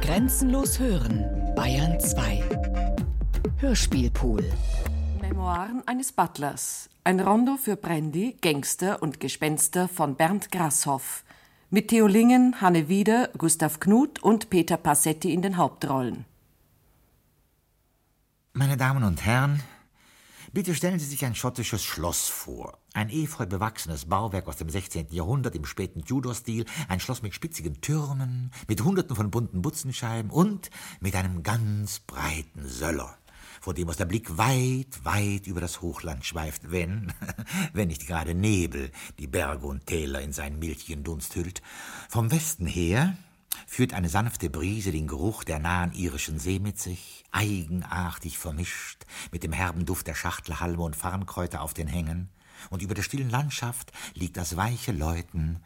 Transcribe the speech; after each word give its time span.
Grenzenlos 0.00 0.78
hören, 0.78 1.24
Bayern 1.54 1.98
2. 2.00 2.42
Hörspielpool. 3.58 4.44
Memoiren 5.20 5.82
eines 5.86 6.12
Butlers. 6.12 6.88
Ein 7.04 7.20
Rondo 7.20 7.56
für 7.56 7.76
Brandy, 7.76 8.36
Gangster 8.40 9.02
und 9.02 9.20
Gespenster 9.20 9.88
von 9.88 10.16
Bernd 10.16 10.50
Grasshoff. 10.50 11.24
Mit 11.70 11.88
Theo 11.88 12.06
Lingen, 12.06 12.60
Hanne 12.60 12.88
Wieder, 12.88 13.30
Gustav 13.36 13.80
Knuth 13.80 14.22
und 14.22 14.50
Peter 14.50 14.76
Passetti 14.76 15.32
in 15.32 15.42
den 15.42 15.56
Hauptrollen. 15.56 16.24
Meine 18.52 18.76
Damen 18.76 19.04
und 19.04 19.24
Herren, 19.24 19.62
bitte 20.56 20.74
stellen 20.74 20.98
Sie 20.98 21.04
sich 21.04 21.22
ein 21.26 21.34
schottisches 21.34 21.84
Schloss 21.84 22.28
vor. 22.28 22.78
Ein 22.94 23.10
efeu 23.10 23.44
bewachsenes 23.44 24.06
Bauwerk 24.06 24.48
aus 24.48 24.56
dem 24.56 24.70
16. 24.70 25.08
Jahrhundert 25.10 25.54
im 25.54 25.66
späten 25.66 26.02
Tudor-Stil, 26.02 26.64
ein 26.88 26.98
Schloss 26.98 27.20
mit 27.20 27.34
spitzigen 27.34 27.82
Türmen, 27.82 28.50
mit 28.66 28.82
hunderten 28.82 29.14
von 29.14 29.30
bunten 29.30 29.60
Butzenscheiben 29.60 30.30
und 30.30 30.70
mit 31.00 31.14
einem 31.14 31.42
ganz 31.42 31.98
breiten 31.98 32.66
Söller 32.66 33.18
vor 33.60 33.74
dem 33.74 33.88
aus 33.90 33.98
der 33.98 34.06
Blick 34.06 34.38
weit, 34.38 35.04
weit 35.04 35.46
über 35.46 35.60
das 35.60 35.82
Hochland 35.82 36.24
schweift, 36.24 36.70
wenn, 36.70 37.12
wenn 37.74 37.88
nicht 37.88 38.06
gerade 38.06 38.34
Nebel 38.34 38.90
die 39.18 39.26
Berge 39.26 39.66
und 39.66 39.86
Täler 39.86 40.22
in 40.22 40.32
seinen 40.32 40.58
milchigen 40.58 41.04
Dunst 41.04 41.34
hüllt. 41.36 41.60
Vom 42.08 42.30
Westen 42.30 42.66
her 42.66 43.16
führt 43.66 43.94
eine 43.94 44.08
sanfte 44.08 44.50
Brise 44.50 44.92
den 44.92 45.06
Geruch 45.06 45.44
der 45.44 45.58
nahen 45.58 45.92
irischen 45.92 46.38
See 46.38 46.58
mit 46.58 46.78
sich, 46.78 47.24
eigenartig 47.32 48.38
vermischt 48.38 49.04
mit 49.32 49.42
dem 49.42 49.52
herben 49.52 49.86
Duft 49.86 50.06
der 50.06 50.14
Schachtelhalme 50.14 50.82
und 50.82 50.96
Farnkräuter 50.96 51.62
auf 51.62 51.74
den 51.74 51.88
Hängen, 51.88 52.28
und 52.70 52.82
über 52.82 52.94
der 52.94 53.02
stillen 53.02 53.30
Landschaft 53.30 53.92
liegt 54.14 54.36
das 54.36 54.56
weiche 54.56 54.92
Läuten 54.92 55.62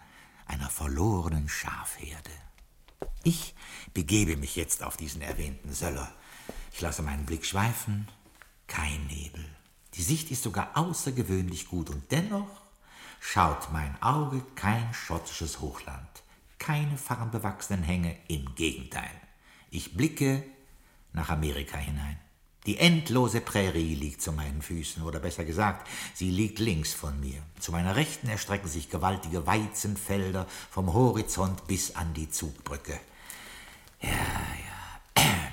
einer 0.46 0.68
verlorenen 0.68 1.48
Schafherde. 1.48 2.30
Ich 3.22 3.54
begebe 3.95 4.36
mich 4.36 4.56
jetzt 4.56 4.82
auf 4.82 4.96
diesen 4.96 5.22
erwähnten 5.22 5.72
Söller, 5.72 6.12
ich 6.72 6.80
lasse 6.80 7.02
meinen 7.02 7.26
Blick 7.26 7.45
schweifen. 7.45 8.09
Kein 8.66 9.06
Nebel. 9.06 9.45
Die 9.95 10.02
Sicht 10.02 10.30
ist 10.30 10.43
sogar 10.43 10.76
außergewöhnlich 10.76 11.68
gut 11.68 11.90
und 11.90 12.10
dennoch 12.12 12.62
schaut 13.20 13.72
mein 13.72 14.00
Auge 14.02 14.43
kein 14.54 14.95
schottisches 14.95 15.60
Hochland, 15.60 16.20
keine 16.60 16.96
farnbewachsenen 16.96 17.82
Hänge, 17.82 18.16
im 18.28 18.54
Gegenteil. 18.54 19.10
Ich 19.72 19.96
blicke 19.96 20.44
nach 21.12 21.30
Amerika 21.30 21.76
hinein. 21.76 22.18
Die 22.66 22.78
endlose 22.78 23.40
Prärie 23.40 23.94
liegt 23.94 24.20
zu 24.20 24.32
meinen 24.32 24.60
Füßen, 24.60 25.02
oder 25.02 25.18
besser 25.18 25.44
gesagt, 25.44 25.88
sie 26.14 26.30
liegt 26.30 26.58
links 26.58 26.92
von 26.92 27.18
mir. 27.18 27.42
Zu 27.58 27.72
meiner 27.72 27.96
Rechten 27.96 28.28
erstrecken 28.28 28.68
sich 28.68 28.90
gewaltige 28.90 29.46
Weizenfelder 29.46 30.46
vom 30.70 30.92
Horizont 30.92 31.66
bis 31.66 31.96
an 31.96 32.12
die 32.12 32.30
Zugbrücke. 32.30 33.00
Ja, 34.02 34.10
ja. 34.10 35.49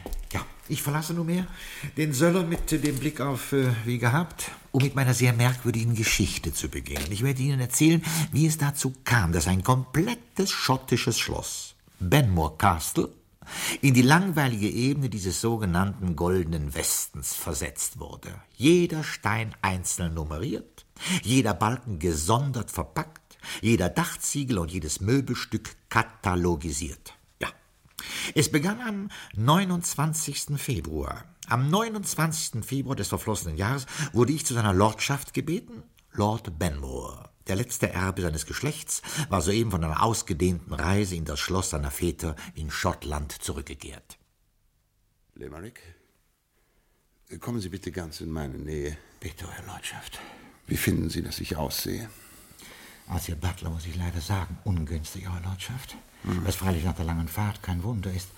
Ich 0.70 0.82
verlasse 0.82 1.14
nunmehr 1.14 1.48
den 1.96 2.12
Söller 2.12 2.44
mit 2.44 2.72
dem 2.72 3.00
Blick 3.00 3.22
auf, 3.22 3.54
äh, 3.54 3.72
wie 3.86 4.00
gehabt, 4.00 4.52
um 4.72 4.84
mit 4.84 4.96
meiner 4.96 5.14
sehr 5.14 5.32
merkwürdigen 5.32 5.96
Geschichte 5.96 6.54
zu 6.54 6.68
beginnen. 6.68 7.10
Ich 7.10 7.24
werde 7.24 7.42
Ihnen 7.42 7.62
erzählen, 7.62 8.04
wie 8.34 8.48
es 8.48 8.58
dazu 8.58 8.94
kam, 9.06 9.32
dass 9.32 9.48
ein 9.48 9.64
komplettes 9.64 10.52
schottisches 10.52 11.18
Schloss, 11.18 11.76
Benmore 12.00 12.58
Castle, 12.58 13.10
in 13.82 13.94
die 13.94 14.02
langweilige 14.02 14.70
Ebene 14.70 15.10
dieses 15.10 15.40
sogenannten 15.40 16.18
Goldenen 16.18 16.76
Westens 16.76 17.34
versetzt 17.34 18.00
wurde. 18.00 18.30
Jeder 18.58 19.06
Stein 19.06 19.56
einzeln 19.62 20.16
nummeriert, 20.16 20.86
jeder 21.24 21.54
Balken 21.54 22.00
gesondert 22.00 22.72
verpackt, 22.72 23.38
jeder 23.62 23.88
Dachziegel 23.88 24.58
und 24.58 24.72
jedes 24.72 25.00
Möbelstück 25.00 25.78
katalogisiert. 25.88 27.17
Es 28.36 28.52
begann 28.52 28.82
am 28.82 29.10
29. 29.36 30.58
Februar. 30.58 31.26
Am 31.48 31.70
29. 31.70 32.66
Februar 32.66 32.96
des 32.96 33.08
verflossenen 33.08 33.58
Jahres 33.58 33.86
wurde 34.14 34.34
ich 34.34 34.46
zu 34.46 34.54
seiner 34.54 34.74
Lordschaft 34.74 35.34
gebeten, 35.34 35.84
Lord 36.12 36.60
Benmore. 36.60 37.30
Der 37.48 37.56
letzte 37.56 37.90
Erbe 37.90 38.22
seines 38.22 38.46
Geschlechts 38.46 39.02
war 39.30 39.42
soeben 39.42 39.72
von 39.72 39.84
einer 39.84 40.04
ausgedehnten 40.04 40.74
Reise 40.74 41.16
in 41.16 41.24
das 41.24 41.40
Schloss 41.40 41.70
seiner 41.70 41.92
Väter 41.92 42.36
in 42.56 42.70
Schottland 42.70 43.32
zurückgekehrt. 43.32 44.18
Limerick, 45.36 45.82
kommen 47.40 47.62
Sie 47.62 47.70
bitte 47.70 47.92
ganz 47.92 48.20
in 48.20 48.32
meine 48.32 48.58
Nähe. 48.58 48.98
Bitte, 49.20 49.46
Euer 49.46 49.66
Lordschaft. 49.68 50.20
Wie 50.66 50.78
finden 50.78 51.10
Sie, 51.10 51.22
dass 51.22 51.40
ich 51.40 51.56
aussehe? 51.56 52.10
Als 53.08 53.30
Ihr 53.30 53.36
Butler 53.36 53.70
muss 53.70 53.86
ich 53.86 53.96
leider 53.96 54.20
sagen, 54.20 54.58
ungünstig, 54.64 55.28
Euer 55.28 55.42
Lordschaft. 55.44 55.96
Mhm. 56.24 56.46
Was 56.46 56.56
freilich 56.56 56.84
nach 56.84 56.96
der 56.96 57.06
langen 57.06 57.28
Fahrt 57.28 57.64
kein 57.64 57.84
Wunder 57.84 58.12
ist. 58.12 58.30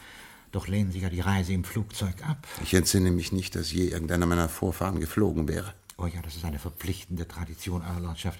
Doch 0.52 0.68
lehnen 0.68 0.92
Sie 0.92 1.00
ja 1.00 1.10
die 1.10 1.22
Reise 1.22 1.54
im 1.54 1.64
Flugzeug 1.64 2.16
ab. 2.28 2.48
Ich 2.64 2.74
entsinne 2.74 3.12
mich 3.12 3.32
nicht, 3.32 3.56
dass 3.56 3.72
je 3.72 3.88
irgendeiner 3.88 4.26
meiner 4.26 4.50
Vorfahren 4.50 5.00
geflogen 5.00 5.48
wäre. 5.48 5.74
Oh 5.98 6.08
ja, 6.08 6.22
das 6.22 6.36
ist 6.36 6.46
eine 6.46 6.60
verpflichtende 6.60 7.28
Tradition, 7.28 7.84
Euer 7.84 8.00
Lordschaft. 8.00 8.40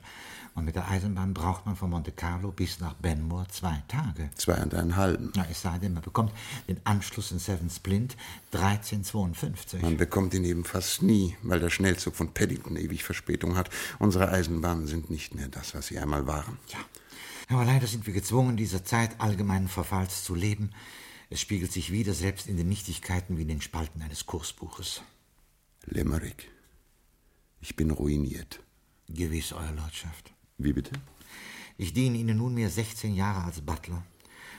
Und 0.56 0.66
mit 0.66 0.76
der 0.76 0.90
Eisenbahn 0.90 1.34
braucht 1.34 1.66
man 1.66 1.76
von 1.76 1.90
Monte 1.90 2.12
Carlo 2.12 2.52
bis 2.52 2.80
nach 2.80 2.94
Benmore 2.96 3.48
zwei 3.50 3.84
Tage. 3.88 4.30
Zweieinhalb. 4.36 5.20
Na, 5.36 5.46
es 5.50 5.62
sei 5.62 5.78
denn, 5.78 5.94
man 5.94 6.04
bekommt 6.04 6.34
den 6.68 6.80
Anschluss 6.86 7.32
in 7.32 7.40
Seven 7.40 7.70
Splint 7.70 8.18
1352. 8.52 9.82
Man 9.82 9.98
bekommt 9.98 10.34
ihn 10.34 10.44
eben 10.44 10.66
fast 10.66 11.02
nie, 11.02 11.36
weil 11.44 11.60
der 11.60 11.70
Schnellzug 11.70 12.16
von 12.16 12.34
Paddington 12.34 12.76
ewig 12.76 13.04
Verspätung 13.04 13.56
hat. 13.56 13.70
Unsere 14.00 14.30
Eisenbahnen 14.30 14.88
sind 14.88 15.10
nicht 15.10 15.36
mehr 15.36 15.48
das, 15.48 15.74
was 15.76 15.88
sie 15.88 16.00
einmal 16.00 16.28
waren. 16.28 16.58
Ja, 16.70 16.80
aber 17.50 17.66
leider 17.66 17.88
sind 17.88 18.06
wir 18.06 18.14
gezwungen, 18.14 18.58
dieser 18.58 18.84
Zeit 18.84 19.20
allgemeinen 19.20 19.68
Verfalls 19.68 20.24
zu 20.24 20.36
leben. 20.36 20.72
Es 21.30 21.40
spiegelt 21.42 21.72
sich 21.72 21.92
wieder 21.92 22.14
selbst 22.14 22.48
in 22.48 22.58
den 22.58 22.70
Nichtigkeiten 22.70 23.38
wie 23.38 23.44
in 23.44 23.48
den 23.48 23.62
Spalten 23.62 24.02
eines 24.02 24.26
Kursbuches. 24.26 25.02
Limerick, 25.86 26.50
ich 27.62 27.76
bin 27.76 27.92
ruiniert. 27.92 28.60
Gewiss, 29.08 29.54
Euer 29.54 29.72
Lordschaft. 29.72 30.32
Wie 30.60 30.74
bitte? 30.74 30.92
Ich 31.78 31.94
diene 31.94 32.18
Ihnen 32.18 32.38
nunmehr 32.38 32.70
16 32.70 33.16
Jahre 33.16 33.46
als 33.46 33.62
Butler 33.62 34.04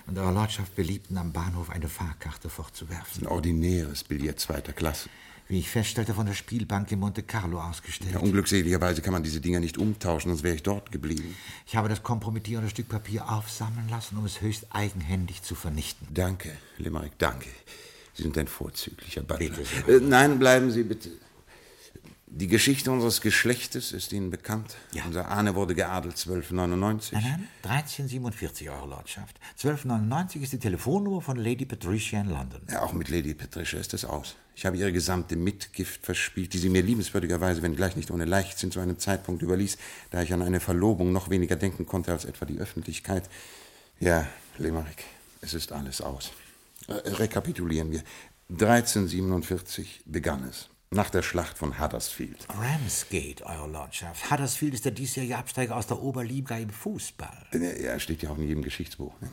und 0.07 0.19
Euer 0.19 0.33
Lordschaft 0.33 0.75
beliebten 0.75 1.19
am 1.19 1.33
Bahnhof 1.33 1.71
eine 1.71 1.89
Fahrkarte 1.89 2.49
fortzuwerfen. 2.49 3.25
Ein 3.25 3.29
ordinäres 3.29 4.03
Billett 4.03 4.41
zweiter 4.41 4.73
Klasse 4.73 5.09
wie 5.51 5.59
ich 5.59 5.69
feststellte, 5.69 6.15
von 6.15 6.27
der 6.27 6.35
Spielbank 6.35 6.93
in 6.93 7.01
Monte 7.01 7.25
Carlo 7.25 7.61
ausgestellt. 7.61 8.13
Ja, 8.13 8.21
unglückseligerweise 8.21 9.03
kann 9.03 9.13
man 9.13 9.25
diese 9.25 9.41
Dinger 9.41 9.59
nicht 9.59 9.79
umtauschen, 9.79 10.31
sonst 10.31 10.45
wäre 10.45 10.55
ich 10.55 10.63
dort 10.63 10.93
geblieben. 10.93 11.35
Ich 11.67 11.75
habe 11.75 11.89
das 11.89 12.05
kompromittierende 12.05 12.71
Stück 12.71 12.89
Papier 12.89 13.29
aufsammeln 13.29 13.89
lassen, 13.89 14.17
um 14.17 14.25
es 14.25 14.41
höchst 14.41 14.67
eigenhändig 14.71 15.43
zu 15.43 15.57
vernichten. 15.57 16.07
Danke, 16.15 16.57
Limerick, 16.79 17.19
danke. 17.19 17.49
Sie 18.15 18.23
sind 18.23 18.39
ein 18.39 18.47
vorzüglicher 18.47 19.23
Butler. 19.23 19.49
Bitte, 19.49 19.93
äh, 19.93 20.01
nein, 20.01 20.39
bleiben 20.39 20.71
Sie 20.71 20.85
bitte. 20.85 21.11
Die 22.41 22.47
Geschichte 22.47 22.91
unseres 22.91 23.21
Geschlechtes 23.21 23.93
ist 23.93 24.15
Ihnen 24.15 24.31
bekannt. 24.31 24.75
Ja. 24.95 25.05
Unser 25.05 25.29
Ahne 25.29 25.55
wurde 25.55 25.75
geadelt 25.75 26.15
1299. 26.15 27.13
Nein, 27.13 27.23
nein, 27.23 27.49
1347, 27.65 28.71
Eure 28.71 28.89
Lordschaft. 28.89 29.39
1299 29.59 30.45
ist 30.45 30.55
die 30.55 30.59
Telefonnummer 30.59 31.21
von 31.21 31.37
Lady 31.37 31.67
Patricia 31.67 32.19
in 32.19 32.31
London. 32.31 32.63
Ja, 32.71 32.81
auch 32.81 32.95
mit 32.95 33.11
Lady 33.11 33.35
Patricia 33.35 33.79
ist 33.79 33.93
es 33.93 34.07
aus. 34.07 34.37
Ich 34.57 34.65
habe 34.65 34.79
ihre 34.79 34.91
gesamte 34.91 35.37
Mitgift 35.37 36.03
verspielt, 36.03 36.55
die 36.55 36.59
sie 36.59 36.71
mir 36.71 36.81
liebenswürdigerweise, 36.81 37.61
wenn 37.61 37.77
gleich 37.77 37.95
nicht 37.95 38.11
ohne 38.11 38.25
Leichtsinn, 38.25 38.71
zu 38.71 38.81
einem 38.81 38.99
Zeitpunkt 38.99 39.43
überließ, 39.43 39.77
da 40.11 40.23
ich 40.23 40.33
an 40.33 40.41
eine 40.41 40.61
Verlobung 40.61 41.13
noch 41.13 41.29
weniger 41.29 41.57
denken 41.57 41.85
konnte 41.85 42.11
als 42.11 42.25
etwa 42.25 42.47
die 42.47 42.59
Öffentlichkeit. 42.59 43.29
Ja, 43.99 44.27
Limerick, 44.57 45.05
es 45.43 45.53
ist 45.53 45.73
alles 45.73 46.01
aus. 46.01 46.33
Äh, 46.89 46.95
rekapitulieren 46.95 47.93
wir. 47.93 48.03
1347 48.49 50.05
begann 50.07 50.45
es. 50.45 50.70
Nach 50.93 51.09
der 51.09 51.23
Schlacht 51.23 51.57
von 51.57 51.79
Huddersfield. 51.79 52.49
Ramsgate, 52.49 53.47
Euer 53.47 53.69
Lordschaft. 53.69 54.29
Huddersfield 54.29 54.75
ist 54.75 54.85
der 54.85 54.91
diesjährige 54.91 55.37
Absteiger 55.37 55.77
aus 55.77 55.87
der 55.87 56.03
Oberliga 56.03 56.59
im 56.59 56.71
Fußball. 56.71 57.47
Ja, 57.81 57.97
steht 58.01 58.25
ja 58.25 58.31
auch 58.31 58.39
in 58.39 58.49
jedem 58.49 58.65
Geschichtsbuch. 58.65 59.13
Ne? 59.21 59.31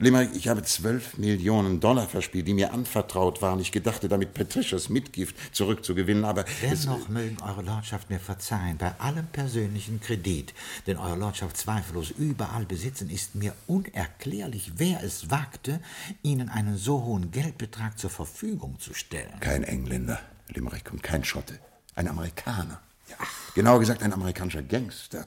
Limerick, 0.00 0.30
ich 0.34 0.48
habe 0.48 0.64
zwölf 0.64 1.16
Millionen 1.16 1.78
Dollar 1.78 2.08
verspielt, 2.08 2.48
die 2.48 2.54
mir 2.54 2.72
anvertraut 2.72 3.40
waren. 3.40 3.60
Ich 3.60 3.70
gedachte, 3.70 4.08
damit 4.08 4.34
Patricias 4.34 4.88
Mitgift 4.88 5.36
zurückzugewinnen, 5.54 6.24
aber. 6.24 6.44
Dennoch 6.60 7.08
mögen 7.08 7.40
Eure 7.40 7.62
Lordschaft 7.62 8.10
mir 8.10 8.18
verzeihen, 8.18 8.76
bei 8.76 8.98
allem 8.98 9.28
persönlichen 9.28 10.00
Kredit, 10.00 10.54
den 10.88 10.96
Eure 10.96 11.16
Lordschaft 11.16 11.56
zweifellos 11.56 12.10
überall 12.10 12.66
besitzen, 12.66 13.10
ist 13.10 13.36
mir 13.36 13.54
unerklärlich, 13.68 14.72
wer 14.78 15.04
es 15.04 15.30
wagte, 15.30 15.78
Ihnen 16.24 16.48
einen 16.48 16.76
so 16.76 17.04
hohen 17.04 17.30
Geldbetrag 17.30 17.96
zur 17.96 18.10
Verfügung 18.10 18.80
zu 18.80 18.92
stellen. 18.92 19.38
Kein 19.38 19.62
Engländer. 19.62 20.20
Limerick 20.48 20.90
und 20.92 21.02
kein 21.02 21.24
Schotte. 21.24 21.58
Ein 21.94 22.08
Amerikaner. 22.08 22.80
Ja, 23.08 23.16
genauer 23.54 23.80
gesagt 23.80 24.02
ein 24.02 24.12
amerikanischer 24.12 24.62
Gangster. 24.62 25.26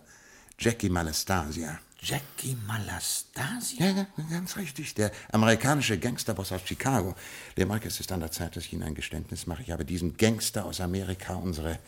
Jackie 0.60 0.90
Malastasia. 0.90 1.80
Jackie 2.02 2.56
Malastasia? 2.68 3.86
Ja, 3.86 3.96
ja, 3.96 4.08
ganz 4.30 4.56
richtig. 4.58 4.94
Der 4.96 5.12
amerikanische 5.32 5.98
Gangsterboss 5.98 6.52
aus 6.52 6.62
Chicago. 6.66 7.16
Limerick, 7.56 7.86
es 7.86 8.00
ist 8.00 8.12
an 8.12 8.20
der 8.20 8.32
Zeit, 8.32 8.56
dass 8.56 8.66
ich 8.66 8.74
Ihnen 8.74 8.84
ein 8.84 8.96
Geständnis 8.96 9.48
mache. 9.48 9.64
Ich 9.64 9.72
habe 9.72 9.86
diesem 9.86 10.18
Gangster 10.18 10.66
aus 10.66 10.80
Amerika 10.80 11.36
unsere 11.36 11.80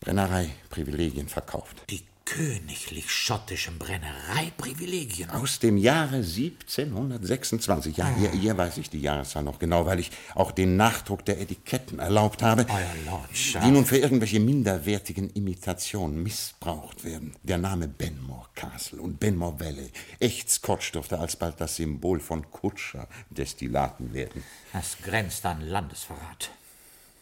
Brennerei-Privilegien 0.00 1.28
verkauft. 1.28 1.82
Die 1.90 2.02
königlich 2.24 3.10
schottischen 3.10 3.78
Brennereiprivilegien. 3.78 5.30
Aus 5.30 5.58
dem 5.58 5.76
Jahre 5.76 6.16
1726. 6.16 7.96
Ja, 7.96 8.08
hier, 8.16 8.30
hier 8.30 8.56
weiß 8.56 8.78
ich 8.78 8.88
die 8.90 9.00
Jahreszahl 9.00 9.42
noch 9.42 9.58
genau, 9.58 9.86
weil 9.86 10.00
ich 10.00 10.10
auch 10.34 10.50
den 10.52 10.76
Nachdruck 10.76 11.24
der 11.24 11.40
Etiketten 11.40 11.98
erlaubt 11.98 12.42
habe, 12.42 12.66
Euer 12.68 12.94
Lordschaft. 13.06 13.66
die 13.66 13.70
nun 13.70 13.84
für 13.86 13.98
irgendwelche 13.98 14.40
minderwertigen 14.40 15.30
Imitationen 15.30 16.22
missbraucht 16.22 17.04
werden. 17.04 17.34
Der 17.42 17.58
Name 17.58 17.88
Benmore 17.88 18.48
Castle 18.54 19.00
und 19.00 19.20
Benmore 19.20 19.60
Valley. 19.60 19.90
Echt 20.18 20.50
Scotch 20.50 20.92
dürfte 20.92 21.18
alsbald 21.18 21.60
das 21.60 21.76
Symbol 21.76 22.20
von 22.20 22.50
Kutscher-Destillaten 22.50 24.14
werden. 24.14 24.42
Das 24.72 24.96
grenzt 25.02 25.44
an 25.46 25.60
Landesverrat. 25.60 26.50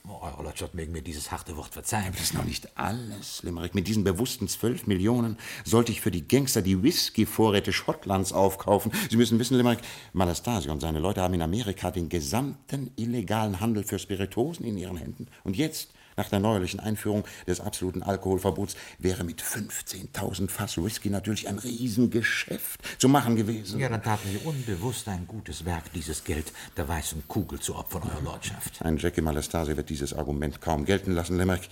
Oh, 0.08 0.19
Eure 0.20 0.43
Lordschaft 0.43 0.75
mögen 0.75 0.90
mir 0.90 1.02
dieses 1.02 1.31
harte 1.31 1.56
Wort 1.56 1.75
verzeihen. 1.75 2.10
Das 2.10 2.22
ist 2.22 2.34
noch 2.34 2.44
nicht 2.44 2.76
alles, 2.76 3.44
Limerick. 3.44 3.76
Mit 3.76 3.87
diesen 3.87 4.02
bewussten 4.02 4.49
zwölf 4.49 4.88
Millionen 4.88 5.38
sollte 5.64 5.93
ich 5.93 6.00
für 6.00 6.10
die 6.10 6.26
Gangster 6.26 6.60
die 6.60 6.82
Whisky-Vorräte 6.82 7.72
Schottlands 7.72 8.32
aufkaufen. 8.32 8.90
Sie 9.10 9.16
müssen 9.16 9.38
wissen, 9.38 9.56
Limerick, 9.56 9.78
Malastasio 10.12 10.72
und 10.72 10.81
seine 10.81 10.99
Leute 10.99 11.22
haben 11.22 11.34
in 11.34 11.43
Amerika 11.43 11.93
den 11.93 12.08
gesamten 12.08 12.90
illegalen 12.96 13.60
Handel 13.60 13.84
für 13.84 14.00
Spiritosen 14.00 14.66
in 14.66 14.76
ihren 14.76 14.96
Händen. 14.96 15.28
Und 15.44 15.56
jetzt, 15.56 15.93
nach 16.17 16.29
der 16.29 16.41
neuerlichen 16.41 16.81
Einführung 16.81 17.25
des 17.47 17.61
absoluten 17.61 18.03
Alkoholverbots, 18.03 18.76
wäre 18.99 19.25
mit 19.25 19.43
15.000 19.43 20.49
Fass 20.49 20.76
Whisky 20.76 21.11
natürlich 21.11 21.49
ein 21.49 21.59
Riesengeschäft 21.59 22.81
zu 23.00 23.09
machen 23.09 23.37
gewesen. 23.37 23.81
Ja, 23.81 23.88
dann 23.88 24.03
taten 24.03 24.29
Sie 24.29 24.38
unbewusst 24.38 25.09
ein 25.09 25.26
gutes 25.26 25.64
Werk, 25.64 25.93
dieses 25.93 26.25
Geld 26.25 26.53
der 26.76 26.88
weißen 26.88 27.25
Kugel 27.29 27.61
zu 27.61 27.76
opfern, 27.76 28.03
Euer 28.05 28.23
Lordschaft. 28.23 28.82
Ein 28.82 28.99
Jackie 28.99 29.20
Malastasia 29.20 29.76
wird 29.76 29.91
dieses 29.91 30.14
Argument 30.14 30.61
kaum 30.61 30.85
gelten 30.85 31.12
lassen, 31.12 31.38
Limerick. 31.38 31.69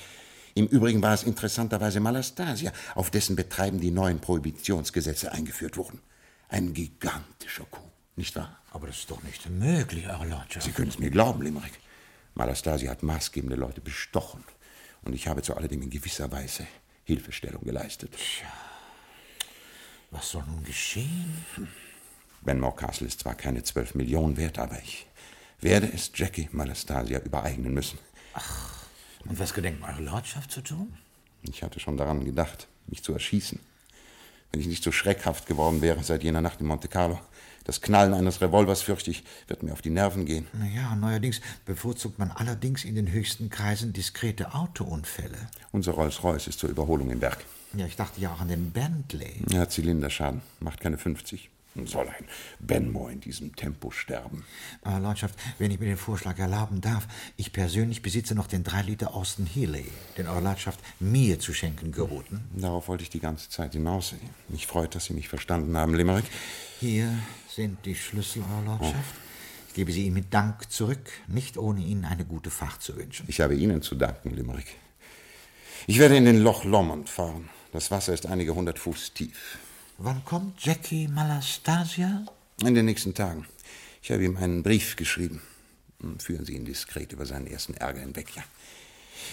Im 0.55 0.67
Übrigen 0.67 1.01
war 1.03 1.15
es 1.15 1.23
interessanterweise 1.23 2.01
Malastasia, 2.01 2.73
auf 2.95 3.11
dessen 3.11 3.37
Betreiben 3.37 3.81
die 3.81 3.91
neuen 3.91 4.21
Prohibitionsgesetze 4.21 5.33
eingeführt 5.33 5.77
wurden. 5.77 6.01
Ein 6.49 6.75
gigantischer 6.75 7.65
Coup, 7.71 7.85
nicht 8.17 8.35
wahr? 8.35 8.59
Aber 8.73 8.89
das 8.89 8.99
ist 8.99 9.11
doch 9.11 9.23
nicht 9.23 9.49
möglich, 9.49 10.09
Eure 10.09 10.27
Lordschaft. 10.27 10.67
Sie 10.67 10.73
können 10.73 10.89
es 10.89 10.99
mir 10.99 11.11
glauben, 11.11 11.43
Limerick. 11.43 11.73
Malastasia 12.35 12.91
hat 12.91 13.03
maßgebende 13.03 13.56
Leute 13.56 13.81
bestochen. 13.81 14.44
Und 15.03 15.15
ich 15.15 15.27
habe 15.27 15.43
zu 15.43 15.56
alledem 15.56 15.82
in 15.82 15.91
gewisser 15.91 16.31
Weise 16.31 16.67
Hilfestellung 17.05 17.65
geleistet. 17.65 18.17
Was 20.11 20.31
soll 20.31 20.44
nun 20.47 20.65
geschehen? 20.65 21.44
Benmore 22.43 22.77
Castle 22.77 23.06
ist 23.06 23.21
zwar 23.21 23.35
keine 23.35 23.62
zwölf 23.62 23.94
Millionen 23.94 24.37
wert, 24.37 24.59
aber 24.59 24.79
ich 24.81 25.06
werde 25.61 25.91
es 25.93 26.11
Jackie 26.15 26.49
Malastasia 26.53 27.19
übereignen 27.21 27.73
müssen. 27.73 27.99
Und 29.25 29.38
was 29.38 29.53
gedenkt 29.53 29.83
Eure 29.83 30.03
Lordschaft 30.03 30.50
zu 30.50 30.62
tun? 30.62 30.97
Ich 31.43 31.62
hatte 31.62 31.81
schon 31.81 31.97
daran 31.97 32.25
gedacht, 32.25 32.69
mich 32.87 33.03
zu 33.03 33.12
erschießen. 33.12 33.61
Wenn 34.50 34.61
ich 34.61 34.67
nicht 34.67 34.83
so 34.83 34.93
schreckhaft 34.93 35.47
geworden 35.47 35.81
wäre 35.81 36.03
seit 36.03 36.25
jener 36.25 36.41
Nacht 36.41 36.61
in 36.61 36.67
Monte 36.67 36.88
Carlo. 36.88 37.21
Das 37.65 37.81
Knallen 37.81 38.15
eines 38.15 38.41
Revolvers, 38.41 38.83
fürchte 38.83 39.11
ich, 39.11 39.23
wird 39.47 39.62
mir 39.62 39.73
auf 39.73 39.83
die 39.83 39.91
Nerven 39.91 40.25
gehen. 40.25 40.47
Naja, 40.53 40.95
neuerdings 40.97 41.41
bevorzugt 41.67 42.19
man 42.19 42.31
allerdings 42.31 42.85
in 42.85 42.95
den 42.95 43.12
höchsten 43.12 43.51
Kreisen 43.51 43.93
diskrete 43.93 44.55
Autounfälle. 44.55 45.39
Unser 45.73 45.93
Rolls-Royce 45.93 46.49
ist 46.49 46.59
zur 46.59 46.71
Überholung 46.71 47.11
im 47.11 47.21
Werk. 47.21 47.45
Ja, 47.75 47.87
ich 47.87 47.97
dachte 47.97 48.21
ja 48.21 48.33
auch 48.33 48.41
an 48.41 48.49
den 48.49 48.71
Bentley. 48.71 49.45
Er 49.53 49.61
hat 49.61 49.73
Zylinderschaden, 49.73 50.43
macht 50.59 50.81
keine 50.81 50.99
50. 50.99 51.51
Soll 51.85 52.09
ein 52.09 52.25
Benmore 52.59 53.12
in 53.12 53.21
diesem 53.21 53.55
Tempo 53.55 53.93
sterben? 53.93 54.45
Euer 54.83 54.99
Lordschaft, 54.99 55.39
wenn 55.59 55.71
ich 55.71 55.79
mir 55.79 55.87
den 55.87 55.97
Vorschlag 55.97 56.37
erlauben 56.37 56.81
darf, 56.81 57.07
ich 57.37 57.53
persönlich 57.53 58.03
besitze 58.03 58.35
noch 58.35 58.49
den 58.49 58.65
3 58.65 58.83
Liter 58.83 59.15
Austin 59.15 59.47
Healey, 59.47 59.87
den 60.19 60.27
Eure 60.27 60.41
Lordschaft 60.41 60.81
mir 60.99 61.39
zu 61.39 61.55
schenken 61.55 61.93
geboten. 61.93 62.41
Darauf 62.57 62.89
wollte 62.89 63.05
ich 63.05 63.11
die 63.11 63.21
ganze 63.21 63.51
Zeit 63.51 63.75
hinaus. 63.75 64.15
Mich 64.49 64.67
freut, 64.67 64.97
dass 64.97 65.05
Sie 65.05 65.15
mich 65.15 65.29
verstanden 65.29 65.77
haben, 65.77 65.95
Limerick. 65.95 66.25
Hier 66.81 67.17
sind 67.55 67.85
die 67.85 67.94
Schlüssel, 67.94 68.43
Eure 68.43 68.64
Lordschaft. 68.67 69.14
Ich 69.69 69.75
gebe 69.75 69.93
sie 69.93 70.06
Ihnen 70.06 70.14
mit 70.14 70.32
Dank 70.35 70.70
zurück, 70.70 71.11
nicht 71.29 71.56
ohne 71.56 71.81
Ihnen 71.81 72.05
eine 72.05 72.25
gute 72.25 72.50
Fahrt 72.50 72.82
zu 72.82 72.97
wünschen. 72.97 73.26
Ich 73.29 73.41
habe 73.41 73.55
Ihnen 73.55 73.82
zu 73.82 73.94
danken, 73.94 74.31
Limerick. 74.31 74.76
Ich 75.87 75.99
werde 75.99 76.17
in 76.17 76.25
den 76.25 76.43
Loch 76.43 76.64
Lomond 76.64 77.08
fahren. 77.08 77.49
Das 77.73 77.91
Wasser 77.91 78.12
ist 78.12 78.26
einige 78.26 78.55
hundert 78.55 78.79
Fuß 78.79 79.14
tief. 79.14 79.58
Wann 79.99 80.25
kommt 80.25 80.64
Jackie 80.64 81.08
Malastasia? 81.08 82.25
In 82.62 82.75
den 82.75 82.87
nächsten 82.87 83.14
Tagen. 83.14 83.47
Ich 84.02 84.11
habe 84.11 84.25
ihm 84.25 84.37
einen 84.37 84.62
Brief 84.62 84.97
geschrieben. 84.97 85.41
Führen 86.19 86.44
Sie 86.44 86.55
ihn 86.55 86.64
diskret 86.64 87.12
über 87.12 87.26
seinen 87.26 87.47
ersten 87.47 87.75
Ärger 87.75 88.00
hinweg, 88.00 88.35
ja. 88.35 88.43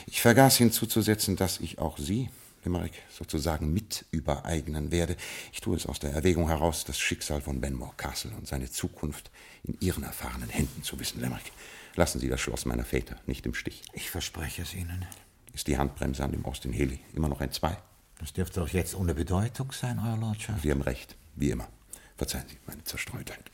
Ich 0.05 0.21
vergaß 0.21 0.57
hinzuzusetzen, 0.57 1.35
dass 1.35 1.59
ich 1.59 1.79
auch 1.79 1.97
Sie, 1.97 2.29
Limerick, 2.67 3.01
sozusagen 3.09 3.71
mit 3.71 4.05
übereignen 4.11 4.91
werde. 4.91 5.15
Ich 5.53 5.61
tue 5.61 5.77
es 5.77 5.85
aus 5.85 5.99
der 5.99 6.11
Erwägung 6.11 6.49
heraus, 6.49 6.83
das 6.83 6.99
Schicksal 6.99 7.39
von 7.39 7.61
Benmore 7.61 7.93
Castle 7.95 8.31
und 8.31 8.45
seine 8.45 8.69
Zukunft 8.69 9.31
in 9.63 9.77
Ihren 9.79 10.03
erfahrenen 10.03 10.49
Händen 10.49 10.83
zu 10.83 10.99
wissen, 10.99 11.21
Limerick. 11.21 11.53
Lassen 11.95 12.19
Sie 12.19 12.27
das 12.27 12.41
Schloss 12.41 12.65
meiner 12.65 12.83
Väter 12.83 13.15
nicht 13.25 13.45
im 13.45 13.53
Stich. 13.53 13.83
Ich 13.93 14.09
verspreche 14.09 14.63
es 14.63 14.73
Ihnen. 14.73 15.05
Ist 15.53 15.67
die 15.67 15.77
Handbremse 15.77 16.25
an 16.25 16.33
dem 16.33 16.43
Austin 16.43 16.73
Haley 16.73 16.99
immer 17.15 17.29
noch 17.29 17.39
ein 17.39 17.53
Zwei? 17.53 17.77
Das 18.19 18.33
dürfte 18.33 18.59
doch 18.59 18.69
jetzt 18.69 18.95
ohne 18.95 19.15
Bedeutung 19.15 19.71
sein, 19.71 19.97
Euer 19.99 20.17
Lordschaft. 20.17 20.61
Sie 20.61 20.71
haben 20.71 20.81
recht, 20.81 21.15
wie 21.35 21.51
immer. 21.51 21.69
Verzeihen 22.17 22.49
Sie 22.49 22.57
meine 22.67 22.83
Zerstreutheit. 22.83 23.49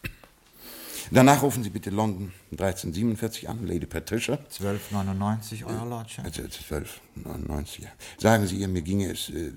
Danach 1.11 1.41
rufen 1.43 1.63
Sie 1.63 1.69
bitte 1.69 1.89
London 1.89 2.31
1347 2.51 3.49
an, 3.49 3.65
Lady 3.67 3.85
Patricia. 3.85 4.35
1299, 4.35 5.65
Euer 5.65 5.85
Lordschaft. 5.85 6.25
Also 6.27 6.41
1299, 6.43 7.83
ja. 7.83 7.89
Sagen 8.17 8.47
Sie 8.47 8.57
ihr, 8.57 8.67
mir 8.67 8.81
ginge 8.81 9.11
es 9.11 9.29
äh, 9.29 9.51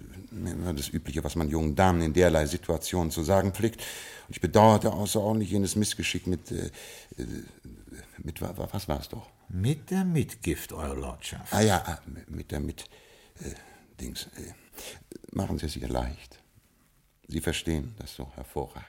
das 0.74 0.88
Übliche, 0.88 1.22
was 1.24 1.36
man 1.36 1.48
jungen 1.48 1.74
Damen 1.74 2.02
in 2.02 2.12
derlei 2.12 2.46
Situationen 2.46 3.10
zu 3.10 3.22
sagen 3.22 3.52
pflegt. 3.52 3.80
Und 4.28 4.34
ich 4.36 4.40
bedauerte 4.40 4.92
außerordentlich 4.92 5.50
jenes 5.50 5.76
Missgeschick 5.76 6.26
mit, 6.26 6.50
äh, 6.50 6.66
äh, 7.18 7.24
mit, 8.18 8.40
wa- 8.42 8.56
wa- 8.56 8.68
was 8.72 8.88
war 8.88 9.00
es 9.00 9.08
doch? 9.08 9.28
Mit 9.48 9.90
der 9.90 10.04
Mitgift, 10.04 10.72
Euer 10.72 10.96
Lordschaft. 10.96 11.52
Ah 11.52 11.60
ja, 11.60 11.82
ah, 11.86 11.98
mit 12.28 12.50
der 12.50 12.60
mit, 12.60 12.84
äh, 13.40 13.50
Dings. 14.00 14.24
Äh, 14.36 14.52
machen 15.32 15.58
Sie 15.58 15.66
es 15.66 15.76
ihr 15.76 15.88
leicht. 15.88 16.40
Sie 17.28 17.40
verstehen 17.40 17.94
das 17.98 18.14
so 18.14 18.30
hervorragend. 18.34 18.84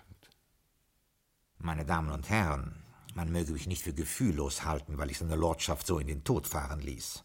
Meine 1.59 1.85
Damen 1.85 2.11
und 2.11 2.29
Herren, 2.29 2.75
man 3.15 3.31
möge 3.31 3.51
mich 3.51 3.65
nicht 3.65 3.81
für 3.81 3.93
gefühllos 3.93 4.63
halten, 4.63 4.97
weil 4.97 5.09
ich 5.09 5.17
seine 5.17 5.35
Lordschaft 5.35 5.87
so 5.87 5.97
in 5.97 6.07
den 6.07 6.23
Tod 6.23 6.47
fahren 6.47 6.79
ließ. 6.79 7.23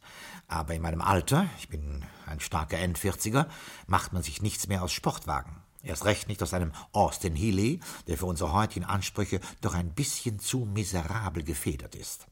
Aber 0.49 0.75
in 0.75 0.81
meinem 0.81 1.03
Alter, 1.03 1.47
ich 1.59 1.69
bin 1.69 2.03
ein 2.27 2.41
starker 2.41 2.79
Endvierziger, 2.79 3.47
macht 3.87 4.13
man 4.15 4.23
sich 4.23 4.41
nichts 4.41 4.69
mehr 4.69 4.83
aus 4.83 4.93
Sportwagen. 4.93 5.63
Erst 5.83 6.05
recht 6.05 6.29
nicht 6.29 6.43
aus 6.43 6.55
einem 6.55 6.73
Austin 6.93 7.35
Healey, 7.35 7.81
der 8.07 8.17
für 8.17 8.27
unsere 8.27 8.53
heutigen 8.53 8.87
Ansprüche 8.87 9.41
doch 9.61 9.75
ein 9.75 9.93
bisschen 9.93 10.39
zu 10.39 10.61
miserabel 10.61 11.43
gefedert 11.43 11.95
ist. 11.95 12.27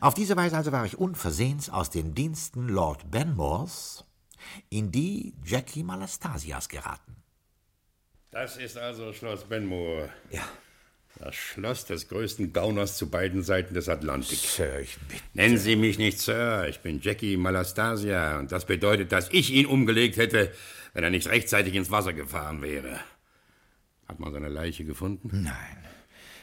Auf 0.00 0.14
diese 0.14 0.36
Weise 0.36 0.56
also 0.56 0.72
war 0.72 0.86
ich 0.86 0.98
unversehens 0.98 1.68
aus 1.68 1.90
den 1.90 2.14
Diensten 2.14 2.68
Lord 2.68 3.10
Benmores 3.10 4.04
in 4.70 4.90
die 4.92 5.34
Jackie 5.44 5.82
Malastasias 5.82 6.68
geraten. 6.68 7.16
Das 8.30 8.56
ist 8.56 8.78
also 8.78 9.12
Schloss 9.12 9.44
Benmore. 9.44 10.10
Ja, 10.30 10.44
Das 11.16 11.34
Schloss 11.34 11.84
des 11.84 12.08
größten 12.08 12.52
Gauners 12.52 12.96
zu 12.96 13.10
beiden 13.10 13.42
Seiten 13.42 13.74
des 13.74 13.88
Atlantik. 13.88 14.38
Sir, 14.38 14.80
ich 14.80 14.96
bitte. 15.08 15.22
Nennen 15.34 15.58
Sie 15.58 15.74
mich 15.74 15.98
nicht 15.98 16.20
Sir, 16.20 16.66
ich 16.68 16.80
bin 16.80 17.00
Jackie 17.00 17.36
Malastasia 17.36 18.38
und 18.38 18.52
das 18.52 18.66
bedeutet, 18.66 19.10
dass 19.10 19.28
ich 19.32 19.50
ihn 19.50 19.66
umgelegt 19.66 20.16
hätte, 20.16 20.52
wenn 20.94 21.02
er 21.04 21.10
nicht 21.10 21.28
rechtzeitig 21.28 21.74
ins 21.74 21.90
Wasser 21.90 22.12
gefahren 22.12 22.62
wäre. 22.62 23.00
Hat 24.06 24.20
man 24.20 24.32
seine 24.32 24.48
Leiche 24.48 24.84
gefunden? 24.84 25.42
Nein. 25.42 25.84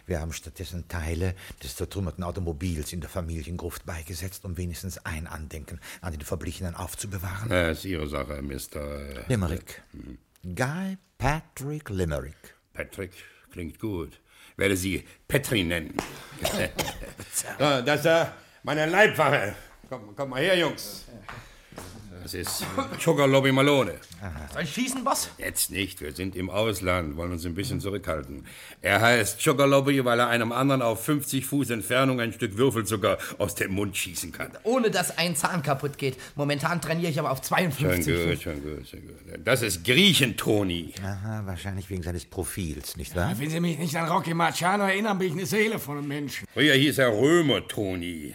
Wir 0.07 0.19
haben 0.19 0.33
stattdessen 0.33 0.87
Teile 0.87 1.33
des 1.63 1.77
zertrümmerten 1.77 2.23
Automobils 2.23 2.93
in 2.93 3.01
der 3.01 3.09
Familiengruft 3.09 3.85
beigesetzt, 3.85 4.45
um 4.45 4.55
wenigstens 4.55 4.99
ein 4.99 5.25
Andenken 5.25 5.79
an 6.01 6.11
den 6.11 6.21
Verblichenen 6.21 6.75
aufzubewahren. 6.75 7.49
Das 7.49 7.79
ist 7.79 7.85
Ihre 7.85 8.07
Sache, 8.07 8.41
Mr. 8.41 9.25
Limerick. 9.27 9.81
Guy 10.43 10.97
Patrick 11.17 11.89
Limerick. 11.89 12.55
Patrick. 12.73 13.13
Klingt 13.51 13.79
gut. 13.79 14.19
Werde 14.57 14.77
Sie 14.77 15.03
Petri 15.27 15.63
nennen. 15.63 15.95
das 17.57 17.99
ist 17.99 18.05
äh, 18.05 18.25
meine 18.63 18.85
Leibwache. 18.85 19.55
Komm, 19.89 20.15
komm 20.15 20.29
mal 20.29 20.41
her, 20.41 20.57
Jungs. 20.57 21.05
Das 22.25 22.33
ist 22.33 22.65
Sugar 22.99 23.27
Lobby 23.27 23.51
Malone. 23.51 23.93
Soll 24.51 24.63
ich 24.63 24.73
schießen, 24.73 25.03
Boss? 25.03 25.29
Jetzt 25.37 25.69
nicht, 25.69 26.01
wir 26.01 26.11
sind 26.11 26.35
im 26.35 26.49
Ausland, 26.49 27.17
wollen 27.17 27.33
uns 27.33 27.45
ein 27.45 27.53
bisschen 27.53 27.79
zurückhalten. 27.79 28.47
Er 28.81 28.99
heißt 28.99 29.39
Sugar 29.39 29.67
Lobby, 29.67 30.03
weil 30.03 30.19
er 30.19 30.27
einem 30.29 30.51
anderen 30.51 30.81
auf 30.81 31.05
50 31.05 31.45
Fuß 31.45 31.69
Entfernung 31.69 32.19
ein 32.19 32.33
Stück 32.33 32.57
Würfelzucker 32.57 33.19
aus 33.37 33.53
dem 33.53 33.73
Mund 33.73 33.95
schießen 33.95 34.31
kann. 34.31 34.49
Ohne 34.63 34.89
dass 34.89 35.15
ein 35.19 35.35
Zahn 35.35 35.61
kaputt 35.61 35.99
geht. 35.99 36.17
Momentan 36.33 36.81
trainiere 36.81 37.11
ich 37.11 37.19
aber 37.19 37.29
auf 37.29 37.43
52. 37.43 38.15
Schon 38.15 38.29
gut, 38.29 38.41
schon 38.41 38.63
gut, 38.63 38.87
schon 38.89 39.01
gut. 39.01 39.39
Das 39.43 39.61
ist 39.61 39.83
Griechen-Toni. 39.85 40.95
Aha, 41.03 41.43
wahrscheinlich 41.45 41.87
wegen 41.91 42.01
seines 42.01 42.25
Profils, 42.25 42.97
nicht 42.97 43.15
wahr? 43.15 43.35
Wenn 43.37 43.51
Sie 43.51 43.59
mich 43.59 43.77
nicht 43.77 43.95
an 43.97 44.09
Rocky 44.09 44.33
Marciano 44.33 44.85
erinnern, 44.85 45.19
bin 45.19 45.27
ich 45.27 45.33
eine 45.33 45.45
Seele 45.45 45.77
von 45.77 45.99
einem 45.99 46.07
Menschen. 46.07 46.47
Früher 46.51 46.73
hieß 46.73 46.97
er 46.97 47.09
Römer-Toni. 47.09 48.33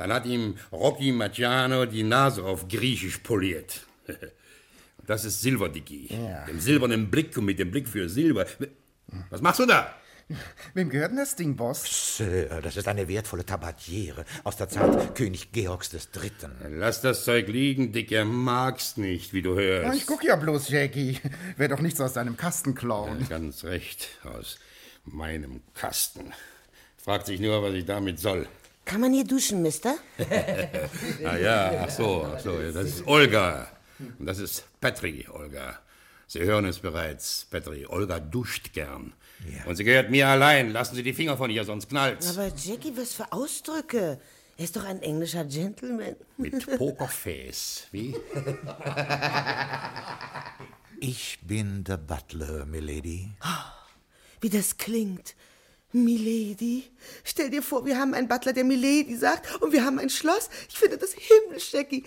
Dann 0.00 0.14
hat 0.14 0.24
ihm 0.24 0.54
Rocky 0.72 1.12
Marciano 1.12 1.84
die 1.84 2.04
Nase 2.04 2.42
auf 2.42 2.66
Griechisch 2.68 3.18
poliert. 3.18 3.80
Das 5.06 5.24
ist 5.24 5.40
Silberdicky. 5.40 6.06
Ja. 6.08 6.44
Dem 6.44 6.60
silbernen 6.60 7.10
Blick 7.10 7.36
und 7.36 7.46
mit 7.46 7.58
dem 7.58 7.72
Blick 7.72 7.88
für 7.88 8.08
Silber. 8.08 8.46
Was 9.30 9.40
machst 9.40 9.58
du 9.58 9.66
da? 9.66 9.92
Wem 10.74 10.88
gehört 10.88 11.10
denn 11.10 11.16
das 11.16 11.34
Ding, 11.34 11.56
Boss? 11.56 12.16
Sir, 12.16 12.60
das 12.62 12.76
ist 12.76 12.86
eine 12.86 13.08
wertvolle 13.08 13.44
Tabatiere 13.44 14.24
aus 14.44 14.56
der 14.56 14.68
Zeit 14.68 15.16
König 15.16 15.50
Georgs 15.50 15.92
III. 15.92 16.30
Lass 16.68 17.00
das 17.00 17.24
Zeug 17.24 17.48
liegen, 17.48 17.90
Dick. 17.90 18.12
Er 18.12 18.24
mag's 18.24 18.98
nicht, 18.98 19.32
wie 19.32 19.42
du 19.42 19.56
hörst. 19.56 19.86
Ja, 19.86 19.94
ich 19.94 20.06
guck 20.06 20.22
ja 20.22 20.36
bloß, 20.36 20.68
Jackie. 20.68 21.18
Wer 21.56 21.66
doch 21.66 21.80
nichts 21.80 22.00
aus 22.00 22.12
deinem 22.12 22.36
Kasten 22.36 22.76
klauen. 22.76 23.22
Ja, 23.22 23.26
ganz 23.26 23.64
recht, 23.64 24.10
aus 24.22 24.60
meinem 25.04 25.62
Kasten. 25.74 26.32
Fragt 26.98 27.26
sich 27.26 27.40
nur, 27.40 27.62
was 27.64 27.74
ich 27.74 27.86
damit 27.86 28.20
soll. 28.20 28.46
Kann 28.90 29.02
man 29.02 29.12
hier 29.12 29.22
duschen, 29.22 29.62
Mister? 29.62 29.94
ah 31.24 31.36
ja, 31.36 31.84
ach 31.84 31.90
so, 31.90 32.26
ach 32.26 32.40
so. 32.40 32.60
Das 32.72 32.86
ist 32.86 33.06
Olga. 33.06 33.68
Und 34.18 34.26
das 34.26 34.40
ist 34.40 34.64
Petri, 34.80 35.28
Olga. 35.32 35.78
Sie 36.26 36.40
hören 36.40 36.64
es 36.64 36.80
bereits, 36.80 37.46
Petri. 37.48 37.86
Olga 37.86 38.18
duscht 38.18 38.72
gern. 38.72 39.12
Ja. 39.48 39.64
Und 39.66 39.76
sie 39.76 39.84
gehört 39.84 40.10
mir 40.10 40.26
allein. 40.26 40.72
Lassen 40.72 40.96
Sie 40.96 41.04
die 41.04 41.12
Finger 41.12 41.36
von 41.36 41.50
ihr, 41.50 41.62
sonst 41.62 41.88
knallt's. 41.88 42.36
Aber 42.36 42.48
Jackie, 42.48 42.92
was 42.96 43.14
für 43.14 43.30
Ausdrücke? 43.32 44.18
Er 44.56 44.64
ist 44.64 44.74
doch 44.74 44.84
ein 44.84 45.00
englischer 45.02 45.44
Gentleman. 45.44 46.16
Mit 46.36 46.76
Pokerface, 46.76 47.86
wie? 47.92 48.16
Ich 50.98 51.38
bin 51.42 51.84
der 51.84 51.96
Butler, 51.96 52.66
Milady. 52.66 53.30
Wie 54.40 54.50
das 54.50 54.78
klingt. 54.78 55.36
Milady. 55.92 56.84
Stell 57.24 57.50
dir 57.50 57.62
vor, 57.62 57.84
wir 57.84 57.98
haben 57.98 58.14
einen 58.14 58.28
Butler, 58.28 58.52
der 58.52 58.64
Milady 58.64 59.16
sagt, 59.16 59.60
und 59.60 59.72
wir 59.72 59.84
haben 59.84 59.98
ein 59.98 60.10
Schloss. 60.10 60.48
Ich 60.68 60.78
finde 60.78 60.98
das 60.98 61.14
himmlisch, 61.14 61.72
Jackie. 61.72 62.04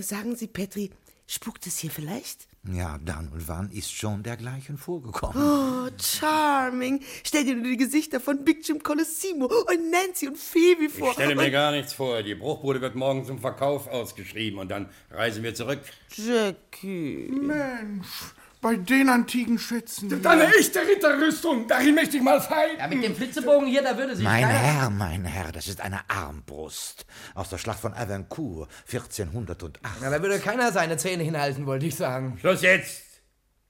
Sagen 0.00 0.36
Sie, 0.36 0.46
Petri, 0.46 0.90
spukt 1.26 1.66
es 1.66 1.78
hier 1.78 1.90
vielleicht? 1.90 2.48
Ja, 2.70 2.98
dann 3.02 3.28
und 3.28 3.48
wann 3.48 3.70
ist 3.70 3.92
schon 3.92 4.22
dergleichen 4.22 4.76
vorgekommen. 4.76 5.42
Oh, 5.42 5.88
charming. 6.02 7.00
Stell 7.24 7.44
dir 7.44 7.54
nur 7.54 7.64
die 7.64 7.76
Gesichter 7.76 8.20
von 8.20 8.44
Big 8.44 8.66
Jim 8.66 8.82
Colosimo 8.82 9.46
und 9.46 9.90
Nancy 9.90 10.28
und 10.28 10.36
Phoebe 10.36 10.90
vor. 10.90 11.08
Ich 11.08 11.14
stelle 11.14 11.34
mir 11.34 11.50
gar 11.50 11.72
nichts 11.72 11.94
vor. 11.94 12.22
Die 12.22 12.34
Bruchbude 12.34 12.80
wird 12.80 12.94
morgen 12.94 13.24
zum 13.24 13.38
Verkauf 13.38 13.86
ausgeschrieben 13.86 14.58
und 14.58 14.68
dann 14.70 14.90
reisen 15.10 15.42
wir 15.42 15.54
zurück. 15.54 15.80
Jackie. 16.14 17.30
Mensch, 17.30 18.34
bei 18.60 18.76
den 18.76 19.08
antiken 19.08 19.58
Schätzen. 19.58 20.08
Das 20.08 20.18
ist 20.18 20.26
eine 20.26 20.54
echte 20.56 20.80
Ritterrüstung. 20.80 21.68
Darin 21.68 21.94
möchte 21.94 22.16
ich 22.16 22.22
mal 22.22 22.40
fallen. 22.40 22.78
Ja, 22.78 22.88
mit 22.88 23.02
dem 23.02 23.14
Flitzebogen 23.14 23.68
hier, 23.68 23.82
da 23.82 23.96
würde 23.96 24.16
sich 24.16 24.24
Mein 24.24 24.46
Herr, 24.48 24.90
mein 24.90 25.24
Herr, 25.24 25.52
das 25.52 25.68
ist 25.68 25.80
eine 25.80 26.00
Armbrust 26.08 27.06
aus 27.34 27.50
der 27.50 27.58
Schlacht 27.58 27.80
von 27.80 27.94
Avincourt 27.94 28.70
1408. 28.92 29.80
Ja, 30.02 30.10
da 30.10 30.22
würde 30.22 30.38
keiner 30.38 30.72
seine 30.72 30.96
Zähne 30.96 31.22
hinhalten, 31.22 31.66
wollte 31.66 31.86
ich 31.86 31.94
sagen. 31.94 32.36
Schluss 32.40 32.62
jetzt! 32.62 33.22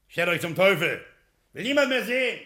Stellt 0.09 0.28
euch 0.28 0.40
zum 0.40 0.54
Teufel! 0.54 1.00
Will 1.52 1.64
niemand 1.64 1.88
mehr 1.90 2.04
sehen! 2.04 2.40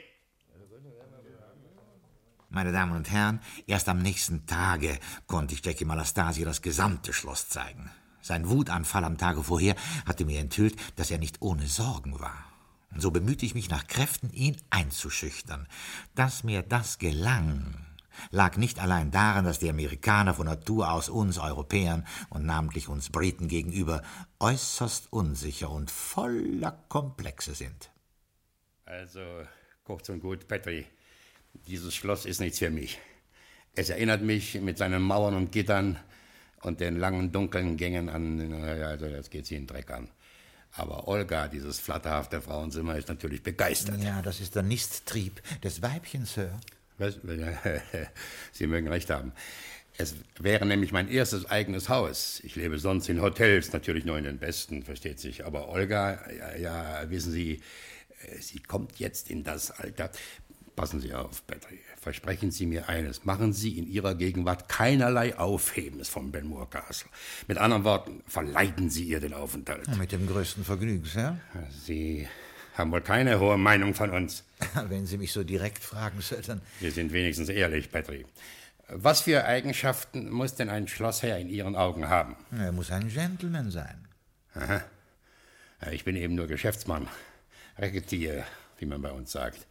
Meine 2.49 2.71
Damen 2.71 2.95
und 2.95 3.11
Herren, 3.11 3.41
erst 3.67 3.89
am 3.89 3.99
nächsten 3.99 4.47
Tage 4.47 4.99
konnte 5.27 5.55
ich 5.55 5.65
Jackie 5.65 5.87
Malastasio 5.87 6.45
das 6.45 6.61
gesamte 6.61 7.15
Schloss 7.15 7.49
zeigen. 7.49 7.91
Sein 8.23 8.49
Wutanfall 8.49 9.05
am 9.05 9.19
Tage 9.19 9.43
vorher 9.43 9.75
hatte 10.07 10.25
mir 10.25 10.41
enthüllt, 10.41 10.77
dass 10.97 11.11
er 11.11 11.19
nicht 11.19 11.43
ohne 11.43 11.67
Sorgen 11.67 12.19
war. 12.21 12.45
Und 12.93 13.01
so 13.01 13.11
bemühte 13.11 13.45
ich 13.45 13.55
mich 13.55 13.69
nach 13.69 13.87
Kräften, 13.87 14.31
ihn 14.31 14.57
einzuschüchtern. 14.71 15.67
Dass 16.15 16.45
mir 16.45 16.63
das 16.63 16.99
gelang, 16.99 17.75
lag 18.31 18.57
nicht 18.57 18.79
allein 18.79 19.11
daran, 19.11 19.45
dass 19.45 19.59
die 19.59 19.71
Amerikaner 19.71 20.35
von 20.35 20.47
Natur 20.47 20.93
aus 20.93 21.09
uns 21.09 21.39
Europäern 21.39 22.07
und 22.29 22.47
namentlich 22.47 22.89
uns 22.89 23.11
Briten 23.11 23.49
gegenüber 23.49 24.03
äußerst 24.39 25.13
unsicher 25.13 25.71
und 25.71 25.91
voller 25.91 26.73
Komplexe 26.89 27.55
sind. 27.55 27.91
Also, 28.85 29.21
kurz 29.85 30.09
und 30.11 30.21
gut, 30.21 30.47
Petri, 30.47 30.87
dieses 31.67 31.95
Schloss 31.95 32.27
ist 32.27 32.41
nichts 32.41 32.59
für 32.59 32.71
mich. 32.71 32.99
Es 33.75 33.89
erinnert 33.89 34.23
mich 34.23 34.61
mit 34.61 34.77
seinen 34.77 35.03
Mauern 35.03 35.35
und 35.35 35.51
Gittern 35.51 35.99
und 36.63 36.81
den 36.81 36.99
langen, 36.99 37.33
dunklen 37.33 37.77
Gängen 37.77 38.09
an, 38.09 38.53
also 38.83 39.09
das 39.09 39.31
geht 39.31 39.47
sie 39.47 39.57
in 39.57 39.63
den 39.63 39.67
Dreck 39.69 39.91
an. 39.91 40.09
Aber 40.75 41.07
Olga, 41.07 41.49
dieses 41.49 41.79
flatterhafte 41.79 42.41
Frauenzimmer, 42.41 42.97
ist 42.97 43.09
natürlich 43.09 43.43
begeistert. 43.43 44.03
Ja, 44.03 44.23
das 44.23 44.41
ist 44.41 44.55
der 44.55 44.63
Nisttrieb 44.63 45.43
des 45.63 45.83
Weibchens, 45.83 46.35
Sir. 46.35 46.59
Was? 46.99 47.19
Sie 48.53 48.67
mögen 48.67 48.89
recht 48.89 49.11
haben. 49.11 49.33
Es 49.99 50.15
wäre 50.39 50.65
nämlich 50.65 50.93
mein 50.93 51.09
erstes 51.09 51.45
eigenes 51.51 51.91
Haus. 51.91 52.41
Ich 52.43 52.57
lebe 52.57 52.79
sonst 52.79 53.09
in 53.11 53.21
Hotels, 53.21 53.73
natürlich 53.73 54.07
nur 54.07 54.17
in 54.17 54.25
den 54.25 54.39
besten, 54.39 54.83
versteht 54.83 55.21
sich. 55.21 55.45
Aber 55.45 55.69
Olga, 55.69 56.19
ja, 56.31 56.57
ja 56.57 57.11
wissen 57.11 57.33
Sie, 57.33 57.61
äh, 58.23 58.39
sie 58.41 58.61
kommt 58.61 58.99
jetzt 58.99 59.31
in 59.31 59.45
das 59.45 59.71
Alter. 59.71 60.11
Passen 60.75 61.01
Sie 61.01 61.13
auf, 61.13 61.47
Petri. 61.47 61.81
Versprechen 62.03 62.51
Sie 62.51 62.67
mir 62.67 62.89
eines. 62.89 63.25
Machen 63.25 63.53
Sie 63.53 63.79
in 63.79 63.87
Ihrer 63.87 64.17
Gegenwart 64.17 64.69
keinerlei 64.69 65.39
Aufhebens 65.39 66.09
vom 66.09 66.33
Benmore 66.33 66.67
Castle. 66.67 67.09
Mit 67.47 67.59
anderen 67.59 67.85
Worten, 67.85 68.25
verleiden 68.27 68.91
Sie 68.91 69.05
ihr 69.05 69.21
den 69.21 69.33
Aufenthalt. 69.33 69.87
Mit 69.97 70.11
dem 70.11 70.27
größten 70.27 70.65
Vergnügen, 70.65 71.05
Sir. 71.05 71.39
Sie 71.87 72.27
haben 72.75 72.91
wohl 72.91 73.03
keine 73.03 73.39
hohe 73.39 73.57
Meinung 73.57 73.95
von 73.95 74.11
uns. 74.11 74.43
Wenn 74.89 75.07
Sie 75.07 75.17
mich 75.17 75.33
so 75.33 75.45
direkt 75.45 75.79
fragen, 75.79 76.21
Sir, 76.21 76.43
dann... 76.45 76.61
Wir 76.81 76.91
sind 76.91 77.13
wenigstens 77.13 77.49
ehrlich, 77.49 77.93
Petri. 77.93 78.27
Was 78.89 79.21
für 79.21 79.45
Eigenschaften 79.45 80.29
muss 80.29 80.57
denn 80.57 80.71
ein 80.71 80.89
Schlossherr 80.89 81.39
in 81.39 81.49
Ihren 81.49 81.77
Augen 81.77 82.09
haben? 82.09 82.35
Er 82.51 82.73
muss 82.73 82.91
ein 82.91 83.11
Gentleman 83.11 83.71
sein. 83.71 84.09
Aha. 84.57 84.83
Ja, 85.83 85.93
Ich 85.93 86.03
bin 86.03 86.17
eben 86.17 86.35
nur 86.35 86.49
Geschäftsmann. 86.49 87.07
Recketier, 87.79 88.45
wie 88.79 88.87
man 88.87 89.01
bei 89.01 89.13
uns 89.13 89.31
sagt. 89.31 89.69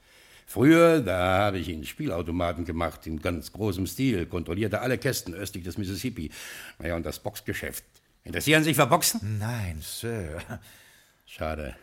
Früher, 0.51 0.99
da 0.99 1.45
habe 1.45 1.59
ich 1.59 1.69
in 1.69 1.85
Spielautomaten 1.85 2.65
gemacht, 2.65 3.07
in 3.07 3.21
ganz 3.21 3.53
großem 3.53 3.87
Stil, 3.87 4.25
kontrollierte 4.25 4.81
alle 4.81 4.97
Kästen 4.97 5.33
östlich 5.33 5.63
des 5.63 5.77
Mississippi. 5.77 6.29
Naja, 6.77 6.97
und 6.97 7.05
das 7.05 7.19
Boxgeschäft. 7.19 7.85
Interessieren 8.25 8.61
Sie 8.61 8.71
sich 8.71 8.75
für 8.75 8.85
Boxen? 8.85 9.39
Nein, 9.39 9.79
Sir. 9.81 10.41
Schade. 11.25 11.77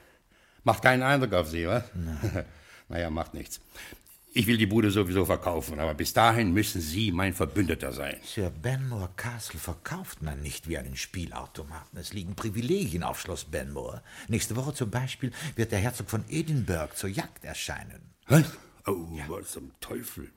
Macht 0.64 0.82
keinen 0.82 1.02
Eindruck 1.02 1.32
auf 1.32 1.48
Sie, 1.48 1.66
wa? 1.66 1.82
naja, 2.90 3.08
macht 3.08 3.32
nichts. 3.32 3.58
Ich 4.34 4.46
will 4.46 4.58
die 4.58 4.66
Bude 4.66 4.90
sowieso 4.90 5.24
verkaufen, 5.24 5.80
aber 5.80 5.94
bis 5.94 6.12
dahin 6.12 6.52
müssen 6.52 6.82
Sie 6.82 7.10
mein 7.10 7.32
Verbündeter 7.32 7.94
sein. 7.94 8.18
Sir 8.22 8.50
Benmore 8.50 9.08
Castle 9.16 9.58
verkauft 9.58 10.20
man 10.20 10.42
nicht 10.42 10.68
wie 10.68 10.76
einen 10.76 10.96
Spielautomaten. 10.96 11.98
Es 11.98 12.12
liegen 12.12 12.34
Privilegien 12.34 13.02
auf 13.02 13.18
Schloss 13.18 13.44
Benmore. 13.44 14.02
Nächste 14.28 14.56
Woche 14.56 14.74
zum 14.74 14.90
Beispiel 14.90 15.32
wird 15.56 15.72
der 15.72 15.78
Herzog 15.78 16.10
von 16.10 16.26
Edinburgh 16.28 16.94
zur 16.94 17.08
Jagd 17.08 17.46
erscheinen. 17.46 18.17
Was? 18.28 18.44
Oh, 18.86 19.06
was 19.28 19.52
zum 19.52 19.70
Teufel. 19.80 20.28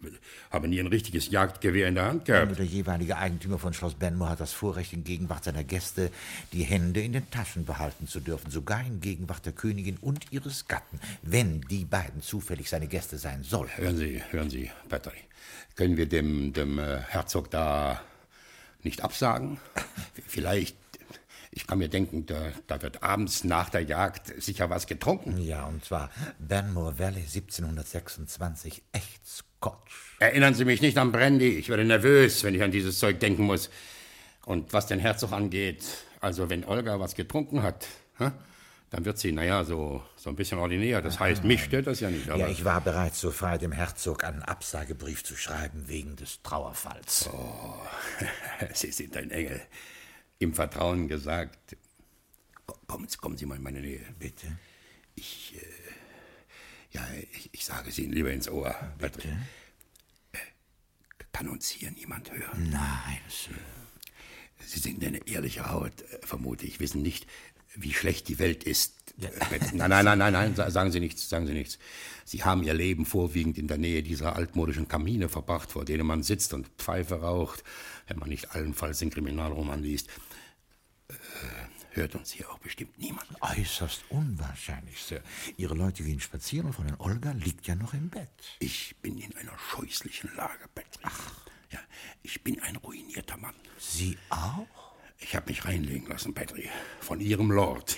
Habe 0.50 0.67
nie 0.67 0.79
ein 0.79 0.88
richtiges 0.88 1.29
Jagdgewehr 1.29 1.88
in 1.88 1.95
der 1.95 2.05
Hand 2.05 2.25
gehabt. 2.25 2.48
Nur 2.48 2.55
der 2.57 2.65
jeweilige 2.65 3.17
Eigentümer 3.17 3.57
von 3.60 3.74
Schloss 3.74 3.93
Benmore 3.93 4.31
hat 4.31 4.41
das 4.41 4.51
Vorrecht, 4.51 4.91
in 4.91 5.05
Gegenwart 5.05 5.45
seiner 5.45 5.63
Gäste 5.63 6.12
die 6.51 6.63
Hände 6.63 7.01
in 7.01 7.13
den 7.13 7.29
Taschen 7.31 7.63
behalten 7.63 8.07
zu 8.07 8.19
dürfen, 8.19 8.51
sogar 8.51 8.81
in 8.86 9.00
Gegenwart 9.00 9.45
der 9.45 9.53
Königin 9.53 9.98
und 10.01 10.31
ihres 10.31 10.67
Gatten, 10.67 11.00
wenn 11.21 11.62
die 11.62 11.86
beiden 11.86 12.21
zufällig 12.21 12.69
seine 12.69 12.88
Gäste 12.88 13.17
sein 13.17 13.43
sollen. 13.43 13.69
Hören 13.77 13.98
Sie, 13.98 14.21
hören 14.31 14.50
Sie, 14.50 14.69
Petri. 14.89 15.12
Können 15.75 15.95
wir 15.95 16.07
dem, 16.07 16.51
dem 16.51 16.77
äh, 16.77 17.00
Herzog 17.00 17.51
da 17.51 18.01
nicht 18.83 19.01
absagen? 19.01 19.60
Vielleicht, 20.27 20.75
ich 21.51 21.67
kann 21.67 21.79
mir 21.79 21.89
denken, 21.89 22.25
da, 22.25 22.51
da 22.67 22.81
wird 22.81 23.03
abends 23.03 23.43
nach 23.43 23.70
der 23.70 23.81
Jagd 23.81 24.41
sicher 24.41 24.70
was 24.70 24.88
getrunken. 24.88 25.38
Ja, 25.38 25.65
und 25.65 25.84
zwar 25.84 26.10
Benmore 26.39 26.98
Valley 26.98 27.22
1726, 27.24 28.81
echt 28.93 29.27
Scotch. 29.27 30.15
Erinnern 30.20 30.53
Sie 30.53 30.65
mich 30.65 30.81
nicht 30.81 30.98
an 30.98 31.12
Brandy. 31.12 31.50
Ich 31.58 31.70
werde 31.70 31.84
nervös, 31.84 32.43
wenn 32.43 32.55
ich 32.55 32.63
an 32.63 32.72
dieses 32.72 33.00
Zeug 33.00 33.20
denken 33.20 33.43
muss. 33.43 33.70
Und 34.46 34.72
was 34.74 34.88
den 34.88 35.00
Herzog 35.00 35.34
angeht, 35.34 35.84
also 36.20 36.50
wenn 36.50 36.63
Olga 36.63 37.00
was 37.00 37.15
getrunken 37.15 37.63
hat, 37.63 37.86
dann 38.89 39.05
wird 39.05 39.17
sie, 39.17 39.31
naja, 39.31 39.63
so, 39.63 40.03
so 40.15 40.29
ein 40.29 40.36
bisschen 40.36 40.58
ordinär. 40.58 41.01
Das 41.01 41.20
heißt, 41.20 41.43
mich 41.43 41.63
stört 41.63 41.88
das 41.88 42.00
ja 42.00 42.10
nicht. 42.10 42.29
Aber 42.29 42.39
Ja, 42.39 42.48
ich 42.48 42.65
war 42.65 42.81
bereits 42.81 43.20
so 43.20 43.31
frei, 43.31 43.58
dem 43.58 43.72
Herzog 43.72 44.24
einen 44.24 44.41
Absagebrief 44.41 45.24
zu 45.24 45.36
schreiben 45.36 45.88
wegen 45.88 46.15
des 46.15 46.41
Trauerfalls. 46.43 47.29
Oh, 47.34 47.75
Sie 48.74 48.91
sind 48.91 49.15
ein 49.17 49.31
Engel. 49.31 49.62
Im 50.41 50.53
Vertrauen 50.55 51.07
gesagt. 51.07 51.77
Kommen 52.88 53.07
Sie, 53.07 53.17
kommen 53.17 53.38
Sie 53.38 53.45
mal 53.45 53.55
in 53.57 53.63
meine 53.63 53.79
Nähe. 53.81 54.03
Bitte? 54.17 54.57
Ich, 55.15 55.53
äh, 55.55 55.65
ja, 56.98 57.07
ich, 57.33 57.50
ich 57.53 57.63
sage 57.63 57.89
es 57.89 58.00
Ihnen 58.00 58.12
lieber 58.12 58.31
ins 58.31 58.50
Ohr. 58.50 58.74
Bitte? 58.98 59.21
Kann 61.31 61.48
uns 61.48 61.69
hier 61.69 61.91
niemand 61.91 62.31
hören? 62.31 62.69
Nein, 62.71 63.19
Sir. 63.29 63.53
Sie 64.65 64.79
sind 64.79 65.03
eine 65.03 65.25
ehrliche 65.27 65.69
Haut, 65.71 66.01
äh, 66.01 66.19
vermute 66.25 66.65
ich, 66.65 66.79
wissen 66.79 67.01
nicht, 67.01 67.25
wie 67.75 67.93
schlecht 67.93 68.27
die 68.27 68.38
Welt 68.39 68.63
ist. 68.63 69.13
Äh, 69.21 69.29
Nein, 69.74 69.89
nein, 69.89 70.05
nein, 70.05 70.17
nein, 70.17 70.33
nein, 70.33 70.55
sa- 70.55 70.69
sagen 70.71 70.91
Sie 70.91 71.00
nichts, 71.00 71.29
sagen 71.29 71.45
Sie 71.48 71.53
nichts. 71.53 71.77
Sie 72.25 72.43
haben 72.43 72.63
Ihr 72.63 72.74
Leben 72.74 73.05
vorwiegend 73.05 73.57
in 73.57 73.67
der 73.67 73.77
Nähe 73.77 74.01
dieser 74.03 74.36
altmodischen 74.36 74.88
Kamine 74.88 75.29
verbracht, 75.29 75.71
vor 75.71 75.86
denen 75.86 76.05
man 76.07 76.24
sitzt 76.24 76.53
und 76.53 76.67
Pfeife 76.77 77.21
raucht, 77.21 77.63
wenn 78.07 78.17
man 78.19 78.29
nicht 78.29 78.51
allenfalls 78.51 79.00
den 79.00 79.10
Kriminalroman 79.12 79.81
liest. 79.83 80.10
Äh, 81.41 81.95
hört 81.95 82.15
uns 82.15 82.31
hier 82.31 82.50
auch 82.50 82.60
bestimmt 82.60 82.98
niemand. 83.00 83.27
Äußerst 83.41 84.03
unwahrscheinlich, 84.10 85.01
Sir. 85.01 85.21
Ihre 85.57 85.75
Leute 85.75 86.03
gehen 86.03 86.19
spazieren 86.19 86.67
und 86.67 86.74
Fräulein 86.74 87.00
Olga 87.00 87.31
liegt 87.31 87.67
ja 87.67 87.75
noch 87.75 87.93
im 87.93 88.10
Bett. 88.10 88.29
Ich 88.60 88.95
bin 89.01 89.17
in 89.17 89.36
einer 89.38 89.57
scheußlichen 89.57 90.33
Lage, 90.36 90.67
Patrick. 90.74 91.03
Ach. 91.03 91.33
Ja, 91.69 91.79
ich 92.21 92.43
bin 92.43 92.62
ein 92.62 92.75
ruinierter 92.75 93.38
Mann. 93.38 93.55
Sie 93.77 94.17
auch? 94.29 94.67
Ich 95.19 95.36
habe 95.36 95.50
mich 95.50 95.65
reinlegen 95.65 96.07
lassen, 96.07 96.33
Patrick, 96.33 96.69
von 97.00 97.19
Ihrem 97.19 97.51
Lord. 97.51 97.98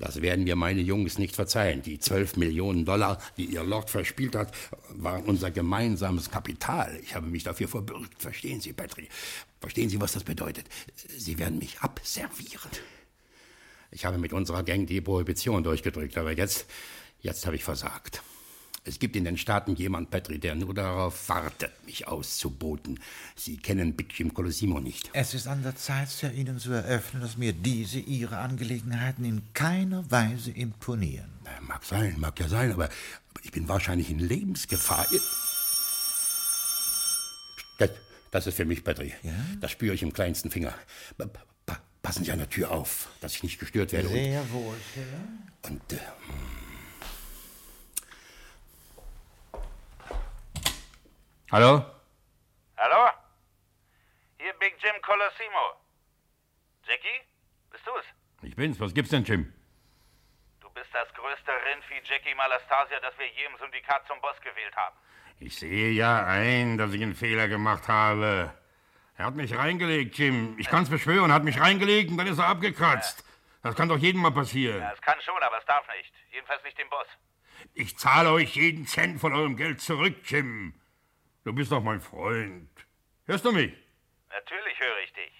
Das 0.00 0.22
werden 0.22 0.44
mir 0.44 0.56
meine 0.56 0.80
Jungs 0.80 1.18
nicht 1.18 1.36
verzeihen. 1.36 1.82
Die 1.82 1.98
zwölf 2.00 2.36
Millionen 2.36 2.86
Dollar, 2.86 3.20
die 3.36 3.44
Ihr 3.44 3.62
Lord 3.62 3.90
verspielt 3.90 4.34
hat, 4.34 4.52
waren 4.88 5.24
unser 5.24 5.50
gemeinsames 5.50 6.30
Kapital. 6.30 6.98
Ich 7.02 7.14
habe 7.14 7.26
mich 7.26 7.44
dafür 7.44 7.68
verbürgt. 7.68 8.20
Verstehen 8.20 8.62
Sie, 8.62 8.72
Patrick? 8.72 9.10
Verstehen 9.60 9.90
Sie, 9.90 10.00
was 10.00 10.12
das 10.12 10.24
bedeutet? 10.24 10.64
Sie 11.16 11.38
werden 11.38 11.58
mich 11.58 11.80
abservieren. 11.80 12.70
Ich 13.90 14.06
habe 14.06 14.16
mit 14.16 14.32
unserer 14.32 14.62
Gang 14.62 14.86
die 14.86 15.02
Prohibition 15.02 15.62
durchgedrückt, 15.62 16.16
aber 16.16 16.32
jetzt, 16.32 16.64
jetzt 17.20 17.44
habe 17.44 17.56
ich 17.56 17.64
versagt. 17.64 18.22
Es 18.82 18.98
gibt 18.98 19.14
in 19.14 19.24
den 19.24 19.36
Staaten 19.36 19.76
jemand, 19.76 20.10
Petri, 20.10 20.38
der 20.38 20.54
nur 20.54 20.72
darauf 20.72 21.28
wartet, 21.28 21.70
mich 21.84 22.08
auszuboten. 22.08 22.98
Sie 23.36 23.58
kennen 23.58 23.94
Big 23.94 24.18
Jim 24.18 24.32
Colosimo 24.32 24.80
nicht. 24.80 25.10
Es 25.12 25.34
ist 25.34 25.46
an 25.46 25.62
der 25.62 25.76
Zeit, 25.76 26.08
Sir, 26.08 26.32
Ihnen 26.32 26.58
zu 26.58 26.72
eröffnen, 26.72 27.20
dass 27.20 27.36
mir 27.36 27.52
diese 27.52 27.98
Ihre 27.98 28.38
Angelegenheiten 28.38 29.24
in 29.26 29.42
keiner 29.52 30.10
Weise 30.10 30.50
imponieren. 30.50 31.30
Mag 31.60 31.84
sein, 31.84 32.16
mag 32.18 32.40
ja 32.40 32.48
sein, 32.48 32.72
aber, 32.72 32.84
aber 32.84 33.44
ich 33.44 33.52
bin 33.52 33.68
wahrscheinlich 33.68 34.10
in 34.10 34.18
Lebensgefahr. 34.18 35.06
Das, 37.78 37.90
das 38.30 38.46
ist 38.46 38.54
für 38.54 38.64
mich, 38.64 38.82
Petri. 38.82 39.12
Ja? 39.22 39.32
Das 39.60 39.72
spüre 39.72 39.94
ich 39.94 40.02
im 40.02 40.12
kleinsten 40.12 40.50
Finger. 40.50 40.72
Pa 41.18 41.78
passen 42.02 42.24
Sie 42.24 42.32
an 42.32 42.38
der 42.38 42.48
Tür 42.48 42.70
auf, 42.70 43.08
dass 43.20 43.34
ich 43.34 43.42
nicht 43.42 43.58
gestört 43.58 43.92
werde. 43.92 44.08
Sehr 44.08 44.40
und, 44.40 44.52
wohl, 44.52 44.74
Sir. 44.94 45.70
Und, 45.70 45.92
äh, 45.92 45.98
Hallo? 51.52 51.84
Hallo? 52.76 53.10
Hier 54.38 54.52
Big 54.60 54.74
Jim 54.80 54.94
Colosimo. 55.02 55.82
Jackie, 56.86 57.26
bist 57.72 57.84
du's? 57.84 58.04
Ich 58.42 58.54
bin's. 58.54 58.78
Was 58.78 58.94
gibt's 58.94 59.10
denn, 59.10 59.24
Jim? 59.24 59.52
Du 60.60 60.70
bist 60.70 60.90
das 60.92 61.12
größte 61.12 61.50
Rindvieh 61.50 62.02
Jackie 62.04 62.36
Malastasia, 62.36 63.00
das 63.00 63.18
wir 63.18 63.26
je 63.26 63.46
im 63.46 63.58
Syndikat 63.58 64.06
zum 64.06 64.20
Boss 64.20 64.40
gewählt 64.42 64.76
haben. 64.76 64.94
Ich 65.40 65.58
sehe 65.58 65.90
ja 65.90 66.24
ein, 66.24 66.78
dass 66.78 66.92
ich 66.92 67.02
einen 67.02 67.16
Fehler 67.16 67.48
gemacht 67.48 67.88
habe. 67.88 68.54
Er 69.16 69.24
hat 69.24 69.34
mich 69.34 69.56
reingelegt, 69.56 70.16
Jim. 70.18 70.56
Ich 70.56 70.68
kann's 70.68 70.88
beschwören, 70.88 71.32
hat 71.32 71.42
mich 71.42 71.60
reingelegt 71.60 72.12
und 72.12 72.18
dann 72.18 72.28
ist 72.28 72.38
er 72.38 72.46
abgekratzt. 72.46 73.24
Das 73.64 73.74
kann 73.74 73.88
doch 73.88 73.98
jedem 73.98 74.22
mal 74.22 74.30
passieren. 74.30 74.80
Ja, 74.80 74.92
es 74.92 75.00
kann 75.00 75.20
schon, 75.20 75.42
aber 75.42 75.58
es 75.58 75.64
darf 75.64 75.84
nicht. 75.98 76.14
Jedenfalls 76.30 76.62
nicht 76.62 76.78
dem 76.78 76.88
Boss. 76.88 77.08
Ich 77.74 77.98
zahle 77.98 78.30
euch 78.30 78.54
jeden 78.54 78.86
Cent 78.86 79.20
von 79.20 79.34
eurem 79.34 79.56
Geld 79.56 79.80
zurück, 79.80 80.14
Jim. 80.26 80.74
Du 81.44 81.54
bist 81.54 81.72
doch 81.72 81.80
mein 81.80 82.00
Freund. 82.00 82.68
Hörst 83.26 83.44
du 83.44 83.52
mich? 83.52 83.72
Natürlich 84.28 84.78
höre 84.78 84.98
ich 84.98 85.12
dich. 85.14 85.32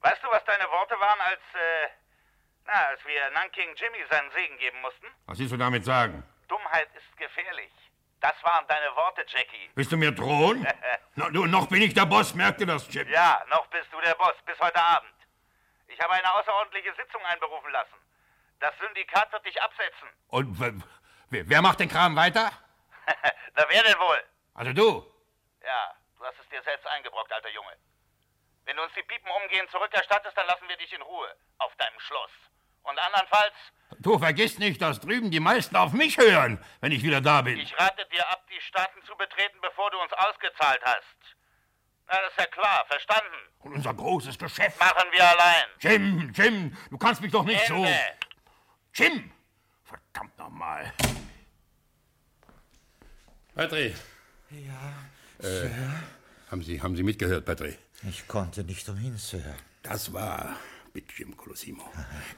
Weißt 0.00 0.22
du, 0.22 0.28
was 0.30 0.42
deine 0.46 0.64
Worte 0.64 0.98
waren, 0.98 1.20
als, 1.20 1.40
äh, 1.54 1.88
na, 2.66 2.86
als 2.86 3.04
wir 3.04 3.30
Nanking 3.32 3.74
Jimmy 3.76 3.98
seinen 4.10 4.30
Segen 4.30 4.56
geben 4.58 4.80
mussten? 4.80 5.06
Was 5.26 5.38
willst 5.38 5.52
du 5.52 5.58
damit 5.58 5.84
sagen? 5.84 6.24
Dummheit 6.48 6.88
ist 6.94 7.16
gefährlich. 7.18 7.70
Das 8.20 8.32
waren 8.42 8.66
deine 8.66 8.94
Worte, 8.96 9.24
Jackie. 9.28 9.70
Willst 9.74 9.92
du 9.92 9.96
mir 9.98 10.10
drohen? 10.10 10.66
no, 11.16 11.28
du, 11.28 11.46
noch 11.46 11.68
bin 11.68 11.82
ich 11.82 11.92
der 11.92 12.06
Boss, 12.06 12.34
merkt 12.34 12.60
ihr 12.60 12.66
das, 12.66 12.92
Jim? 12.92 13.06
Ja, 13.08 13.44
noch 13.50 13.66
bist 13.66 13.92
du 13.92 14.00
der 14.00 14.14
Boss, 14.14 14.34
bis 14.46 14.58
heute 14.58 14.82
Abend. 14.82 15.12
Ich 15.88 16.00
habe 16.00 16.14
eine 16.14 16.34
außerordentliche 16.34 16.94
Sitzung 16.94 17.20
einberufen 17.26 17.70
lassen. 17.72 17.94
Das 18.60 18.72
Syndikat 18.78 19.30
wird 19.32 19.44
dich 19.44 19.60
absetzen. 19.60 20.08
Und 20.28 20.58
wer, 21.28 21.48
wer 21.48 21.62
macht 21.62 21.80
den 21.80 21.90
Kram 21.90 22.16
weiter? 22.16 22.50
Na, 23.54 23.64
wer 23.68 23.82
denn 23.82 23.98
wohl? 23.98 24.22
Also 24.54 24.72
du? 24.72 25.06
Ja, 25.62 25.94
du 26.18 26.24
hast 26.24 26.38
es 26.40 26.48
dir 26.48 26.62
selbst 26.62 26.86
eingebrockt, 26.86 27.32
alter 27.32 27.50
Junge. 27.50 27.76
Wenn 28.64 28.76
du 28.76 28.82
uns 28.82 28.92
die 28.94 29.02
Piepen 29.02 29.30
umgehend 29.42 29.70
zurückerstattest, 29.70 30.36
dann 30.36 30.46
lassen 30.46 30.68
wir 30.68 30.76
dich 30.76 30.92
in 30.92 31.02
Ruhe. 31.02 31.34
Auf 31.58 31.74
deinem 31.76 31.98
Schloss. 32.00 32.30
Und 32.82 32.98
andernfalls. 32.98 33.54
Du 34.00 34.18
vergiss 34.18 34.58
nicht, 34.58 34.80
dass 34.82 35.00
drüben 35.00 35.30
die 35.30 35.40
meisten 35.40 35.76
auf 35.76 35.92
mich 35.92 36.18
hören, 36.18 36.62
wenn 36.80 36.92
ich 36.92 37.02
wieder 37.02 37.20
da 37.20 37.42
bin. 37.42 37.58
Ich 37.58 37.78
rate 37.78 38.06
dir 38.06 38.28
ab, 38.28 38.44
die 38.48 38.60
Staaten 38.60 39.02
zu 39.04 39.16
betreten, 39.16 39.58
bevor 39.62 39.90
du 39.90 40.00
uns 40.00 40.12
ausgezahlt 40.12 40.80
hast. 40.84 41.36
Na, 42.08 42.20
das 42.20 42.30
ist 42.32 42.38
ja 42.38 42.46
klar, 42.46 42.84
verstanden. 42.86 43.36
Und 43.60 43.74
unser 43.74 43.94
großes 43.94 44.38
Geschäft. 44.38 44.78
Machen 44.80 45.08
wir 45.12 45.28
allein. 45.28 45.64
Jim, 45.78 46.32
Jim, 46.34 46.76
du 46.90 46.98
kannst 46.98 47.20
mich 47.20 47.30
doch 47.30 47.44
nicht 47.44 47.68
Ende. 47.70 47.88
so. 48.94 49.02
Jim! 49.02 49.32
Verdammt 49.84 50.36
nochmal. 50.38 50.92
Patrick. 53.54 53.94
Ja, 54.52 54.92
Sir. 55.38 55.64
Äh, 55.66 55.70
haben, 56.50 56.62
Sie, 56.62 56.80
haben 56.80 56.96
Sie 56.96 57.02
mitgehört, 57.02 57.44
Patrick? 57.44 57.78
Ich 58.08 58.26
konnte 58.28 58.64
nicht 58.64 58.88
umhin, 58.88 59.16
Sir. 59.16 59.42
Das 59.82 60.12
war 60.12 60.56
Big 60.92 61.12
Jim 61.16 61.34
Colosimo. 61.36 61.84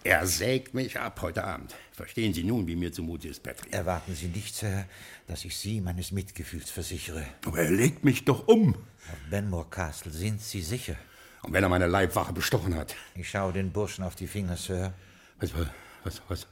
Er 0.05 0.27
sägt 0.27 0.75
mich 0.75 0.99
ab 0.99 1.21
heute 1.23 1.43
Abend. 1.43 1.75
Verstehen 1.93 2.33
Sie 2.33 2.45
nun, 2.45 2.67
wie 2.69 2.77
mir 2.77 2.93
zumute 2.93 3.29
ist, 3.29 3.43
Patrick? 3.43 3.73
Erwarten 3.73 4.15
Sie 4.15 4.29
nicht, 4.29 4.55
Sir, 4.55 4.85
dass 5.27 5.45
ich 5.45 5.57
Sie 5.57 5.81
meines 5.81 6.13
Mitgefühls 6.13 6.71
versichere. 6.71 7.27
Aber 7.45 7.59
er 7.59 7.71
legt 7.71 8.05
mich 8.05 8.25
doch 8.25 8.47
um. 8.47 8.75
Auf 8.75 9.19
Benmore 9.31 9.69
Castle 9.69 10.13
sind 10.13 10.41
Sie 10.41 10.63
sicher. 10.63 10.97
Und 11.43 11.53
wenn 11.53 11.65
er 11.65 11.69
meine 11.69 11.89
Leibwache 11.89 12.33
bestochen 12.33 12.75
hat? 12.77 12.95
Ich 13.17 13.29
schaue 13.29 13.53
den 13.53 13.73
Burschen 13.73 14.05
auf 14.05 14.15
die 14.15 14.29
Finger, 14.29 14.57
Sir. 14.57 14.95
Was, 15.41 15.53
was, 16.05 16.23
was, 16.29 16.47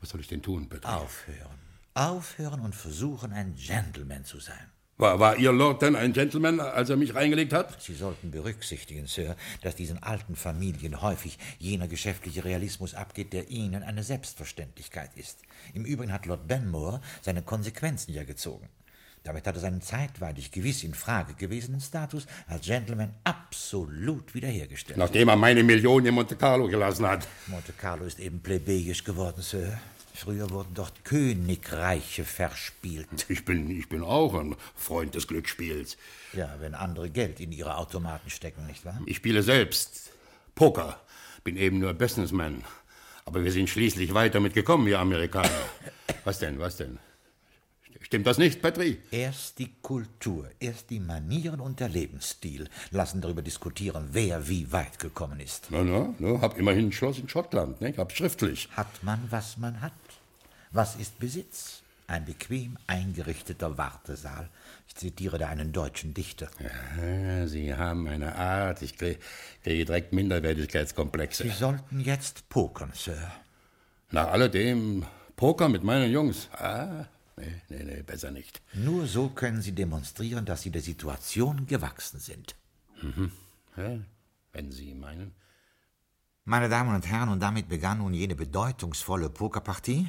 was 0.00 0.08
soll 0.10 0.20
ich 0.20 0.28
denn 0.28 0.42
tun, 0.42 0.68
Patrick? 0.68 0.88
Aufhören. 0.88 1.58
Aufhören 1.94 2.60
und 2.60 2.74
versuchen, 2.74 3.32
ein 3.32 3.56
Gentleman 3.56 4.24
zu 4.24 4.38
sein. 4.38 4.70
War, 5.00 5.20
war 5.20 5.36
Ihr 5.36 5.52
Lord 5.52 5.82
denn 5.82 5.94
ein 5.94 6.12
Gentleman, 6.12 6.58
als 6.58 6.90
er 6.90 6.96
mich 6.96 7.14
reingelegt 7.14 7.52
hat? 7.52 7.80
Sie 7.80 7.94
sollten 7.94 8.32
berücksichtigen, 8.32 9.06
Sir, 9.06 9.36
dass 9.62 9.76
diesen 9.76 10.02
alten 10.02 10.34
Familien 10.34 11.00
häufig 11.00 11.38
jener 11.60 11.86
geschäftliche 11.86 12.44
Realismus 12.44 12.94
abgeht, 12.94 13.32
der 13.32 13.48
Ihnen 13.48 13.84
eine 13.84 14.02
Selbstverständlichkeit 14.02 15.10
ist. 15.14 15.38
Im 15.72 15.84
Übrigen 15.84 16.12
hat 16.12 16.26
Lord 16.26 16.48
Benmore 16.48 17.00
seine 17.22 17.42
Konsequenzen 17.42 18.12
ja 18.12 18.24
gezogen. 18.24 18.68
Damit 19.22 19.46
hat 19.46 19.54
er 19.54 19.60
seinen 19.60 19.82
zeitweilig 19.82 20.50
gewiss 20.50 20.82
in 20.82 20.94
Frage 20.94 21.34
gewesenen 21.34 21.80
Status 21.80 22.26
als 22.48 22.66
Gentleman 22.66 23.14
absolut 23.22 24.34
wiederhergestellt. 24.34 24.98
Nachdem 24.98 25.28
er 25.28 25.36
meine 25.36 25.62
Millionen 25.62 26.06
in 26.06 26.14
Monte 26.14 26.34
Carlo 26.34 26.66
gelassen 26.66 27.06
hat. 27.06 27.28
Monte 27.46 27.72
Carlo 27.72 28.04
ist 28.04 28.18
eben 28.18 28.40
plebejisch 28.40 29.04
geworden, 29.04 29.42
Sir. 29.42 29.78
Früher 30.18 30.50
wurden 30.50 30.74
dort 30.74 31.04
Königreiche 31.04 32.24
verspielt. 32.24 33.06
Ich 33.28 33.44
bin, 33.44 33.70
ich 33.70 33.88
bin 33.88 34.02
auch 34.02 34.34
ein 34.34 34.56
Freund 34.74 35.14
des 35.14 35.28
Glücksspiels. 35.28 35.96
Ja, 36.32 36.56
wenn 36.58 36.74
andere 36.74 37.08
Geld 37.08 37.38
in 37.38 37.52
ihre 37.52 37.76
Automaten 37.76 38.28
stecken, 38.28 38.66
nicht 38.66 38.84
wahr? 38.84 39.00
Ich 39.06 39.18
spiele 39.18 39.44
selbst 39.44 40.10
Poker. 40.56 41.00
Bin 41.44 41.56
eben 41.56 41.78
nur 41.78 41.94
Businessman. 41.94 42.64
Aber 43.26 43.44
wir 43.44 43.52
sind 43.52 43.70
schließlich 43.70 44.12
weit 44.12 44.34
damit 44.34 44.54
gekommen, 44.54 44.86
wir 44.86 44.98
Amerikaner. 44.98 45.50
Was 46.24 46.40
denn, 46.40 46.58
was 46.58 46.78
denn? 46.78 46.98
Stimmt 48.00 48.26
das 48.26 48.38
nicht, 48.38 48.60
Patrick? 48.60 49.02
Erst 49.12 49.58
die 49.60 49.70
Kultur, 49.82 50.48
erst 50.58 50.90
die 50.90 50.98
Manieren 50.98 51.60
und 51.60 51.78
der 51.78 51.90
Lebensstil 51.90 52.68
lassen 52.90 53.20
darüber 53.20 53.42
diskutieren, 53.42 54.08
wer 54.12 54.48
wie 54.48 54.72
weit 54.72 54.98
gekommen 54.98 55.38
ist. 55.40 55.68
Na, 55.70 55.84
na, 55.84 56.14
na, 56.18 56.40
hab 56.40 56.58
immerhin 56.58 56.86
ein 56.86 56.92
Schloss 56.92 57.18
in 57.18 57.28
Schottland, 57.28 57.80
ne? 57.80 57.94
Hab 57.96 58.10
schriftlich. 58.12 58.68
Hat 58.72 59.02
man, 59.02 59.20
was 59.30 59.58
man 59.58 59.80
hat. 59.80 59.92
Was 60.72 60.96
ist 60.96 61.18
Besitz? 61.18 61.82
Ein 62.06 62.24
bequem 62.24 62.78
eingerichteter 62.86 63.76
Wartesaal. 63.76 64.48
Ich 64.86 64.96
zitiere 64.96 65.36
da 65.36 65.48
einen 65.48 65.72
deutschen 65.72 66.14
Dichter. 66.14 66.48
Ja, 66.58 67.46
Sie 67.46 67.74
haben 67.74 68.08
eine 68.08 68.34
Art. 68.34 68.80
Ich 68.80 68.96
kriege 68.96 69.18
krieg 69.62 69.86
direkt 69.86 70.12
Minderwertigkeitskomplexe. 70.14 71.42
Sie 71.42 71.50
sollten 71.50 72.00
jetzt 72.00 72.48
pokern, 72.48 72.92
Sir. 72.94 73.30
Nach 74.10 74.28
alledem 74.28 75.04
Poker 75.36 75.68
mit 75.68 75.84
meinen 75.84 76.10
Jungs. 76.10 76.48
Ah, 76.52 77.04
nee, 77.36 77.60
nee, 77.68 77.84
nee, 77.84 78.02
besser 78.02 78.30
nicht. 78.30 78.62
Nur 78.72 79.06
so 79.06 79.28
können 79.28 79.60
Sie 79.60 79.72
demonstrieren, 79.72 80.46
dass 80.46 80.62
Sie 80.62 80.70
der 80.70 80.82
Situation 80.82 81.66
gewachsen 81.66 82.20
sind. 82.20 82.56
Mhm. 83.02 83.32
Ja, 83.76 83.98
wenn 84.52 84.72
Sie 84.72 84.94
meinen. 84.94 85.34
Meine 86.48 86.70
Damen 86.70 86.94
und 86.94 87.06
Herren, 87.06 87.28
und 87.28 87.40
damit 87.40 87.68
begann 87.68 87.98
nun 87.98 88.14
jene 88.14 88.34
bedeutungsvolle 88.34 89.28
Pokerpartie, 89.28 90.08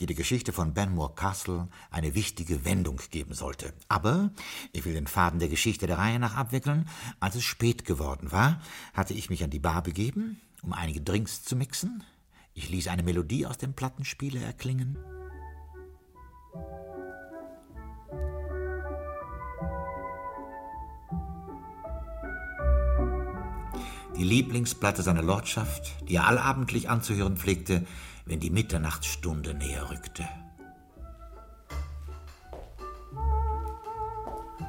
die 0.00 0.04
der 0.04 0.16
Geschichte 0.16 0.52
von 0.52 0.74
Benmore 0.74 1.14
Castle 1.14 1.66
eine 1.90 2.14
wichtige 2.14 2.66
Wendung 2.66 3.00
geben 3.10 3.32
sollte. 3.32 3.72
Aber 3.88 4.28
ich 4.74 4.84
will 4.84 4.92
den 4.92 5.06
Faden 5.06 5.40
der 5.40 5.48
Geschichte 5.48 5.86
der 5.86 5.96
Reihe 5.96 6.18
nach 6.18 6.36
abwickeln. 6.36 6.86
Als 7.20 7.36
es 7.36 7.44
spät 7.44 7.86
geworden 7.86 8.32
war, 8.32 8.60
hatte 8.92 9.14
ich 9.14 9.30
mich 9.30 9.42
an 9.42 9.48
die 9.48 9.60
Bar 9.60 9.82
begeben, 9.82 10.42
um 10.60 10.74
einige 10.74 11.00
Drinks 11.00 11.42
zu 11.42 11.56
mixen. 11.56 12.04
Ich 12.52 12.68
ließ 12.68 12.88
eine 12.88 13.02
Melodie 13.02 13.46
aus 13.46 13.56
dem 13.56 13.72
Plattenspieler 13.72 14.42
erklingen. 14.42 14.98
Die 24.18 24.24
Lieblingsplatte 24.24 25.02
seiner 25.02 25.22
Lordschaft, 25.22 25.94
die 26.08 26.16
er 26.16 26.26
allabendlich 26.26 26.90
anzuhören 26.90 27.36
pflegte, 27.36 27.86
wenn 28.26 28.40
die 28.40 28.50
Mitternachtsstunde 28.50 29.54
näher 29.54 29.88
rückte. 29.90 30.28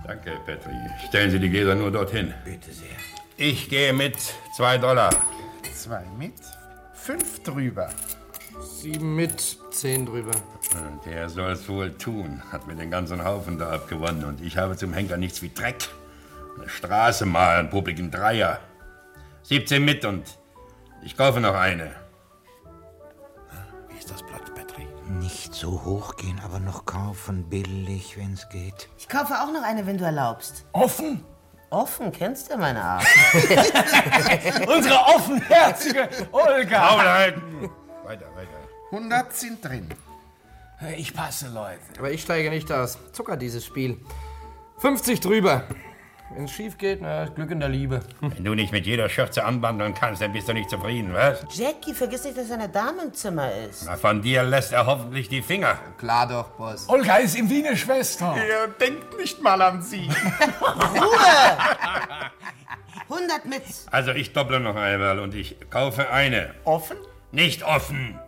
Danke, 0.06 0.40
Petri. 0.46 0.72
Stellen 1.08 1.32
Sie 1.32 1.40
die 1.40 1.50
Gläser 1.50 1.76
nur 1.76 1.92
dorthin. 1.92 2.34
Bitte 2.46 2.72
sehr. 2.72 2.88
Ich 3.38 3.70
gehe 3.70 3.94
mit 3.94 4.18
zwei 4.56 4.78
Dollar. 4.78 5.10
Zwei 5.74 6.04
mit, 6.18 6.34
fünf 6.94 7.44
drüber. 7.44 7.90
Sieben 8.60 9.16
mit, 9.16 9.58
zehn 9.72 10.06
drüber. 10.06 10.32
Der 11.06 11.30
soll's 11.30 11.68
wohl 11.70 11.92
tun. 11.94 12.42
Hat 12.52 12.68
mir 12.68 12.76
den 12.76 12.92
ganzen 12.92 13.24
Haufen 13.24 13.58
da 13.58 13.72
abgewonnen. 13.72 14.26
Und 14.26 14.42
ich 14.42 14.58
habe 14.58 14.78
zum 14.78 14.94
Henker 14.94 15.18
nichts 15.18 15.42
wie 15.42 15.50
Dreck. 15.50 15.90
Eine 16.58 16.70
Straße 16.70 17.26
mal, 17.26 17.60
ein 17.60 17.70
publiken 17.70 18.12
Dreier. 18.12 18.60
17 19.44 19.84
mit 19.84 20.06
und 20.06 20.24
ich 21.04 21.16
kaufe 21.16 21.40
noch 21.40 21.56
eine. 21.56 21.96
Wie 23.90 23.98
ist 23.98 24.12
das 24.12 24.22
Blatt, 24.24 24.54
Petri? 24.54 24.88
Nicht 25.08 25.54
so 25.54 25.84
hoch 25.84 26.16
gehen, 26.18 26.40
aber 26.44 26.60
noch 26.60 26.86
kaufen, 26.86 27.50
billig, 27.50 28.18
wenn's 28.18 28.48
geht. 28.50 28.90
Ich 28.98 29.08
kaufe 29.08 29.34
auch 29.34 29.52
noch 29.52 29.64
eine, 29.64 29.86
wenn 29.86 29.98
du 29.98 30.06
erlaubst. 30.06 30.66
Offen? 30.74 31.24
Offen, 31.72 32.12
kennst 32.12 32.52
du 32.52 32.58
meine 32.58 32.84
Art. 32.84 33.06
Unsere 34.68 35.00
offenherzige 35.16 36.10
Olga. 36.32 36.80
Maul 36.80 37.08
halten! 37.08 37.70
Weiter, 38.04 38.26
weiter. 38.36 38.50
100 38.92 39.34
sind 39.34 39.64
drin. 39.64 39.88
Ich 40.98 41.14
passe, 41.14 41.50
Leute. 41.50 41.80
Aber 42.00 42.10
ich 42.12 42.22
steige 42.24 42.50
nicht 42.50 42.72
aus. 42.72 42.98
Zucker, 43.12 43.38
dieses 43.38 43.66
Spiel. 43.66 44.00
50 44.80 45.20
drüber. 45.20 45.64
Wenn 46.32 46.46
es 46.46 46.52
schief 46.52 46.78
geht, 46.78 47.02
na, 47.02 47.26
Glück 47.26 47.50
in 47.50 47.60
der 47.60 47.70
Liebe. 47.70 48.02
Wenn 48.22 48.44
du 48.44 48.54
nicht 48.54 48.72
mit 48.72 48.86
jeder 48.86 49.10
Schürze 49.10 49.44
anbandeln 49.44 49.96
kannst, 49.96 50.22
dann 50.22 50.32
bist 50.32 50.48
du 50.48 50.54
nicht 50.54 50.70
zufrieden, 50.70 51.14
was? 51.14 51.44
Jackie, 51.52 51.94
vergiss 51.94 52.24
nicht, 52.24 52.38
dass 52.38 52.52
eine 52.52 52.70
Dame 52.70 53.04
im 53.06 53.14
Zimmer 53.14 53.52
ist. 53.52 53.86
Na, 53.88 53.96
von 53.98 54.22
dir 54.22 54.44
lässt 54.44 54.72
er 54.72 54.86
hoffentlich 54.86 55.28
die 55.28 55.42
Finger. 55.42 55.80
Klar 55.98 56.28
doch, 56.28 56.50
Boss. 56.50 56.88
Olga 56.88 57.18
ist 57.18 57.36
ihm 57.36 57.50
wie 57.50 57.66
eine 57.66 57.76
Schwester. 57.76 58.36
Er 58.38 58.68
denkt 58.68 59.18
nicht 59.18 59.42
mal 59.42 59.60
an 59.62 59.82
Sie. 59.82 60.08
Ruhe! 60.62 62.30
100 63.10 63.46
mit. 63.46 63.64
Also 63.90 64.12
ich 64.12 64.32
dopple 64.34 64.60
noch 64.60 64.76
einmal 64.76 65.20
und 65.20 65.34
ich 65.34 65.58
kaufe 65.72 66.12
eine. 66.12 66.54
Offen? 66.64 66.98
Nicht 67.32 67.64
offen. 67.64 68.20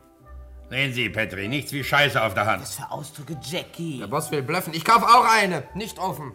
Sehen 0.72 0.94
Sie, 0.94 1.10
Petri, 1.10 1.48
nichts 1.50 1.72
wie 1.74 1.84
Scheiße 1.84 2.24
auf 2.24 2.34
der 2.34 2.46
Hand. 2.46 2.62
Was 2.62 2.76
für 2.76 2.90
Ausdrücke, 2.90 3.38
Jackie. 3.44 4.00
Der 4.00 4.08
Boss 4.08 4.32
will 4.32 4.42
bluffen. 4.42 4.74
Ich 4.74 4.86
kaufe 4.86 5.06
auch 5.06 5.26
eine. 5.30 5.64
Nicht 5.76 6.00
offen. 6.00 6.32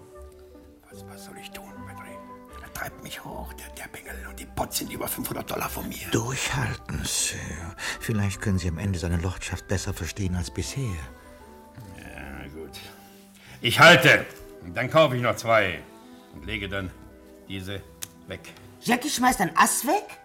Was, 0.96 1.04
was 1.08 1.24
soll 1.26 1.36
ich 1.38 1.50
tun, 1.50 1.70
Petri? 1.86 2.16
Er 2.62 2.72
treibt 2.72 3.02
mich 3.02 3.22
hoch, 3.22 3.52
der, 3.52 3.68
der 3.74 3.88
Bengel, 3.88 4.14
und 4.30 4.40
die 4.40 4.46
Pots 4.46 4.78
sind 4.78 4.90
über 4.90 5.06
500 5.06 5.50
Dollar 5.50 5.68
von 5.68 5.86
mir. 5.88 6.08
Durchhalten, 6.10 7.04
Sir. 7.04 7.36
Vielleicht 8.00 8.40
können 8.40 8.58
Sie 8.58 8.68
am 8.68 8.78
Ende 8.78 8.98
seine 8.98 9.18
Lordschaft 9.18 9.68
besser 9.68 9.92
verstehen 9.92 10.34
als 10.36 10.50
bisher. 10.50 10.96
Ja, 11.98 12.48
gut. 12.54 12.80
Ich 13.60 13.78
halte. 13.78 14.24
Und 14.62 14.74
dann 14.74 14.88
kaufe 14.90 15.16
ich 15.16 15.22
noch 15.22 15.36
zwei. 15.36 15.82
Und 16.34 16.46
lege 16.46 16.66
dann 16.66 16.90
diese 17.46 17.82
weg. 18.26 18.54
Jackie 18.80 19.10
schmeißt 19.10 19.42
ein 19.42 19.54
Ass 19.54 19.86
weg? 19.86 20.18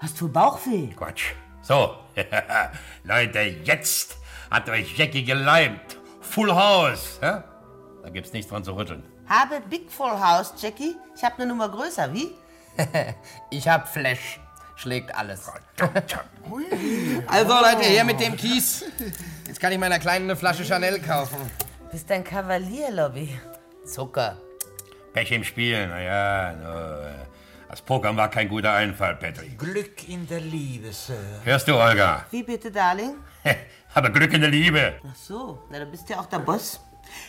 Hast 0.00 0.20
du 0.20 0.28
Bauchweh? 0.28 0.88
Quatsch. 0.88 1.32
So. 1.62 1.96
Leute, 3.04 3.40
jetzt 3.40 4.18
hat 4.50 4.68
euch 4.68 4.98
Jackie 4.98 5.24
geleimt. 5.24 5.96
Full 6.20 6.54
House. 6.54 7.18
Ja? 7.22 7.42
Da 8.02 8.10
gibt's 8.10 8.34
nichts 8.34 8.50
dran 8.50 8.62
zu 8.62 8.76
rütteln. 8.76 9.13
Habe 9.28 9.60
Big 9.68 9.90
Full 9.90 10.20
House, 10.20 10.54
Jackie. 10.60 10.96
Ich 11.16 11.24
habe 11.24 11.36
eine 11.36 11.46
Nummer 11.46 11.68
größer, 11.68 12.12
wie? 12.12 12.30
Ich 13.50 13.68
hab 13.68 13.88
Flash. 13.88 14.40
Schlägt 14.76 15.14
alles. 15.14 15.48
Also, 17.28 17.52
Leute, 17.52 17.84
her 17.84 18.04
mit 18.04 18.20
dem 18.20 18.36
Kies. 18.36 18.84
Jetzt 19.46 19.60
kann 19.60 19.70
ich 19.72 19.78
meiner 19.78 20.00
Kleinen 20.00 20.24
eine 20.24 20.36
Flasche 20.36 20.64
Chanel 20.64 21.00
kaufen. 21.00 21.38
Bist 21.92 22.10
ein 22.10 22.24
Kavalier, 22.24 22.90
Lobby. 22.90 23.38
Zucker. 23.86 24.36
Pech 25.12 25.30
im 25.30 25.44
Spiel, 25.44 25.86
naja. 25.86 26.52
No, 26.54 27.24
das 27.68 27.80
Pokern 27.82 28.16
war 28.16 28.28
kein 28.30 28.48
guter 28.48 28.72
Einfall, 28.72 29.14
Petri. 29.14 29.50
Glück 29.50 30.08
in 30.08 30.26
der 30.26 30.40
Liebe, 30.40 30.92
Sir. 30.92 31.14
Hörst 31.44 31.68
du, 31.68 31.76
Olga? 31.76 32.26
Wie 32.30 32.42
bitte, 32.42 32.72
Darling? 32.72 33.14
Aber 33.94 34.10
Glück 34.10 34.32
in 34.32 34.40
der 34.40 34.50
Liebe. 34.50 34.94
Ach 35.08 35.14
so, 35.14 35.62
na, 35.70 35.78
du 35.78 35.86
bist 35.86 36.08
ja 36.10 36.18
auch 36.18 36.26
der 36.26 36.40
Boss. 36.40 36.80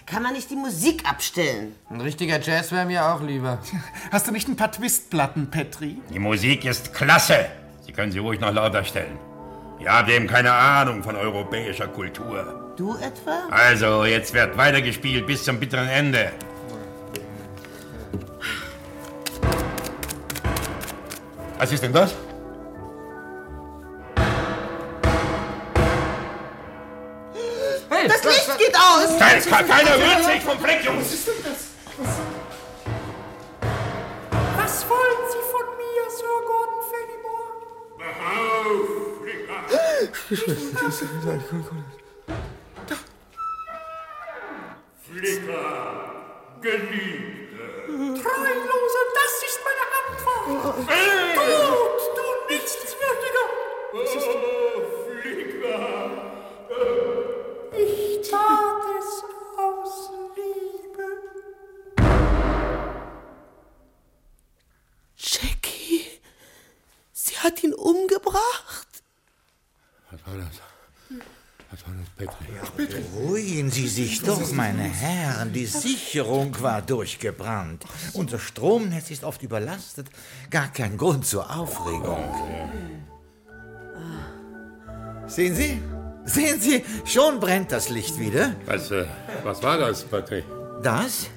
Kann 0.06 0.24
man 0.24 0.34
nicht 0.34 0.50
die 0.50 0.56
Musik 0.56 1.08
abstellen? 1.10 1.76
Ein 1.89 2.02
richtiger 2.02 2.39
Jazz 2.39 2.71
wäre 2.71 2.86
mir 2.86 3.06
auch 3.06 3.21
lieber. 3.21 3.60
Hast 4.12 4.28
du 4.28 4.32
nicht 4.32 4.48
ein 4.48 4.56
paar 4.56 4.71
Twistplatten, 4.71 5.50
Petri? 5.50 5.98
Die 6.13 6.19
Musik 6.19 6.65
ist 6.65 6.93
klasse. 6.93 7.45
Sie 7.86 7.91
können 7.91 8.12
sie 8.12 8.19
ruhig 8.19 8.39
noch 8.39 8.54
lauter 8.54 8.84
stellen. 8.84 9.17
Ihr 9.80 9.91
habt 9.91 10.10
eben 10.10 10.28
keine 10.28 10.52
Ahnung 10.52 11.04
von 11.04 11.15
europäischer 11.15 11.88
Kultur. 11.88 12.74
Du 12.78 12.95
etwa? 12.95 13.48
Also, 13.52 14.06
jetzt 14.06 14.34
wird 14.34 14.58
weitergespielt 14.58 15.28
bis 15.28 15.43
zum 15.43 15.60
bitteren 15.60 15.88
Ende. 15.88 16.32
Was 21.58 21.71
ist 21.71 21.84
denn 21.84 21.93
das? 21.93 22.13
Hey, 28.58 28.72
Das 28.72 28.72
Licht 28.72 28.72
geht 28.72 28.76
aus! 28.76 29.20
Kein, 29.50 29.68
keiner 29.68 29.96
rührt 29.98 30.24
sich 30.26 30.41
vom 30.44 30.60
Fleck, 30.60 30.84
Jungs! 30.84 31.28
Was 34.58 34.89
wollen 34.89 35.30
Sie 35.30 35.44
von 35.52 35.65
mir, 35.78 36.10
Sir 36.10 36.38
Gordon 36.46 36.84
Fenimore? 36.89 37.56
Flicker, 45.04 45.65
Geliebte. 46.62 47.63
Treulose, 48.22 49.02
das 49.13 49.34
ist 49.44 49.60
meine 49.63 49.86
Antwort. 50.00 50.76
Tod, 51.36 52.02
du 52.15 52.54
Nichtswürdiger! 52.54 53.46
Oh, 53.94 53.98
Flicker. 55.22 56.26
Ich 57.78 58.30
tat 58.30 58.84
es 59.00 59.24
aus 59.58 60.10
Liebe. 60.36 61.08
Jackie, 65.18 66.06
sie 67.12 67.38
hat 67.38 67.64
ihn 67.64 67.74
umgebracht. 67.74 68.88
Was 70.12 70.26
war 70.26 70.38
das? 70.38 70.62
Was 71.72 71.86
war 71.88 71.94
das, 71.96 72.10
Petri? 72.16 72.46
Beruhigen 72.78 73.70
Sie 73.72 73.88
sich 73.88 74.22
doch, 74.22 74.52
meine 74.54 74.84
Herren. 74.84 75.52
Die 75.52 75.66
Sicherung 75.66 76.62
war 76.62 76.82
durchgebrannt. 76.82 77.84
Unser 78.14 78.40
Stromnetz 78.40 79.12
ist 79.12 79.26
oft 79.26 79.42
überlastet. 79.44 80.08
Gar 80.50 80.72
kein 80.72 80.98
Grund 80.98 81.26
zur 81.26 81.54
Aufregung. 81.54 82.24
Sehen 85.28 85.56
Sie? 85.56 85.82
Sehen 86.26 86.60
Sie? 86.60 86.84
Schon 87.06 87.40
brennt 87.40 87.72
das 87.72 87.90
Licht 87.90 88.20
wieder. 88.20 88.56
Was, 88.66 88.92
äh, 88.92 89.06
was 89.44 89.62
war 89.62 89.78
das, 89.78 90.04
Petri? 90.04 90.44
Das? 90.82 91.28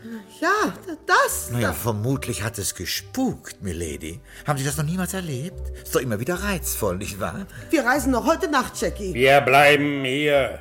Ja, 0.41 0.73
das. 1.07 1.51
Naja, 1.51 1.73
vermutlich 1.73 2.43
hat 2.45 2.59
es 2.59 2.75
gespukt, 2.75 3.61
Milady. 3.61 4.21
Haben 4.47 4.59
Sie 4.59 4.65
das 4.65 4.77
noch 4.77 4.85
niemals 4.85 5.13
erlebt? 5.13 5.61
Ist 5.83 5.95
doch 5.95 6.01
immer 6.01 6.21
wieder 6.21 6.37
reizvoll, 6.37 6.97
nicht 6.97 7.19
wahr? 7.19 7.47
Wir 7.71 7.85
reisen 7.85 8.13
noch 8.13 8.25
heute 8.25 8.49
Nacht, 8.49 8.81
Jackie. 8.81 9.15
Wir 9.15 9.41
bleiben 9.41 10.05
hier. 10.05 10.61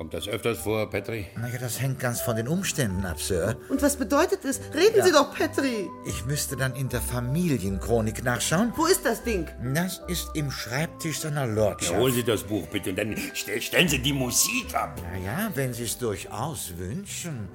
Kommt 0.00 0.14
das 0.14 0.26
öfters 0.28 0.56
vor, 0.60 0.88
Petri? 0.88 1.26
Naja, 1.36 1.58
das 1.60 1.78
hängt 1.78 1.98
ganz 2.00 2.22
von 2.22 2.34
den 2.34 2.48
Umständen 2.48 3.04
ab, 3.04 3.20
Sir. 3.20 3.58
Und 3.68 3.82
was 3.82 3.96
bedeutet 3.96 4.42
es? 4.46 4.58
Reden 4.74 5.04
Sie 5.04 5.12
doch, 5.12 5.34
Petri. 5.34 5.90
Ich 6.06 6.24
müsste 6.24 6.56
dann 6.56 6.74
in 6.74 6.88
der 6.88 7.02
Familienchronik 7.02 8.24
nachschauen. 8.24 8.72
Wo 8.76 8.86
ist 8.86 9.04
das 9.04 9.22
Ding? 9.24 9.46
Das 9.74 10.00
ist 10.08 10.30
im 10.32 10.50
Schreibtisch 10.50 11.18
seiner 11.18 11.44
Ja, 11.44 11.52
Lordschaft. 11.52 12.00
holen 12.00 12.14
Sie 12.14 12.24
das 12.24 12.44
Buch 12.44 12.66
bitte 12.68 12.88
und 12.88 12.96
dann 12.98 13.14
stell, 13.34 13.60
stellen 13.60 13.88
Sie 13.88 13.98
die 13.98 14.14
Musik 14.14 14.74
ab. 14.74 14.98
Naja, 15.12 15.50
wenn 15.54 15.74
Sie 15.74 15.84
es 15.84 15.98
durchaus 15.98 16.72
wünschen. 16.78 17.50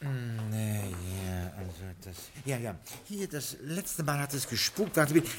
Hm, 0.00 0.36
Naja, 0.50 0.80
das. 2.04 2.16
Ja, 2.44 2.56
ja. 2.56 2.74
Hier, 3.04 3.28
das 3.28 3.56
letzte 3.62 4.02
Mal 4.02 4.18
hat 4.18 4.34
es 4.34 4.48
gespukt. 4.48 4.98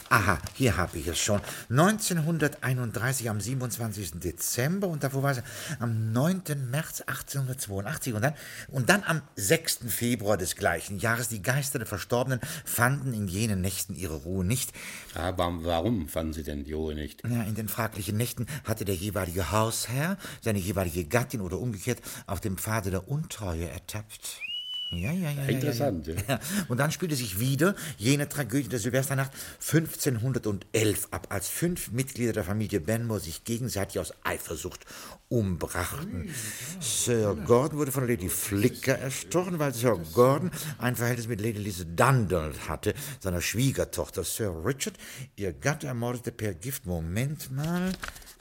Aha, 0.10 0.40
hier 0.54 0.78
habe 0.78 0.98
ich 0.98 1.08
es 1.08 1.20
schon. 1.20 1.42
1931 1.70 3.30
am 3.30 3.40
27. 3.40 4.20
Dezember 4.20 4.88
und 4.88 5.04
davor 5.04 5.24
war 5.24 5.32
es 5.32 5.44
am 5.80 6.12
9. 6.12 6.44
März 6.70 7.02
1882. 7.02 8.14
Und 8.14 8.22
dann, 8.22 8.34
und 8.68 8.90
dann 8.90 9.04
am 9.04 9.22
6. 9.36 9.80
Februar 9.88 10.38
des 10.38 10.56
gleichen 10.56 11.00
Jahres. 11.00 11.30
Die 11.30 11.42
Geister 11.42 11.80
der 11.80 11.88
Verstorbenen 11.88 12.40
fanden 12.66 13.14
in 13.14 13.28
jenen 13.28 13.62
Nächten 13.62 13.96
ihre 13.96 14.16
Ruhe 14.16 14.46
nicht. 14.46 14.72
Aber 15.16 15.50
warum 15.64 16.08
fanden 16.08 16.34
Sie 16.34 16.44
denn 16.44 16.64
die 16.64 16.74
Ruhe 16.74 16.96
nicht? 16.96 17.24
Ja, 17.28 17.44
in 17.44 17.56
den 17.56 17.70
fraglichen 17.70 18.18
Nächten 18.18 18.48
hatte 18.64 18.86
der 18.86 18.96
jeweilige 18.96 19.52
Hausherr 19.52 20.18
seine 20.42 20.60
jeweilige 20.60 21.06
Gattin 21.06 21.42
oder 21.42 21.60
umgekehrt 21.60 22.02
auf 22.28 22.42
dem 22.42 22.58
Pfade 22.58 22.92
der 22.92 23.08
Untreue 23.08 23.68
ertappt. 23.70 24.42
Ja, 24.92 25.12
ja, 25.12 25.30
ja. 25.30 25.44
Interessant, 25.44 26.08
ja, 26.08 26.16
ja. 26.16 26.22
ja. 26.30 26.40
Und 26.68 26.80
dann 26.80 26.92
spielte 26.92 27.16
sich 27.16 27.40
wieder 27.40 27.76
jene 27.98 28.28
Tragödie 28.28 28.70
der 28.70 28.80
Silvesternacht 28.80 29.32
1511 29.62 31.10
ab, 31.12 31.28
als 31.30 31.48
fünf 31.48 31.92
Mitglieder 31.92 32.34
der 32.34 32.44
Familie 32.44 32.80
Benmore 32.80 33.20
sich 33.20 33.44
gegenseitig 33.44 34.00
aus 34.00 34.14
Eifersucht 34.24 34.86
umbrachten. 35.28 36.34
Sir 36.80 37.36
Gordon 37.46 37.78
wurde 37.78 37.92
von 37.92 38.08
Lady 38.08 38.30
Flicker 38.30 38.98
erstochen, 38.98 39.60
weil 39.60 39.76
Sir 39.76 39.96
Gordon 40.14 40.50
ein 40.80 40.96
Verhältnis 40.96 41.28
mit 41.28 41.40
Lady 41.40 41.60
Lise 41.60 41.86
Dundonald 41.86 42.68
hatte, 42.68 42.96
seiner 43.20 43.42
Schwiegertochter. 43.42 44.24
Sir 44.24 44.66
Richard, 44.66 44.96
ihr 45.36 45.54
Gatte, 45.54 45.86
ermordete 45.86 46.32
per 46.32 46.56
Gift, 46.56 46.88
Moment 46.88 47.52
mal, 47.52 47.92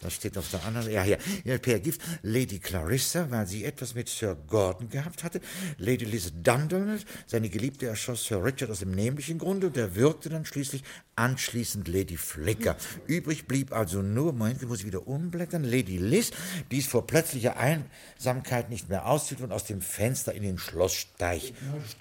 das 0.00 0.14
steht 0.14 0.38
auf 0.38 0.48
der 0.50 0.64
anderen, 0.64 0.90
ja, 0.90 1.02
hier, 1.02 1.18
ja, 1.44 1.58
per 1.58 1.80
Gift, 1.80 2.00
Lady 2.22 2.60
Clarissa, 2.60 3.30
weil 3.30 3.46
sie 3.46 3.64
etwas 3.64 3.94
mit 3.94 4.08
Sir 4.08 4.36
Gordon 4.46 4.88
gehabt 4.88 5.24
hatte. 5.24 5.40
Lady 5.78 6.04
Lise 6.04 6.30
Dundonald, 6.32 7.04
seine 7.26 7.48
Geliebte, 7.48 7.86
erschoss 7.86 8.24
Sir 8.24 8.44
Richard 8.44 8.70
aus 8.70 8.78
dem 8.78 8.92
nämlichen 8.92 9.38
Grunde 9.38 9.66
und 9.66 9.76
er 9.76 9.96
wirkte 9.96 10.28
dann 10.28 10.44
schließlich 10.44 10.84
anschließend 11.16 11.88
Lady 11.88 12.16
Flicker. 12.16 12.76
Übrig 13.08 13.46
blieb 13.46 13.72
also 13.72 14.00
nur, 14.00 14.32
Moment, 14.32 14.62
ich 14.62 14.68
muss 14.68 14.84
wieder 14.84 15.08
umblättern, 15.08 15.64
Lady 15.64 15.98
Liz, 15.98 16.30
die 16.70 16.78
es 16.78 16.86
vor 16.86 17.06
plötzlicher 17.06 17.56
Einsamkeit 17.56 18.70
nicht 18.70 18.88
mehr 18.88 19.06
aushielt 19.06 19.40
und 19.40 19.50
aus 19.50 19.64
dem 19.64 19.80
Fenster 19.80 20.32
in 20.32 20.44
den 20.44 20.58
Schlosssteig 20.58 21.42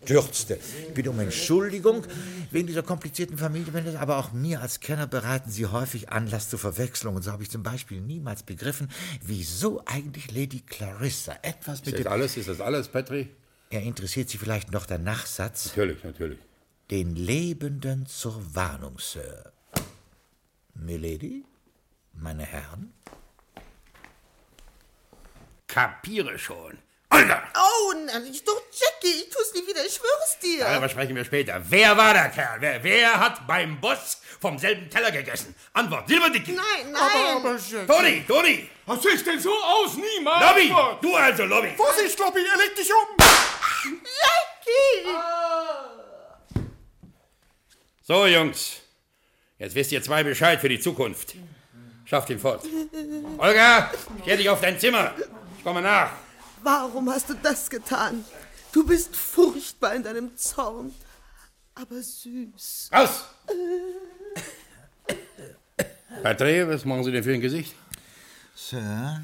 stürzte. 0.03 0.59
Ich 0.87 0.93
bitte 0.93 1.09
um 1.09 1.19
Entschuldigung 1.19 2.05
wegen 2.51 2.67
dieser 2.67 2.83
komplizierten 2.83 3.39
Familie, 3.39 3.99
aber 3.99 4.17
auch 4.17 4.33
mir 4.33 4.61
als 4.61 4.79
Kenner 4.81 5.07
bereiten 5.07 5.49
sie 5.49 5.65
häufig 5.65 6.09
Anlass 6.09 6.49
zur 6.49 6.59
Verwechslung. 6.59 7.15
Und 7.15 7.23
so 7.23 7.31
habe 7.31 7.41
ich 7.41 7.49
zum 7.49 7.63
Beispiel 7.63 7.86
niemals 7.95 8.43
begriffen, 8.43 8.89
wieso 9.21 9.83
eigentlich 9.85 10.31
Lady 10.31 10.61
Clarissa 10.61 11.37
etwas 11.41 11.85
mit 11.85 11.95
ist 11.95 12.05
das 12.05 12.11
alles? 12.11 12.37
Ist 12.37 12.49
das 12.49 12.61
alles, 12.61 12.87
Petri? 12.87 13.29
Er 13.69 13.81
interessiert 13.81 14.29
Sie 14.29 14.37
vielleicht 14.37 14.71
noch 14.71 14.85
der 14.85 14.99
Nachsatz? 14.99 15.67
Natürlich, 15.67 16.03
natürlich. 16.03 16.39
Den 16.89 17.15
Lebenden 17.15 18.05
zur 18.05 18.55
Warnung, 18.55 18.97
Sir. 18.99 19.51
Milady, 20.73 21.43
meine 22.13 22.45
Herren? 22.45 22.93
Kapiere 25.67 26.39
schon. 26.39 26.77
Olga! 27.09 27.43
Oh, 27.55 27.93
nein, 28.05 28.27
ich 28.29 28.43
doch, 28.43 28.61
Jackie, 28.71 29.19
ich 29.19 29.29
tu's 29.29 29.53
nie 29.53 29.65
wieder, 29.65 29.85
ich 29.85 29.93
schwör's 29.93 30.39
dir. 30.41 30.65
Darüber 30.65 30.89
sprechen 30.89 31.15
wir 31.15 31.23
später. 31.23 31.61
Wer 31.69 31.95
war 31.95 32.13
der 32.13 32.29
Kerl? 32.29 32.57
Wer, 32.59 32.83
wer 32.83 33.19
hat 33.19 33.47
beim 33.47 33.79
Boss 33.79 34.21
vom 34.41 34.57
selben 34.57 34.89
Teller 34.89 35.11
gegessen? 35.11 35.55
Antwort, 35.73 36.07
Silberdicki. 36.07 36.51
Nein, 36.51 36.91
nein. 36.91 37.01
Aber, 37.01 37.49
aber, 37.49 37.57
Jackie. 37.57 37.87
Toni, 37.87 38.25
Toni! 38.27 38.69
Was 38.85 39.01
sieht 39.01 39.25
denn 39.25 39.39
so 39.39 39.53
aus? 39.53 39.95
Niemals! 39.95 40.45
Lobby! 40.45 40.73
Du 41.01 41.15
also, 41.15 41.45
Lobby! 41.45 41.73
Vorsicht, 41.77 42.19
Lobby, 42.19 42.39
er 42.39 42.57
legt 42.57 42.77
dich 42.77 42.91
um! 42.91 43.15
Jackie! 43.85 45.07
So, 48.03 48.25
Jungs. 48.25 48.81
Jetzt 49.59 49.75
wisst 49.75 49.91
ihr 49.91 50.03
zwei 50.03 50.23
Bescheid 50.23 50.59
für 50.59 50.69
die 50.69 50.79
Zukunft. 50.79 51.35
Schafft 52.05 52.29
ihn 52.29 52.39
fort. 52.39 52.63
Olga, 53.37 53.91
stell 54.21 54.37
dich 54.37 54.49
auf 54.49 54.61
dein 54.61 54.79
Zimmer. 54.79 55.13
Ich 55.57 55.63
komme 55.63 55.81
nach. 55.81 56.11
Warum 56.67 57.09
hast 57.09 57.29
du 57.29 57.33
das 57.33 57.69
getan? 57.69 58.25
Du 58.73 58.85
bist 58.85 59.15
furchtbar 59.15 59.95
in 59.95 60.03
deinem 60.03 60.35
Zorn, 60.35 60.93
aber 61.73 62.01
süß. 62.01 62.89
Raus! 62.93 63.23
Patrie, 66.21 66.67
was 66.67 66.83
machen 66.83 67.05
Sie 67.05 67.13
denn 67.13 67.23
für 67.23 67.33
ein 67.33 67.39
Gesicht? 67.39 67.73
Sir? 68.53 69.21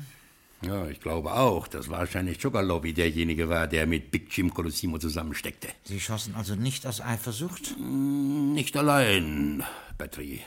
Ja, 0.62 0.88
ich 0.88 1.02
glaube 1.02 1.34
auch, 1.34 1.68
dass 1.68 1.90
wahrscheinlich 1.90 2.42
Chocolobby 2.42 2.94
derjenige 2.94 3.50
war, 3.50 3.68
der 3.68 3.88
mit 3.88 4.10
Big 4.10 4.30
Jim 4.32 4.54
Colosimo 4.54 4.98
zusammensteckte. 4.98 5.68
Sie 5.84 6.00
schossen 6.00 6.36
also 6.36 6.56
nicht 6.56 6.88
aus 6.88 7.02
Eifersucht? 7.02 7.78
Nicht 7.78 8.78
allein, 8.78 9.66
Patrie. 9.98 10.44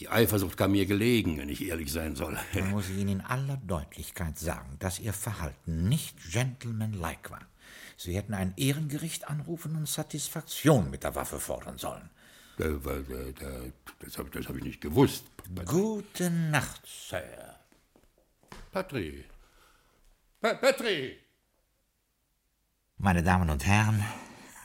Die 0.00 0.08
Eifersucht 0.08 0.56
kam 0.56 0.72
mir 0.72 0.86
gelegen, 0.86 1.36
wenn 1.38 1.50
ich 1.50 1.62
ehrlich 1.66 1.92
sein 1.92 2.16
soll. 2.16 2.38
Dann 2.54 2.70
muss 2.70 2.88
ich 2.88 2.96
Ihnen 2.96 3.20
in 3.20 3.20
aller 3.20 3.58
Deutlichkeit 3.58 4.38
sagen, 4.38 4.76
dass 4.78 4.98
Ihr 4.98 5.12
Verhalten 5.12 5.88
nicht 5.88 6.16
gentlemanlike 6.32 7.30
war. 7.30 7.46
Sie 7.98 8.16
hätten 8.16 8.32
ein 8.32 8.54
Ehrengericht 8.56 9.28
anrufen 9.28 9.76
und 9.76 9.86
Satisfaktion 9.86 10.90
mit 10.90 11.04
der 11.04 11.14
Waffe 11.14 11.38
fordern 11.38 11.76
sollen. 11.76 12.08
Äh, 12.58 12.72
Das 14.00 14.16
habe 14.16 14.30
hab 14.42 14.56
ich 14.56 14.64
nicht 14.64 14.80
gewusst. 14.80 15.26
Gute 15.66 16.30
Nacht, 16.30 16.80
Sir. 16.86 17.56
Patrie. 18.72 19.24
Pa 20.40 20.54
Patrie! 20.54 21.18
Meine 22.96 23.22
Damen 23.22 23.50
und 23.50 23.66
Herren, 23.66 24.02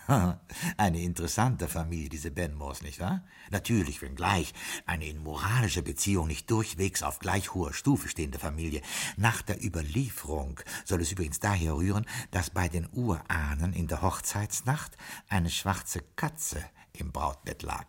eine 0.77 1.01
interessante 1.01 1.67
Familie, 1.67 2.09
diese 2.09 2.31
Benmores, 2.31 2.81
nicht 2.81 2.99
wahr? 2.99 3.23
Natürlich, 3.49 4.01
wenngleich 4.01 4.53
eine 4.85 5.07
in 5.07 5.23
moralischer 5.23 5.81
Beziehung 5.81 6.27
nicht 6.27 6.49
durchwegs 6.51 7.03
auf 7.03 7.19
gleich 7.19 7.53
hoher 7.53 7.73
Stufe 7.73 8.07
stehende 8.07 8.39
Familie. 8.39 8.81
Nach 9.17 9.41
der 9.41 9.63
Überlieferung 9.63 10.59
soll 10.83 11.01
es 11.01 11.11
übrigens 11.11 11.39
daher 11.39 11.75
rühren, 11.75 12.05
dass 12.31 12.49
bei 12.49 12.67
den 12.67 12.87
Urahnen 12.91 13.73
in 13.73 13.87
der 13.87 14.01
Hochzeitsnacht 14.01 14.97
eine 15.29 15.49
schwarze 15.49 16.01
Katze 16.15 16.63
im 16.93 17.11
Brautbett 17.11 17.63
lag. 17.63 17.87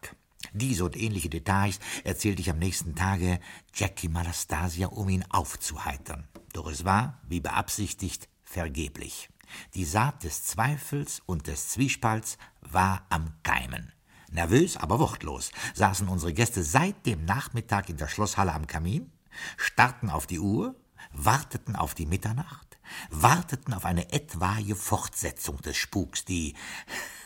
Diese 0.52 0.84
und 0.84 0.96
ähnliche 0.96 1.28
Details 1.28 1.80
erzählte 2.04 2.40
ich 2.40 2.50
am 2.50 2.58
nächsten 2.58 2.94
Tage 2.94 3.40
Jackie 3.74 4.08
Malastasia, 4.08 4.88
um 4.88 5.08
ihn 5.08 5.24
aufzuheitern. 5.28 6.28
Doch 6.52 6.70
es 6.70 6.84
war, 6.84 7.20
wie 7.28 7.40
beabsichtigt, 7.40 8.28
vergeblich. 8.44 9.28
Die 9.74 9.84
Saat 9.84 10.24
des 10.24 10.44
Zweifels 10.44 11.20
und 11.26 11.46
des 11.46 11.68
Zwiespalts 11.70 12.38
war 12.60 13.06
am 13.10 13.32
Keimen. 13.42 13.92
Nervös, 14.30 14.76
aber 14.76 14.98
wortlos 14.98 15.50
saßen 15.74 16.08
unsere 16.08 16.32
Gäste 16.32 16.62
seit 16.62 17.06
dem 17.06 17.24
Nachmittag 17.24 17.88
in 17.88 17.96
der 17.96 18.08
Schlosshalle 18.08 18.52
am 18.52 18.66
Kamin, 18.66 19.10
starrten 19.56 20.10
auf 20.10 20.26
die 20.26 20.40
Uhr, 20.40 20.74
warteten 21.12 21.76
auf 21.76 21.94
die 21.94 22.06
Mitternacht, 22.06 22.78
warteten 23.10 23.72
auf 23.74 23.84
eine 23.84 24.12
etwaige 24.12 24.76
Fortsetzung 24.76 25.60
des 25.62 25.76
Spuks, 25.76 26.24
die 26.24 26.54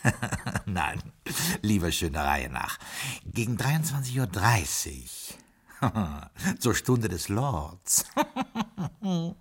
Nein, 0.67 1.03
lieber 1.63 1.93
schöner 1.93 2.25
Reihe 2.25 2.49
nach. 2.49 2.79
Gegen 3.25 3.57
23.30 3.57 4.19
Uhr, 4.21 5.41
zur 6.59 6.75
Stunde 6.75 7.09
des 7.09 7.29
Lords, 7.29 8.05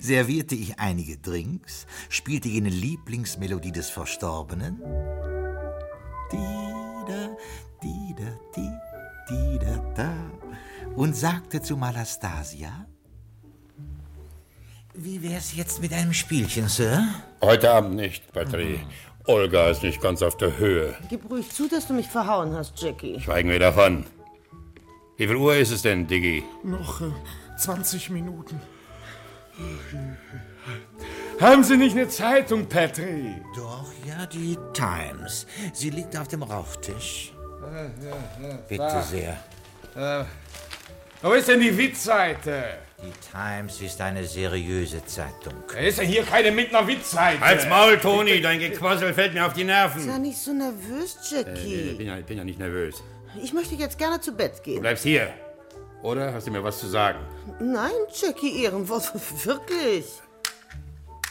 servierte 0.00 0.54
ich 0.54 0.78
einige 0.78 1.18
Drinks, 1.18 1.86
spielte 2.08 2.48
jene 2.48 2.68
Lieblingsmelodie 2.68 3.72
des 3.72 3.90
Verstorbenen. 3.90 4.80
Dida, 6.32 7.36
dida, 7.82 8.38
di, 8.56 8.70
dida, 9.28 9.78
da. 9.94 10.14
Und 10.96 11.16
sagte 11.16 11.60
zu 11.60 11.76
Malastasia, 11.76 12.86
wie 14.94 15.22
wär's 15.22 15.56
jetzt 15.56 15.82
mit 15.82 15.92
einem 15.92 16.12
Spielchen, 16.12 16.68
Sir? 16.68 17.04
Heute 17.42 17.72
Abend 17.72 17.96
nicht, 17.96 18.32
Patrie. 18.32 18.78
Olga 19.26 19.68
ist 19.68 19.82
nicht 19.82 20.00
ganz 20.00 20.22
auf 20.22 20.36
der 20.36 20.56
Höhe. 20.58 20.94
Gib 21.08 21.28
ruhig 21.28 21.50
zu, 21.50 21.68
dass 21.68 21.88
du 21.88 21.94
mich 21.94 22.06
verhauen 22.06 22.54
hast, 22.54 22.80
Jackie. 22.80 23.18
Schweigen 23.20 23.48
wir 23.48 23.58
davon. 23.58 24.04
Wie 25.16 25.26
viel 25.26 25.36
Uhr 25.36 25.56
ist 25.56 25.70
es 25.70 25.82
denn, 25.82 26.06
Diggi? 26.06 26.42
Noch 26.64 27.00
äh, 27.00 27.10
20 27.58 28.10
Minuten. 28.10 28.60
Haben 31.40 31.62
Sie 31.62 31.76
nicht 31.76 31.96
eine 31.96 32.08
Zeitung, 32.08 32.66
Petri? 32.66 33.34
Doch, 33.54 33.92
ja, 34.06 34.26
die 34.26 34.56
Times. 34.72 35.46
Sie 35.72 35.90
liegt 35.90 36.16
auf 36.16 36.26
dem 36.28 36.42
Rauchtisch. 36.42 37.32
Bitte 38.68 39.02
sehr. 39.08 39.38
Äh, 39.94 40.24
wo 41.22 41.32
ist 41.32 41.48
denn 41.48 41.60
die 41.60 41.76
Witzseite? 41.76 42.64
Die 43.02 43.12
Times 43.30 43.80
ist 43.80 44.00
eine 44.00 44.24
seriöse 44.24 45.04
Zeitung. 45.04 45.54
Da 45.72 45.78
ist 45.78 45.98
ja 45.98 46.04
hier 46.04 46.22
keine 46.24 46.50
mit 46.50 46.74
einer 46.74 46.86
Witzseite. 46.86 47.40
Als 47.42 47.68
Maul, 47.68 47.98
Toni, 47.98 48.40
dein 48.40 48.58
Gequassel 48.58 49.12
fällt 49.14 49.34
mir 49.34 49.46
auf 49.46 49.52
die 49.52 49.64
Nerven. 49.64 50.02
Sei 50.02 50.18
nicht 50.18 50.38
so 50.38 50.52
nervös, 50.52 51.16
Äh, 51.32 51.36
Jackie. 51.36 51.74
ich 51.90 51.98
bin 51.98 52.06
ja, 52.08 52.18
ich 52.18 52.24
bin 52.24 52.38
ja 52.38 52.44
nicht 52.44 52.58
nervös. 52.58 53.02
Ich 53.42 53.52
möchte 53.52 53.74
jetzt 53.74 53.98
gerne 53.98 54.20
zu 54.20 54.32
Bett 54.32 54.58
Du 54.58 54.62
gehen. 54.62 54.80
bleibst 54.80 55.04
hier. 55.04 55.32
Oder 56.02 56.32
hast 56.34 56.46
du 56.46 56.50
mir 56.50 56.62
was 56.62 56.78
zu 56.80 56.86
sagen? 56.86 57.18
Nein, 57.60 57.90
Jackie, 58.12 58.62
Ehrenwort, 58.64 59.10
wirklich. 59.44 60.06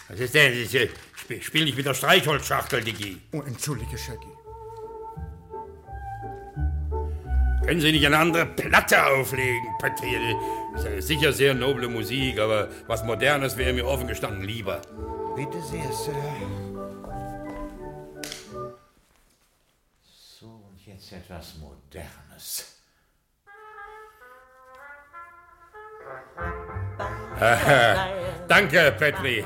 Was 0.10 0.20
ist 0.20 0.34
denn? 0.34 0.54
Ich, 0.54 0.78
Spiel, 1.16 1.42
spiel 1.42 1.64
nicht 1.66 1.78
mit 1.78 1.86
der 1.86 1.94
Streichholzschachtel, 1.94 2.84
Diggi. 2.84 3.22
Oh, 3.32 3.42
entschuldige, 3.46 3.98
Shaggy. 3.98 4.28
Können 7.66 7.80
Sie 7.80 7.94
nicht 7.94 8.06
eine 8.06 8.18
andere 8.18 8.46
Platte 8.46 9.06
auflegen, 9.06 9.68
Patrie? 9.80 10.36
Ist 10.76 10.84
ja 10.86 11.02
sicher 11.02 11.32
sehr 11.32 11.54
noble 11.54 11.88
Musik, 11.88 12.38
aber 12.40 12.68
was 12.88 13.06
Modernes 13.06 13.56
wäre 13.56 13.72
mir 13.72 13.88
offen 13.88 14.08
gestanden 14.08 14.44
lieber. 14.44 14.82
Bitte 15.36 15.62
sehr, 15.62 15.90
Sir. 15.94 16.73
jetzt 21.04 21.26
etwas 21.26 21.56
Modernes. 21.58 22.80
Danke, 28.48 28.96
Petri. 28.98 29.44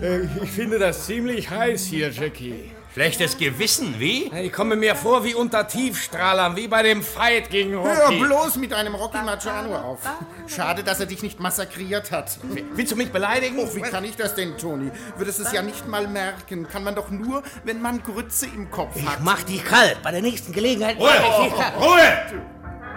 Äh, 0.00 0.20
ich 0.42 0.50
finde 0.50 0.78
das 0.78 1.06
ziemlich 1.06 1.50
heiß 1.50 1.86
hier, 1.86 2.10
Jackie. 2.10 2.77
Schlechtes 2.98 3.38
Gewissen, 3.38 4.00
wie? 4.00 4.24
Ich 4.42 4.52
komme 4.52 4.74
mir 4.74 4.96
vor 4.96 5.22
wie 5.22 5.32
unter 5.32 5.68
Tiefstrahlern, 5.68 6.56
wie 6.56 6.66
bei 6.66 6.82
dem 6.82 7.04
Fight 7.04 7.48
gegen 7.48 7.70
Hör 7.80 8.06
Rocky. 8.06 8.18
bloß 8.18 8.56
mit 8.56 8.74
einem 8.74 8.96
Rocky 8.96 9.18
Marciano 9.18 9.76
auf. 9.76 10.00
Schade, 10.48 10.82
dass 10.82 10.98
er 10.98 11.06
dich 11.06 11.22
nicht 11.22 11.38
massakriert 11.38 12.10
hat. 12.10 12.40
Willst 12.74 12.90
du 12.90 12.96
mich 12.96 13.12
beleidigen? 13.12 13.56
Oh, 13.60 13.72
wie 13.72 13.82
kann 13.82 14.02
ich 14.02 14.16
das 14.16 14.34
denn, 14.34 14.58
Toni? 14.58 14.90
Würdest 15.16 15.38
es 15.38 15.52
ja 15.52 15.62
nicht 15.62 15.86
mal 15.86 16.08
merken. 16.08 16.66
Kann 16.66 16.82
man 16.82 16.96
doch 16.96 17.08
nur, 17.08 17.44
wenn 17.62 17.80
man 17.80 18.02
Grütze 18.02 18.46
im 18.46 18.68
Kopf 18.68 19.00
hat. 19.06 19.20
Mach 19.22 19.44
dich 19.44 19.64
kalt. 19.64 20.02
Bei 20.02 20.10
der 20.10 20.22
nächsten 20.22 20.52
Gelegenheit. 20.52 20.98
Ruhe! 20.98 21.08
ich 21.46 21.54
kalt. 21.54 21.74
Ruhe! 21.80 22.42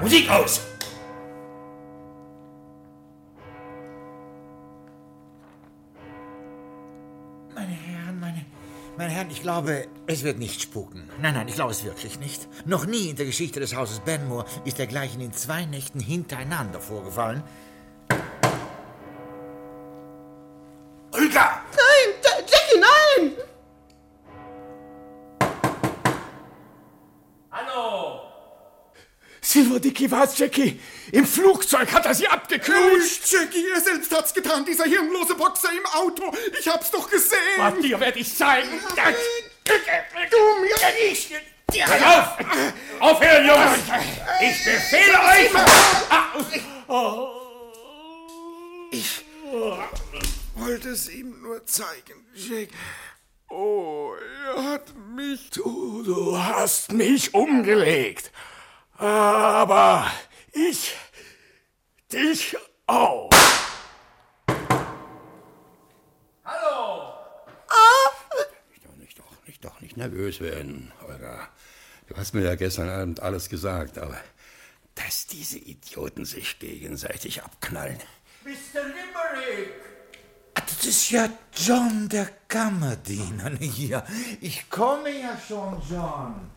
Musik 0.01 0.31
aus! 0.31 0.61
Meine 9.01 9.13
Herren, 9.13 9.31
ich 9.31 9.41
glaube, 9.41 9.87
es 10.05 10.21
wird 10.21 10.37
nicht 10.37 10.61
spuken. 10.61 11.09
Nein, 11.19 11.33
nein, 11.33 11.47
ich 11.47 11.55
glaube 11.55 11.71
es 11.71 11.83
wirklich 11.83 12.19
nicht. 12.19 12.47
Noch 12.67 12.85
nie 12.85 13.09
in 13.09 13.15
der 13.15 13.25
Geschichte 13.25 13.59
des 13.59 13.75
Hauses 13.75 13.99
Benmore 14.01 14.45
ist 14.63 14.77
dergleichen 14.77 15.21
in 15.21 15.33
zwei 15.33 15.65
Nächten 15.65 15.99
hintereinander 15.99 16.79
vorgefallen. 16.79 17.41
Olga! 21.11 21.61
Dicky 29.82 30.10
war's, 30.10 30.38
Jackie. 30.38 30.80
Im 31.12 31.26
Flugzeug 31.26 31.91
hat 31.91 32.06
er 32.06 32.13
sie 32.13 32.28
abgeknutscht. 32.28 33.32
Jackie, 33.32 33.65
er 33.74 33.82
selbst 33.82 34.15
hat's 34.15 34.34
getan, 34.34 34.63
dieser 34.65 34.86
hirnlose 34.86 35.36
Boxer 35.36 35.70
im 35.72 35.86
Auto. 35.88 36.32
Ich 36.60 36.67
hab's 36.67 36.91
doch 36.91 37.10
gesehen. 37.10 37.38
Was 37.58 37.80
dir 37.80 38.00
werde 38.00 38.20
ich 38.20 38.36
zeigen. 38.36 38.70
Du 40.30 40.38
mir 40.62 41.10
nicht. 41.10 41.32
Pass 41.80 42.02
auf! 42.02 42.38
Aufhören, 43.00 43.46
Jungs! 43.46 43.80
Ich 44.41 44.65
befehle 44.65 45.20
euch! 45.32 45.50
Ich 48.91 49.26
wollte 50.56 50.89
es 50.89 51.10
ihm 51.10 51.41
nur 51.41 51.65
zeigen, 51.65 52.26
Jack. 52.34 52.70
Oh, 53.50 54.13
er 54.56 54.63
hat 54.63 54.94
mich... 55.15 55.50
Du, 55.52 56.04
du 56.04 56.38
hast 56.38 56.91
mich 56.91 57.34
umgelegt. 57.34 58.32
Aber 59.01 60.05
ich 60.53 60.95
dich 62.11 62.55
auch. 62.85 63.31
Nicht 68.99 69.17
doch, 69.17 69.47
nicht 69.47 69.65
doch, 69.65 69.81
nicht 69.81 69.97
nervös 69.97 70.39
werden, 70.39 70.91
Olga. 71.07 71.49
Du 72.07 72.15
hast 72.15 72.35
mir 72.35 72.43
ja 72.43 72.53
gestern 72.53 72.89
Abend 72.89 73.21
alles 73.21 73.49
gesagt, 73.49 73.97
aber 73.97 74.17
dass 74.93 75.25
diese 75.25 75.57
Idioten 75.57 76.25
sich 76.25 76.59
gegenseitig 76.59 77.41
abknallen. 77.41 77.97
Mr. 78.43 78.83
Limerick! 78.83 79.73
Das 80.53 80.85
ist 80.85 81.09
ja 81.09 81.27
John, 81.55 82.07
der 82.07 82.29
Kammerdiener 82.47 83.51
hier. 83.57 84.03
Ich 84.41 84.69
komme 84.69 85.09
ja 85.09 85.39
schon, 85.47 85.81
John. 85.89 86.51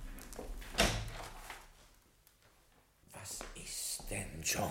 Was 3.13 3.39
ist 3.63 4.03
denn, 4.11 4.34
John? 4.45 4.71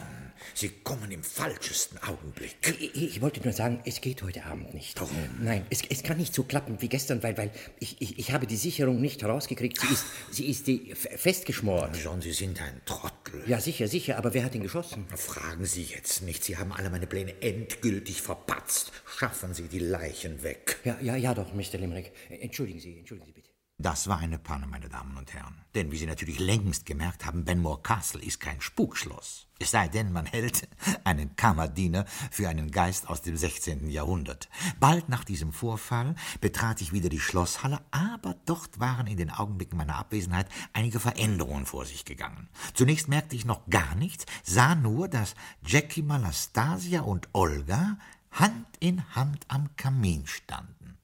Sie 0.54 0.70
kommen 0.70 1.10
im 1.12 1.24
falschesten 1.24 1.98
Augenblick. 2.04 2.56
Ich, 2.80 2.96
ich 2.96 3.22
wollte 3.22 3.42
nur 3.42 3.54
sagen, 3.54 3.82
es 3.86 4.02
geht 4.02 4.22
heute 4.22 4.46
Abend 4.46 4.74
nicht. 4.74 5.00
Warum? 5.00 5.16
Nein, 5.42 5.66
es, 5.70 5.82
es 5.90 6.04
kann 6.04 6.18
nicht 6.18 6.34
so 6.34 6.44
klappen 6.44 6.82
wie 6.82 6.90
gestern, 6.90 7.24
weil, 7.24 7.38
weil 7.38 7.52
ich, 7.80 8.02
ich, 8.02 8.20
ich 8.20 8.32
habe 8.32 8.46
die 8.46 8.56
Sicherung 8.56 9.02
nicht 9.02 9.22
herausgekriegt. 9.22 9.80
Sie 9.80 9.94
ist, 9.94 10.06
sie 10.32 10.46
ist 10.46 10.68
die, 10.68 10.94
festgeschmort. 10.96 11.98
John, 11.98 12.22
Sie 12.22 12.34
sind 12.34 12.62
ein 12.62 12.82
Trottel. 12.86 13.44
Ja, 13.48 13.60
sicher, 13.60 13.88
sicher, 13.88 14.18
aber 14.18 14.34
wer 14.34 14.44
hat 14.44 14.54
ihn 14.54 14.64
geschossen? 14.64 15.06
Fragen 15.16 15.66
Sie 15.66 15.84
jetzt 15.84 16.22
nicht. 16.22 16.44
Sie 16.44 16.58
haben 16.58 16.72
alle 16.72 16.90
meine 16.90 17.08
Pläne 17.08 17.42
endgültig 17.42 18.22
verpatzt. 18.22 18.92
Schaffen 19.18 19.54
Sie 19.54 19.68
die 19.68 19.80
Leichen 19.80 20.44
weg. 20.44 20.78
Ja, 20.84 20.98
ja, 21.02 21.16
ja 21.16 21.34
doch, 21.34 21.54
Mr. 21.54 21.80
Limerick. 21.80 22.12
Entschuldigen 22.30 22.80
Sie, 22.80 22.98
entschuldigen 23.00 23.28
Sie 23.28 23.34
bitte. 23.34 23.43
Das 23.84 24.08
war 24.08 24.20
eine 24.20 24.40
Panne, 24.40 24.66
meine 24.66 24.88
Damen 24.88 25.18
und 25.18 25.34
Herren. 25.34 25.60
Denn 25.76 25.92
wie 25.92 25.98
Sie 25.98 26.06
natürlich 26.06 26.40
längst 26.40 26.86
gemerkt 26.86 27.26
haben, 27.26 27.44
Benmore 27.44 27.82
Castle 27.82 28.24
ist 28.24 28.40
kein 28.40 28.62
Spukschloss. 28.62 29.48
Es 29.60 29.72
sei 29.72 29.90
denn, 29.90 30.14
man 30.14 30.26
hält 30.26 30.70
einen 31.04 31.36
Kammerdiener 31.36 32.06
für 32.32 32.48
einen 32.48 32.72
Geist 32.72 33.10
aus 33.10 33.24
dem 33.24 33.36
16. 33.36 33.90
Jahrhundert. 33.90 34.48
Bald 34.80 35.10
nach 35.10 35.26
diesem 35.26 35.52
Vorfall 35.52 36.16
betrat 36.40 36.80
ich 36.80 36.94
wieder 36.94 37.10
die 37.10 37.20
Schlosshalle, 37.20 37.82
aber 37.92 38.38
dort 38.46 38.80
waren 38.80 39.06
in 39.06 39.18
den 39.18 39.32
Augenblicken 39.32 39.78
meiner 39.78 39.98
Abwesenheit 39.98 40.48
einige 40.72 41.02
Veränderungen 41.02 41.66
vor 41.66 41.86
sich 41.86 42.06
gegangen. 42.06 42.48
Zunächst 42.74 43.10
merkte 43.10 43.36
ich 43.36 43.44
noch 43.44 43.68
gar 43.68 43.96
nichts, 43.96 44.26
sah 44.44 44.76
nur, 44.76 45.10
dass 45.10 45.36
Jackie 45.66 46.04
Malastasia 46.04 47.02
und 47.02 47.28
Olga 47.34 47.98
Hand 48.32 48.78
in 48.80 49.14
Hand 49.14 49.44
am 49.50 49.76
Kamin 49.76 50.26
standen. 50.26 50.98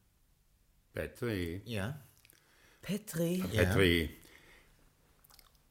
Petri, 0.94 1.62
Ja? 1.66 2.00
Petri. 2.90 3.44
Petri, 3.56 4.10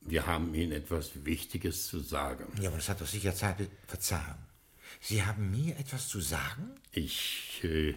wir 0.02 0.24
haben 0.28 0.54
Ihnen 0.54 0.70
etwas 0.70 1.24
Wichtiges 1.24 1.88
zu 1.88 1.98
sagen. 1.98 2.46
Ja, 2.60 2.68
aber 2.68 2.76
das 2.76 2.88
hat 2.88 3.00
doch 3.00 3.08
sicher 3.08 3.34
Zeit. 3.34 3.56
Verzeihung. 3.88 4.36
Sie 5.00 5.24
haben 5.24 5.50
mir 5.50 5.76
etwas 5.78 6.06
zu 6.06 6.20
sagen? 6.20 6.76
Ich 6.92 7.60
äh, 7.64 7.94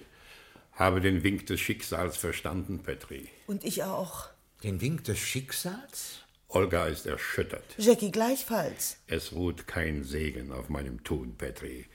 habe 0.73 1.01
den 1.01 1.21
Wink 1.21 1.45
des 1.45 1.59
Schicksals 1.59 2.17
verstanden, 2.17 2.81
Petri. 2.81 3.29
Und 3.45 3.63
ich 3.63 3.83
auch. 3.83 4.29
Den 4.63 4.81
Wink 4.81 5.03
des 5.03 5.19
Schicksals? 5.19 6.21
Olga 6.47 6.87
ist 6.87 7.05
erschüttert. 7.05 7.75
Jackie 7.77 8.11
gleichfalls. 8.11 8.97
Es 9.05 9.33
ruht 9.33 9.67
kein 9.67 10.03
Segen 10.03 10.51
auf 10.51 10.69
meinem 10.69 11.03
Tun, 11.03 11.35
Petri. 11.37 11.85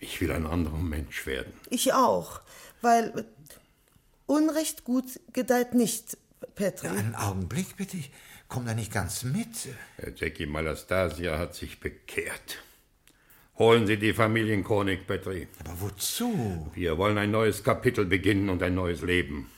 Ich 0.00 0.20
will 0.20 0.32
ein 0.32 0.46
anderer 0.46 0.78
Mensch 0.78 1.24
werden. 1.24 1.52
Ich 1.70 1.92
auch. 1.92 2.40
Weil 2.82 3.26
Unrecht 4.26 4.84
gut 4.84 5.20
gedeiht 5.32 5.74
nicht, 5.74 6.16
Petri. 6.54 6.88
Einen 6.88 7.14
Augenblick 7.14 7.76
bitte, 7.76 7.96
ich 7.96 8.10
komme 8.48 8.66
da 8.66 8.74
nicht 8.74 8.92
ganz 8.92 9.22
mit. 9.22 9.48
Herr 9.96 10.12
Jackie 10.14 10.46
Malastasia 10.46 11.38
hat 11.38 11.54
sich 11.54 11.80
bekehrt. 11.80 12.62
Holen 13.58 13.86
Sie 13.86 13.96
die 13.96 14.12
Familienchronik, 14.12 15.06
Petri. 15.06 15.46
Aber 15.60 15.80
wozu? 15.80 16.70
Wir 16.74 16.98
wollen 16.98 17.18
ein 17.18 17.30
neues 17.30 17.62
Kapitel 17.62 18.04
beginnen 18.04 18.48
und 18.48 18.62
ein 18.62 18.74
neues 18.74 19.02
Leben. 19.02 19.48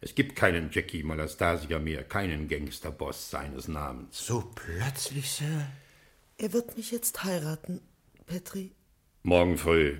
Es 0.00 0.14
gibt 0.14 0.36
keinen 0.36 0.70
Jackie 0.70 1.02
Malastasia 1.02 1.78
mehr, 1.78 2.04
keinen 2.04 2.48
Gangsterboss 2.48 3.30
seines 3.30 3.68
Namens. 3.68 4.26
So 4.26 4.52
plötzlich, 4.54 5.30
Sir? 5.30 5.66
Er 6.38 6.52
wird 6.52 6.76
mich 6.76 6.90
jetzt 6.90 7.24
heiraten, 7.24 7.80
Petri. 8.26 8.72
Morgen 9.22 9.58
früh. 9.58 9.98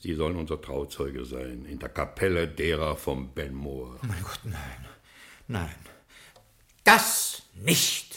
Sie 0.00 0.14
sollen 0.14 0.36
unser 0.36 0.60
Trauzeuge 0.60 1.24
sein, 1.24 1.64
in 1.64 1.78
der 1.78 1.88
Kapelle 1.88 2.46
derer 2.46 2.96
vom 2.96 3.32
Benmoor. 3.34 3.98
Mein 4.02 4.22
Gott, 4.22 4.40
nein. 4.44 4.86
Nein. 5.48 5.74
Das 6.84 7.42
nicht. 7.54 8.07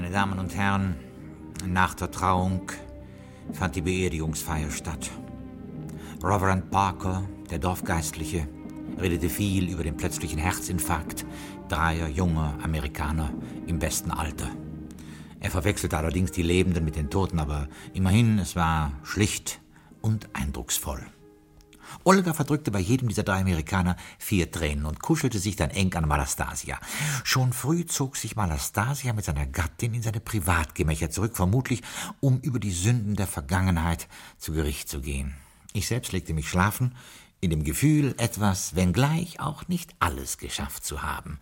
Meine 0.00 0.12
Damen 0.12 0.38
und 0.38 0.54
Herren, 0.54 0.94
nach 1.66 1.92
der 1.92 2.12
Trauung 2.12 2.70
fand 3.52 3.74
die 3.74 3.80
Beerdigungsfeier 3.80 4.70
statt. 4.70 5.10
Reverend 6.22 6.70
Parker, 6.70 7.24
der 7.50 7.58
Dorfgeistliche, 7.58 8.46
redete 9.00 9.28
viel 9.28 9.68
über 9.68 9.82
den 9.82 9.96
plötzlichen 9.96 10.38
Herzinfarkt 10.38 11.26
dreier 11.68 12.06
junger 12.06 12.54
Amerikaner 12.62 13.32
im 13.66 13.80
besten 13.80 14.12
Alter. 14.12 14.48
Er 15.40 15.50
verwechselte 15.50 15.98
allerdings 15.98 16.30
die 16.30 16.42
Lebenden 16.42 16.84
mit 16.84 16.94
den 16.94 17.10
Toten, 17.10 17.40
aber 17.40 17.66
immerhin, 17.92 18.38
es 18.38 18.54
war 18.54 18.92
schlicht 19.02 19.60
und 20.00 20.28
eindrucksvoll. 20.32 21.04
Olga 22.04 22.32
verdrückte 22.32 22.70
bei 22.70 22.78
jedem 22.80 23.08
dieser 23.08 23.22
drei 23.22 23.40
Amerikaner 23.40 23.96
vier 24.18 24.50
Tränen 24.50 24.86
und 24.86 25.00
kuschelte 25.00 25.38
sich 25.38 25.56
dann 25.56 25.70
eng 25.70 25.94
an 25.94 26.08
Malastasia. 26.08 26.78
Schon 27.24 27.52
früh 27.52 27.86
zog 27.86 28.16
sich 28.16 28.36
Malastasia 28.36 29.12
mit 29.12 29.24
seiner 29.24 29.46
Gattin 29.46 29.94
in 29.94 30.02
seine 30.02 30.20
Privatgemächer 30.20 31.10
zurück, 31.10 31.36
vermutlich 31.36 31.82
um 32.20 32.38
über 32.40 32.58
die 32.58 32.72
Sünden 32.72 33.16
der 33.16 33.26
Vergangenheit 33.26 34.08
zu 34.38 34.52
Gericht 34.52 34.88
zu 34.88 35.00
gehen. 35.00 35.34
Ich 35.72 35.86
selbst 35.86 36.12
legte 36.12 36.34
mich 36.34 36.48
schlafen, 36.48 36.94
in 37.40 37.50
dem 37.50 37.64
Gefühl, 37.64 38.14
etwas, 38.18 38.74
wenngleich 38.74 39.40
auch 39.40 39.68
nicht 39.68 39.94
alles 40.00 40.38
geschafft 40.38 40.84
zu 40.84 41.02
haben. 41.02 41.38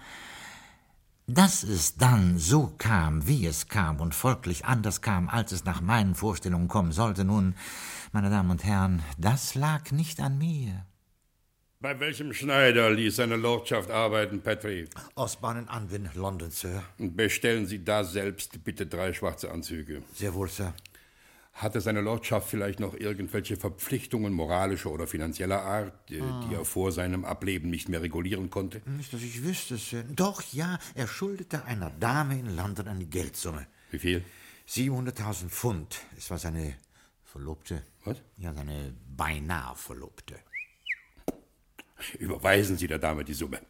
Dass 1.26 1.62
es 1.62 1.96
dann 1.96 2.38
so 2.38 2.72
kam, 2.78 3.26
wie 3.26 3.46
es 3.46 3.66
kam 3.66 4.00
und 4.00 4.14
folglich 4.14 4.64
anders 4.64 5.00
kam, 5.00 5.28
als 5.28 5.52
es 5.52 5.64
nach 5.64 5.80
meinen 5.80 6.14
Vorstellungen 6.14 6.68
kommen 6.68 6.92
sollte, 6.92 7.24
nun, 7.24 7.56
meine 8.16 8.30
Damen 8.30 8.50
und 8.50 8.64
Herren, 8.64 9.02
das 9.18 9.54
lag 9.54 9.90
nicht 9.92 10.20
an 10.20 10.38
mir. 10.38 10.86
Bei 11.80 12.00
welchem 12.00 12.32
Schneider 12.32 12.90
ließ 12.90 13.16
seine 13.16 13.36
Lordschaft 13.36 13.90
arbeiten, 13.90 14.40
Petri? 14.40 14.88
Osborne 15.16 15.60
in 15.60 15.68
Anwin, 15.68 16.08
London, 16.14 16.50
Sir. 16.50 16.82
Und 16.98 17.14
bestellen 17.14 17.66
Sie 17.66 17.84
da 17.84 18.04
selbst 18.04 18.64
bitte 18.64 18.86
drei 18.86 19.12
schwarze 19.12 19.50
Anzüge. 19.50 20.02
Sehr 20.14 20.32
wohl, 20.32 20.48
Sir. 20.48 20.72
Hatte 21.52 21.82
seine 21.82 22.00
Lordschaft 22.00 22.48
vielleicht 22.48 22.80
noch 22.80 22.94
irgendwelche 22.94 23.58
Verpflichtungen 23.58 24.32
moralischer 24.32 24.90
oder 24.90 25.06
finanzieller 25.06 25.60
Art, 25.60 26.10
äh, 26.10 26.22
Ah. 26.22 26.46
die 26.48 26.54
er 26.54 26.64
vor 26.64 26.92
seinem 26.92 27.26
Ableben 27.26 27.68
nicht 27.68 27.90
mehr 27.90 28.00
regulieren 28.00 28.48
konnte? 28.48 28.80
Nicht, 28.86 29.12
dass 29.12 29.20
ich 29.20 29.44
wüsste, 29.44 29.76
Sir. 29.76 30.04
Doch, 30.08 30.42
ja, 30.54 30.78
er 30.94 31.06
schuldete 31.06 31.66
einer 31.66 31.90
Dame 32.00 32.38
in 32.38 32.56
London 32.56 32.88
eine 32.88 33.04
Geldsumme. 33.04 33.66
Wie 33.90 33.98
viel? 33.98 34.24
700.000 34.66 35.50
Pfund. 35.50 35.98
Es 36.16 36.30
war 36.30 36.38
seine 36.38 36.74
Verlobte. 37.36 37.82
Was? 38.06 38.16
Ja, 38.38 38.54
seine 38.54 38.94
beinahe 39.14 39.76
Verlobte. 39.76 40.36
Überweisen 42.18 42.78
Sie 42.78 42.86
der 42.86 42.98
Dame 42.98 43.24
die 43.24 43.34
Summe. 43.34 43.60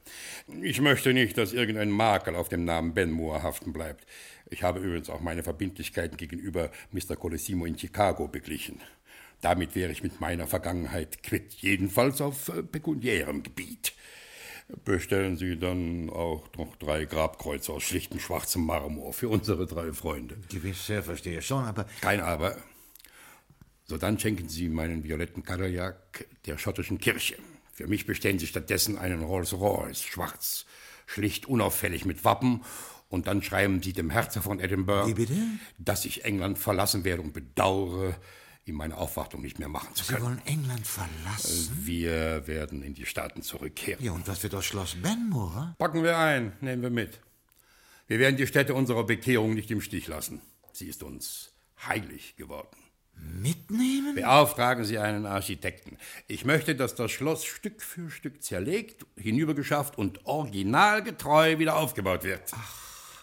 Ich 0.63 0.81
möchte 0.81 1.13
nicht, 1.13 1.37
dass 1.37 1.53
irgendein 1.53 1.91
Makel 1.91 2.37
auf 2.37 2.49
dem 2.49 2.65
Namen 2.65 2.95
Benmore 2.95 3.43
haften 3.43 3.73
bleibt. 3.73 4.07
Ich 4.51 4.63
habe 4.63 4.79
übrigens 4.79 5.11
auch 5.11 5.21
meine 5.21 5.43
Verbindlichkeiten 5.43 6.17
gegenüber 6.17 6.71
Mr. 6.93 7.17
Colosimo 7.17 7.67
in 7.67 7.77
Chicago 7.77 8.29
beglichen. 8.29 8.81
Damit 9.41 9.75
wäre 9.75 9.91
ich 9.91 10.05
mit 10.05 10.21
meiner 10.21 10.47
Vergangenheit 10.47 11.25
quitt, 11.25 11.55
jedenfalls 11.55 12.21
auf 12.21 12.49
äh, 12.49 12.63
pekuniärem 12.63 13.43
Gebiet. 13.43 13.95
Bestellen 14.85 15.37
Sie 15.37 15.59
dann 15.59 16.09
auch 16.11 16.49
noch 16.57 16.77
drei 16.77 17.05
Grabkreuze 17.05 17.73
aus 17.73 17.83
schlichtem 17.83 18.21
schwarzem 18.21 18.65
Marmor 18.65 19.13
für 19.13 19.29
unsere 19.29 19.67
drei 19.67 19.93
Freunde. 19.93 20.37
Gewiss, 20.51 20.87
Sir, 20.87 21.03
verstehe 21.03 21.43
schon, 21.43 21.65
aber... 21.65 21.85
Kein 22.01 22.21
Aber. 22.21 22.57
So 23.87 23.97
dann 23.97 24.19
schenken 24.19 24.49
Sie 24.49 24.69
meinen 24.69 25.05
violetten 25.05 25.45
Kajak 25.45 26.27
der 26.47 26.59
schottischen 26.59 26.99
Kirche. 26.99 27.37
Für 27.73 27.87
mich 27.87 28.07
bestellen 28.07 28.39
Sie 28.39 28.47
stattdessen 28.47 28.99
einen 28.99 29.23
Rolls-Royce, 29.23 30.03
schwarz, 30.03 30.67
schlicht 31.07 31.47
unauffällig 31.47 32.05
mit 32.05 32.25
Wappen. 32.25 32.65
Und 33.09 33.29
dann 33.29 33.43
schreiben 33.43 33.81
Sie 33.83 33.93
dem 33.93 34.11
Herzog 34.11 34.43
von 34.43 34.59
Edinburgh, 34.59 35.15
dass 35.79 36.05
ich 36.05 36.25
England 36.25 36.59
verlassen 36.59 37.05
werde 37.05 37.23
und 37.23 37.33
bedauere, 37.33 38.17
ihm 38.65 38.75
meine 38.75 38.97
Aufwartung 38.97 39.43
nicht 39.43 39.61
mehr 39.61 39.69
machen 39.69 39.95
zu 39.95 40.05
Sie 40.05 40.13
können. 40.15 40.25
wollen 40.25 40.43
England 40.47 40.85
verlassen? 40.85 41.71
Wir 41.85 42.49
werden 42.49 42.83
in 42.83 42.95
die 42.95 43.07
Staaten 43.07 43.43
zurückkehren. 43.43 44.05
Ja, 44.05 44.11
und 44.11 44.27
was 44.27 44.43
wird 44.43 44.57
aus 44.57 44.65
Schloss 44.65 44.97
Benmore? 45.01 45.77
Packen 45.79 46.03
wir 46.03 46.19
ein, 46.19 46.53
nehmen 46.61 46.83
wir 46.83 46.91
mit. 46.91 47.21
Wir 48.09 48.19
werden 48.19 48.37
die 48.37 48.49
Stätte 48.49 48.75
unserer 48.75 49.05
Bekehrung 49.05 49.55
nicht 49.55 49.71
im 49.71 49.81
Stich 49.81 50.09
lassen. 50.09 50.41
Sie 50.73 50.89
ist 50.89 51.05
uns 51.05 51.53
heilig 51.87 52.35
geworden. 52.37 52.77
Mitnehmen? 53.17 54.15
Beauftragen 54.15 54.85
Sie 54.85 54.99
einen 54.99 55.27
Architekten. 55.27 55.97
Ich 56.29 56.45
möchte, 56.45 56.75
dass 56.75 56.95
das 56.95 57.11
Schloss 57.11 57.45
Stück 57.45 57.83
für 57.83 58.11
Stück 58.11 58.43
zerlegt, 58.43 59.05
hinübergeschafft 59.17 59.99
und 59.99 60.25
originalgetreu 60.27 61.59
wieder 61.59 61.77
aufgebaut 61.77 62.25
wird. 62.25 62.43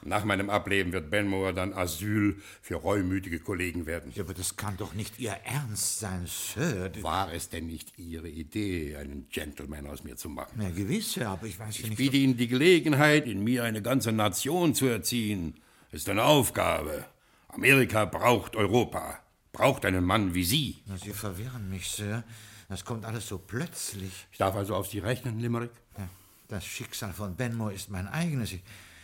Nach 0.05 0.25
meinem 0.25 0.49
Ableben 0.49 0.91
wird 0.91 1.09
Benmore 1.09 1.53
dann 1.53 1.73
Asyl 1.73 2.35
für 2.61 2.75
reumütige 2.75 3.39
Kollegen 3.39 3.85
werden. 3.85 4.11
Ja, 4.13 4.23
aber 4.23 4.33
das 4.33 4.57
kann 4.57 4.75
doch 4.75 4.93
nicht 4.93 5.17
Ihr 5.19 5.35
Ernst 5.45 5.99
sein, 5.99 6.25
Sir. 6.27 6.91
War 7.01 7.31
es 7.33 7.49
denn 7.49 7.67
nicht 7.67 7.97
Ihre 7.97 8.27
Idee, 8.27 8.97
einen 8.97 9.29
Gentleman 9.29 9.87
aus 9.87 10.03
mir 10.03 10.17
zu 10.17 10.27
machen? 10.27 10.61
Ja, 10.61 10.69
gewiss, 10.69 11.13
Sir, 11.13 11.29
aber 11.29 11.47
ich 11.47 11.57
weiß 11.57 11.77
ja 11.77 11.83
Ich 11.83 11.89
nicht... 11.91 11.97
biete 11.97 12.17
Ihnen 12.17 12.35
die 12.35 12.49
Gelegenheit, 12.49 13.27
in 13.27 13.43
mir 13.43 13.63
eine 13.63 13.81
ganze 13.81 14.11
Nation 14.11 14.75
zu 14.75 14.87
erziehen. 14.87 15.55
Ist 15.91 16.09
eine 16.09 16.23
Aufgabe. 16.25 17.05
Amerika 17.47 18.03
braucht 18.05 18.55
Europa, 18.55 19.19
braucht 19.53 19.85
einen 19.85 20.03
Mann 20.03 20.33
wie 20.33 20.43
Sie. 20.43 20.83
Na, 20.87 20.97
Sie 20.97 21.13
verwirren 21.13 21.69
mich, 21.69 21.89
Sir. 21.89 22.23
Das 22.67 22.83
kommt 22.83 23.05
alles 23.05 23.27
so 23.27 23.37
plötzlich. 23.37 24.27
Ich 24.31 24.37
darf 24.39 24.55
also 24.55 24.75
auf 24.75 24.87
Sie 24.87 24.99
rechnen, 24.99 25.39
Limerick? 25.39 25.71
Ja, 25.97 26.09
das 26.49 26.65
Schicksal 26.65 27.13
von 27.13 27.35
Benmore 27.35 27.73
ist 27.73 27.89
mein 27.89 28.07
eigenes. 28.07 28.51
Ich, 28.51 28.63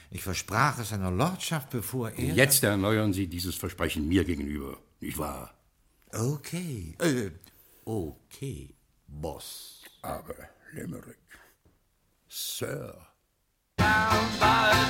ich 0.10 0.24
versprach 0.24 0.80
es 0.80 0.90
seiner 0.90 1.12
Lordschaft, 1.12 1.70
bevor 1.70 2.10
er... 2.10 2.34
Jetzt 2.34 2.64
erneuern 2.64 3.14
Sie 3.14 3.28
dieses 3.28 3.56
Versprechen 3.56 4.08
mir 4.08 4.26
gegenüber, 4.26 4.78
nicht 5.00 5.18
wahr? 5.18 5.54
Okay. 6.12 6.96
Äh, 6.98 7.30
okay, 7.86 8.76
Boss. 9.08 9.84
Aber, 10.02 10.36
Limerick, 10.74 11.18
Sir. 12.28 13.06
Meine 13.78 14.90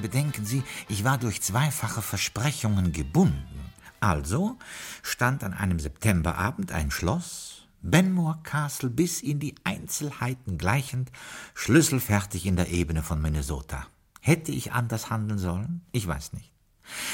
Bedenken 0.00 0.44
Sie, 0.44 0.62
ich 0.88 1.04
war 1.04 1.18
durch 1.18 1.42
zweifache 1.42 2.02
Versprechungen 2.02 2.92
gebunden. 2.92 3.72
Also 4.00 4.56
stand 5.02 5.42
an 5.44 5.54
einem 5.54 5.80
Septemberabend 5.80 6.72
ein 6.72 6.90
Schloss, 6.90 7.66
Benmore 7.82 8.38
Castle 8.42 8.90
bis 8.90 9.22
in 9.22 9.40
die 9.40 9.54
Einzelheiten 9.64 10.58
gleichend, 10.58 11.10
schlüsselfertig 11.54 12.46
in 12.46 12.56
der 12.56 12.68
Ebene 12.68 13.02
von 13.02 13.20
Minnesota. 13.20 13.86
Hätte 14.20 14.52
ich 14.52 14.72
anders 14.72 15.10
handeln 15.10 15.38
sollen? 15.38 15.82
Ich 15.92 16.06
weiß 16.06 16.32
nicht. 16.32 16.52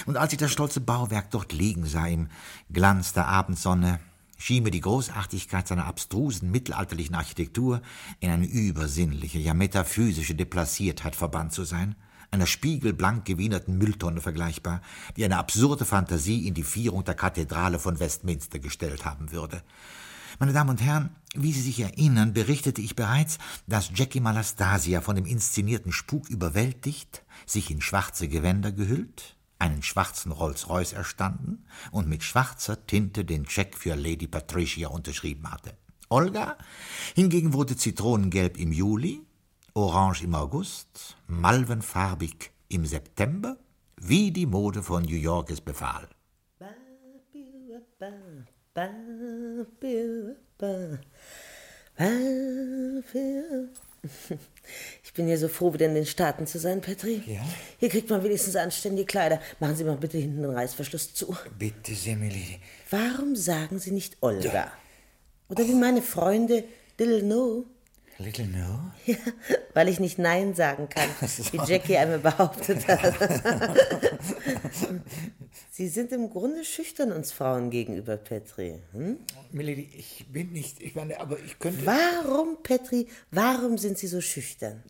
Und 0.06 0.16
als 0.16 0.32
ich 0.32 0.38
das 0.38 0.52
stolze 0.52 0.80
Bauwerk 0.80 1.30
dort 1.30 1.52
liegen 1.52 1.86
sah 1.86 2.06
im 2.06 2.28
Glanz 2.70 3.12
der 3.12 3.26
Abendsonne, 3.26 4.00
schien 4.38 4.62
mir 4.62 4.70
die 4.70 4.80
Großartigkeit 4.80 5.66
seiner 5.66 5.86
abstrusen 5.86 6.50
mittelalterlichen 6.50 7.14
Architektur 7.14 7.82
in 8.20 8.30
eine 8.30 8.46
übersinnliche, 8.46 9.38
ja 9.38 9.54
metaphysische 9.54 10.34
Deplaciertheit 10.34 11.16
verbannt 11.16 11.52
zu 11.52 11.64
sein, 11.64 11.94
einer 12.34 12.46
spiegelblank 12.46 13.24
gewienerten 13.24 13.78
Mülltonne 13.78 14.20
vergleichbar, 14.20 14.82
die 15.16 15.24
eine 15.24 15.38
absurde 15.38 15.84
Fantasie 15.84 16.46
in 16.46 16.54
die 16.54 16.64
Vierung 16.64 17.04
der 17.04 17.14
Kathedrale 17.14 17.78
von 17.78 18.00
Westminster 18.00 18.58
gestellt 18.58 19.04
haben 19.04 19.32
würde. 19.32 19.62
Meine 20.40 20.52
Damen 20.52 20.70
und 20.70 20.82
Herren, 20.82 21.10
wie 21.34 21.52
Sie 21.52 21.60
sich 21.60 21.78
erinnern, 21.80 22.32
berichtete 22.32 22.80
ich 22.80 22.96
bereits, 22.96 23.38
dass 23.68 23.92
Jackie 23.94 24.20
Malastasia 24.20 25.00
von 25.00 25.14
dem 25.14 25.26
inszenierten 25.26 25.92
Spuk 25.92 26.28
überwältigt, 26.28 27.22
sich 27.46 27.70
in 27.70 27.80
schwarze 27.80 28.26
Gewänder 28.26 28.72
gehüllt, 28.72 29.36
einen 29.60 29.84
schwarzen 29.84 30.32
Rolls-Royce 30.32 30.92
erstanden 30.92 31.64
und 31.92 32.08
mit 32.08 32.24
schwarzer 32.24 32.84
Tinte 32.86 33.24
den 33.24 33.48
Scheck 33.48 33.76
für 33.76 33.94
Lady 33.94 34.26
Patricia 34.26 34.88
unterschrieben 34.88 35.50
hatte. 35.50 35.76
Olga 36.08 36.58
hingegen 37.14 37.52
wurde 37.52 37.76
zitronengelb 37.76 38.58
im 38.58 38.72
Juli, 38.72 39.22
orange 39.74 40.22
im 40.22 40.34
August, 40.34 41.16
malvenfarbig 41.26 42.52
im 42.68 42.86
September, 42.86 43.56
wie 44.00 44.30
die 44.30 44.46
Mode 44.46 44.82
von 44.82 45.02
New 45.02 45.16
York 45.16 45.50
es 45.50 45.60
befahl. 45.60 46.08
Ich 55.02 55.12
bin 55.14 55.28
ja 55.28 55.36
so 55.36 55.48
froh, 55.48 55.72
wieder 55.72 55.86
in 55.86 55.94
den 55.94 56.06
Staaten 56.06 56.46
zu 56.46 56.58
sein, 56.58 56.80
Petri. 56.80 57.22
Ja? 57.26 57.42
Hier 57.78 57.88
kriegt 57.88 58.10
man 58.10 58.22
wenigstens 58.22 58.56
anständige 58.56 59.06
Kleider. 59.06 59.40
Machen 59.60 59.76
Sie 59.76 59.84
mal 59.84 59.96
bitte 59.96 60.18
hinten 60.18 60.42
den 60.42 60.50
Reißverschluss 60.50 61.14
zu. 61.14 61.36
Bitte 61.58 61.94
sehr, 61.94 62.16
Milady. 62.16 62.60
Warum 62.90 63.34
sagen 63.34 63.78
Sie 63.78 63.92
nicht 63.92 64.18
Olga? 64.20 64.72
Oder 65.48 65.64
wie 65.66 65.74
meine 65.74 66.02
Freunde 66.02 66.64
Little 66.98 67.22
No? 67.22 67.64
Little 68.18 68.46
No? 68.46 68.92
Ja, 69.06 69.16
weil 69.74 69.88
ich 69.88 69.98
nicht 69.98 70.18
Nein 70.18 70.54
sagen 70.54 70.88
kann, 70.88 71.08
wie 71.20 71.60
Jackie 71.66 71.96
einmal 71.96 72.20
behauptet 72.20 72.86
hat. 72.86 73.14
Sie 75.70 75.88
sind 75.88 76.12
im 76.12 76.30
Grunde 76.30 76.64
schüchtern 76.64 77.10
uns 77.10 77.32
Frauen 77.32 77.70
gegenüber, 77.70 78.16
Petri. 78.16 78.80
Hm? 78.92 79.18
Milady, 79.50 79.90
ich 79.96 80.24
bin 80.32 80.52
nicht, 80.52 80.80
ich 80.80 80.94
meine, 80.94 81.18
aber 81.18 81.36
ich 81.40 81.58
könnte... 81.58 81.84
Warum, 81.84 82.62
Petri, 82.62 83.08
warum 83.32 83.76
sind 83.78 83.98
Sie 83.98 84.06
so 84.06 84.20
schüchtern? 84.20 84.84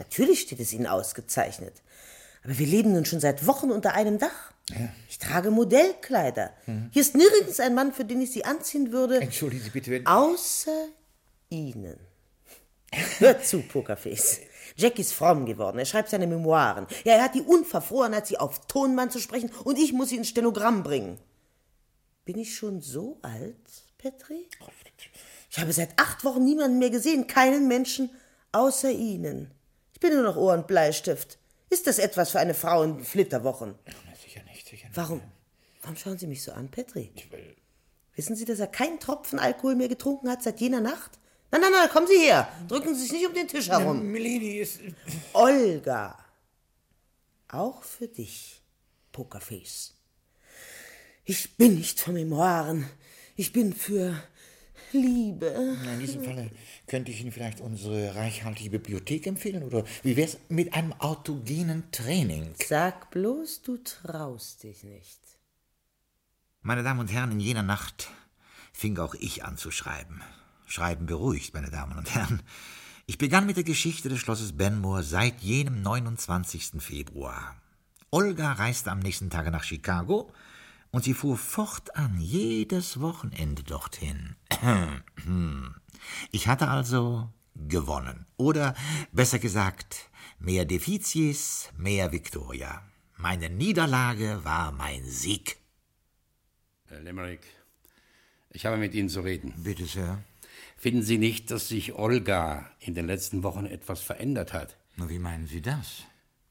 Natürlich 0.00 0.40
steht 0.40 0.58
es 0.58 0.72
Ihnen 0.72 0.88
ausgezeichnet. 0.88 1.74
Aber 2.42 2.58
wir 2.58 2.66
leben 2.66 2.92
nun 2.92 3.04
schon 3.04 3.20
seit 3.20 3.46
Wochen 3.46 3.70
unter 3.70 3.94
einem 3.94 4.18
Dach. 4.18 4.52
Ich 5.08 5.18
trage 5.18 5.52
Modellkleider. 5.52 6.52
Hier 6.90 7.02
ist 7.02 7.14
nirgends 7.14 7.60
ein 7.60 7.74
Mann, 7.74 7.92
für 7.92 8.04
den 8.04 8.20
ich 8.20 8.32
sie 8.32 8.44
anziehen 8.44 8.92
würde. 8.92 9.20
Entschuldigen 9.20 9.62
Sie 9.62 9.70
bitte, 9.70 9.90
wenn... 9.92 10.06
Außer 10.06 10.88
Ihnen. 11.48 12.07
Hört 13.18 13.44
zu, 13.44 13.62
Pokerface. 13.62 14.40
Jack 14.76 14.98
ist 14.98 15.12
fromm 15.12 15.44
geworden. 15.44 15.78
Er 15.78 15.84
schreibt 15.84 16.08
seine 16.08 16.26
Memoiren. 16.26 16.86
Ja, 17.04 17.14
er 17.14 17.24
hat 17.24 17.34
die 17.34 17.42
Unverfrorenheit, 17.42 18.26
sie 18.26 18.38
auf 18.38 18.66
Tonmann 18.66 19.10
zu 19.10 19.18
sprechen, 19.18 19.50
und 19.64 19.78
ich 19.78 19.92
muss 19.92 20.10
sie 20.10 20.16
ins 20.16 20.28
Stenogramm 20.28 20.82
bringen. 20.82 21.18
Bin 22.24 22.38
ich 22.38 22.54
schon 22.54 22.80
so 22.80 23.18
alt, 23.22 23.56
Petri? 23.98 24.48
Ich 25.50 25.58
habe 25.58 25.72
seit 25.72 25.98
acht 25.98 26.24
Wochen 26.24 26.44
niemanden 26.44 26.78
mehr 26.78 26.90
gesehen, 26.90 27.26
keinen 27.26 27.68
Menschen 27.68 28.10
außer 28.52 28.90
Ihnen. 28.90 29.50
Ich 29.94 30.00
bin 30.00 30.12
nur 30.12 30.22
noch 30.22 30.36
Ohr 30.36 30.52
und 30.52 30.66
Bleistift. 30.66 31.38
Ist 31.70 31.86
das 31.86 31.98
etwas 31.98 32.30
für 32.30 32.38
eine 32.38 32.54
Frau 32.54 32.82
in 32.82 33.02
Flitterwochen? 33.02 33.74
Sicher 34.22 34.42
nicht, 34.44 34.68
sicher 34.68 34.86
nicht. 34.86 34.96
Warum, 34.96 35.22
warum 35.82 35.96
schauen 35.96 36.18
Sie 36.18 36.26
mich 36.26 36.42
so 36.42 36.52
an, 36.52 36.70
Petri? 36.70 37.12
Wissen 38.14 38.36
Sie, 38.36 38.44
dass 38.44 38.60
er 38.60 38.66
keinen 38.66 39.00
Tropfen 39.00 39.38
Alkohol 39.38 39.74
mehr 39.74 39.88
getrunken 39.88 40.30
hat 40.30 40.42
seit 40.42 40.60
jener 40.60 40.80
Nacht? 40.80 41.18
Nein, 41.50 41.60
nein, 41.62 41.72
nein, 41.72 41.88
kommen 41.88 42.06
Sie 42.06 42.18
her. 42.18 42.48
Drücken 42.68 42.94
Sie 42.94 43.02
sich 43.02 43.12
nicht 43.12 43.26
um 43.26 43.34
den 43.34 43.48
Tisch 43.48 43.68
herum. 43.68 44.02
Milady 44.02 44.58
ist... 44.60 44.80
Olga. 45.32 46.18
Auch 47.48 47.82
für 47.82 48.08
dich, 48.08 48.60
Pokerface. 49.12 49.94
Ich 51.24 51.56
bin 51.56 51.76
nicht 51.76 52.00
für 52.00 52.12
Memoiren. 52.12 52.88
Ich 53.36 53.52
bin 53.52 53.72
für 53.72 54.22
Liebe. 54.92 55.46
In 55.46 56.00
diesem 56.00 56.22
Falle 56.22 56.50
könnte 56.86 57.10
ich 57.10 57.20
Ihnen 57.20 57.32
vielleicht 57.32 57.60
unsere 57.60 58.14
reichhaltige 58.14 58.70
Bibliothek 58.70 59.26
empfehlen 59.26 59.62
oder 59.62 59.84
wie 60.02 60.16
wär's 60.16 60.38
mit 60.48 60.74
einem 60.74 60.92
autogenen 60.94 61.90
Training? 61.92 62.54
Sag 62.66 63.10
bloß, 63.10 63.62
du 63.62 63.78
traust 63.78 64.62
dich 64.62 64.84
nicht. 64.84 65.20
Meine 66.62 66.82
Damen 66.82 67.00
und 67.00 67.12
Herren, 67.12 67.32
in 67.32 67.40
jener 67.40 67.62
Nacht 67.62 68.10
fing 68.72 68.98
auch 68.98 69.14
ich 69.14 69.44
an 69.44 69.56
zu 69.56 69.70
schreiben. 69.70 70.22
Schreiben 70.68 71.06
beruhigt, 71.06 71.54
meine 71.54 71.70
Damen 71.70 71.96
und 71.98 72.14
Herren. 72.14 72.42
Ich 73.06 73.18
begann 73.18 73.46
mit 73.46 73.56
der 73.56 73.64
Geschichte 73.64 74.08
des 74.08 74.20
Schlosses 74.20 74.56
Benmore 74.56 75.02
seit 75.02 75.40
jenem 75.40 75.80
29. 75.80 76.72
Februar. 76.78 77.56
Olga 78.10 78.52
reiste 78.52 78.90
am 78.90 78.98
nächsten 78.98 79.30
Tage 79.30 79.50
nach 79.50 79.64
Chicago 79.64 80.32
und 80.90 81.04
sie 81.04 81.14
fuhr 81.14 81.38
fortan 81.38 82.20
jedes 82.20 83.00
Wochenende 83.00 83.62
dorthin. 83.62 84.36
Ich 86.32 86.48
hatte 86.48 86.68
also 86.68 87.32
gewonnen. 87.54 88.26
Oder 88.36 88.74
besser 89.12 89.38
gesagt, 89.38 90.10
mehr 90.38 90.64
Defizies, 90.64 91.70
mehr 91.76 92.12
Victoria. 92.12 92.82
Meine 93.16 93.50
Niederlage 93.50 94.40
war 94.44 94.70
mein 94.72 95.04
Sieg. 95.04 95.58
Herr 96.86 97.00
Limerick, 97.00 97.46
ich 98.50 98.64
habe 98.64 98.76
mit 98.76 98.94
Ihnen 98.94 99.08
zu 99.08 99.20
reden. 99.20 99.52
Bitte, 99.56 99.86
Sir. 99.86 100.22
Finden 100.76 101.02
Sie 101.02 101.18
nicht, 101.18 101.50
dass 101.50 101.68
sich 101.68 101.94
Olga 101.94 102.70
in 102.80 102.94
den 102.94 103.06
letzten 103.06 103.42
Wochen 103.42 103.66
etwas 103.66 104.00
verändert 104.00 104.52
hat? 104.52 104.76
Wie 104.96 105.18
meinen 105.18 105.46
Sie 105.46 105.60
das? 105.60 106.04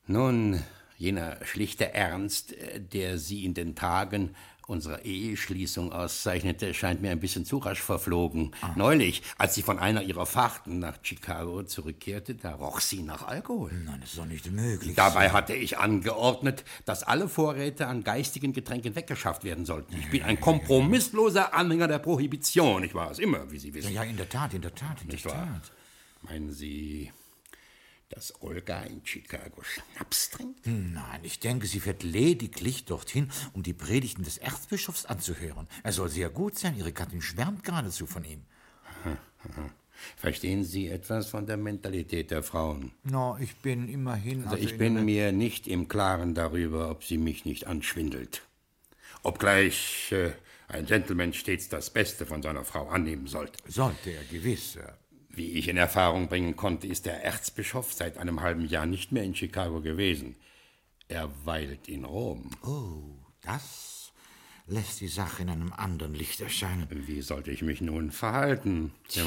Nun, 0.05 0.64
jener 0.97 1.38
schlichte 1.45 1.93
Ernst, 1.93 2.53
äh, 2.53 2.82
der 2.82 3.18
sie 3.18 3.45
in 3.45 3.53
den 3.53 3.76
Tagen 3.76 4.36
unserer 4.68 5.05
Eheschließung 5.05 5.93
auszeichnete, 5.93 6.74
scheint 6.74 7.01
mir 7.01 7.11
ein 7.11 7.20
bisschen 7.20 7.45
zu 7.45 7.57
rasch 7.57 7.82
verflogen. 7.82 8.51
Neulich, 8.76 9.24
als 9.38 9.55
sie 9.55 9.61
von 9.63 9.80
einer 9.80 10.03
ihrer 10.03 10.26
Fahrten 10.26 10.80
nach 10.80 10.97
Chicago 11.01 11.63
zurückkehrte, 11.63 12.36
da 12.36 12.53
roch 12.55 12.82
sie 12.82 13.01
nach 13.01 13.26
Alkohol. 13.28 13.72
Nein, 13.86 13.99
das 14.01 14.11
ist 14.11 14.20
doch 14.20 14.26
nicht 14.26 14.51
möglich. 14.51 14.95
Dabei 14.95 15.32
hatte 15.32 15.53
ich 15.55 15.78
angeordnet, 15.78 16.65
dass 16.86 17.03
alle 17.03 17.30
Vorräte 17.30 17.88
an 17.88 18.03
geistigen 18.03 18.51
Getränken 18.51 18.95
weggeschafft 18.95 19.45
werden 19.45 19.65
sollten. 19.65 19.95
Ich 19.97 20.09
bin 20.09 20.24
ein 20.24 20.39
kompromissloser 20.39 21.53
Anhänger 21.53 21.88
der 21.88 21.99
Prohibition. 21.99 22.84
Ich 22.84 22.93
war 22.93 23.11
es 23.11 23.20
immer, 23.20 23.49
wie 23.49 23.59
Sie 23.59 23.74
wissen. 23.74 23.93
Ja, 23.93 24.03
ja, 24.03 24.09
in 24.09 24.18
der 24.18 24.28
Tat, 24.30 24.53
in 24.53 24.61
der 24.61 24.76
Tat, 24.76 25.01
in 25.01 25.07
Nicht 25.07 25.26
der 25.26 25.32
wahr? 25.32 25.47
Tat. 25.47 25.72
Meinen 26.24 26.51
Sie, 26.51 27.11
dass 28.10 28.41
Olga 28.41 28.82
in 28.84 29.05
Chicago 29.05 29.62
Schnaps 29.64 30.30
trinkt? 30.30 30.66
Nein, 30.66 31.22
ich 31.24 31.39
denke, 31.39 31.68
sie 31.68 31.80
fährt 31.80 32.03
lediglich 32.03 32.86
dorthin, 32.86 33.32
um 33.53 33.64
die 33.64 33.74
Predigten 33.74 34.24
des 34.24 34.38
Erzbischofs 34.38 35.05
anzuhören. 35.05 35.68
Er 35.84 35.91
soll 35.91 36.10
sehr 36.10 36.30
gut 36.30 36.58
sein, 36.58 36.78
ihre 36.78 36.93
Gattin 36.93 37.22
schwärmt 37.22 37.64
geradezu 37.64 38.08
von 38.08 38.24
ihm. 38.24 38.43
Verstehen 40.16 40.64
Sie 40.64 40.88
etwas 40.88 41.30
von 41.30 41.45
der 41.45 41.58
Mentalität 41.58 42.32
der 42.32 42.43
Frauen? 42.43 42.91
Na, 43.03 43.38
ich 43.39 43.55
bin 43.58 43.89
immerhin... 43.89 44.45
Also 44.45 44.58
ich 44.58 44.78
bin 44.78 45.05
mir 45.05 45.32
nicht 45.32 45.68
im 45.68 45.88
Klaren 45.88 46.36
darüber, 46.36 46.91
ob 46.91 47.03
sie 47.03 47.18
mich 47.18 47.45
nicht 47.45 47.66
anschwindelt. 47.66 48.43
Obgleich 49.24 50.12
äh, 50.12 50.32
ein 50.68 50.86
Gentleman 50.86 51.34
stets 51.34 51.70
das 51.70 51.89
Beste 51.89 52.26
von 52.26 52.41
seiner 52.43 52.64
Frau 52.64 52.88
annehmen 52.89 53.28
sollte. 53.28 53.58
Sollte 53.68 54.12
er 54.12 54.24
gewiss, 54.26 54.74
Sir. 54.74 54.97
Wie 55.38 55.51
ich 55.51 55.67
in 55.67 55.77
Erfahrung 55.77 56.29
bringen 56.29 56.55
konnte, 56.55 56.88
ist 56.88 57.05
der 57.05 57.23
Erzbischof 57.23 57.93
seit 57.93 58.17
einem 58.17 58.41
halben 58.41 58.65
Jahr 58.65 58.88
nicht 58.88 59.11
mehr 59.11 59.23
in 59.23 59.35
Chicago 59.35 59.81
gewesen. 59.81 60.35
Er 61.09 61.29
weilt 61.45 61.88
in 61.88 62.05
Rom. 62.05 62.49
Oh, 62.63 63.03
das 63.43 64.11
lässt 64.65 64.99
die 64.99 65.07
Sache 65.07 65.43
in 65.43 65.49
einem 65.49 65.73
anderen 65.73 66.15
Licht 66.15 66.41
erscheinen. 66.41 66.88
Wie 66.89 67.21
sollte 67.21 67.51
ich 67.51 67.61
mich 67.61 67.81
nun 67.81 68.09
verhalten? 68.09 68.93
Tja, 69.09 69.25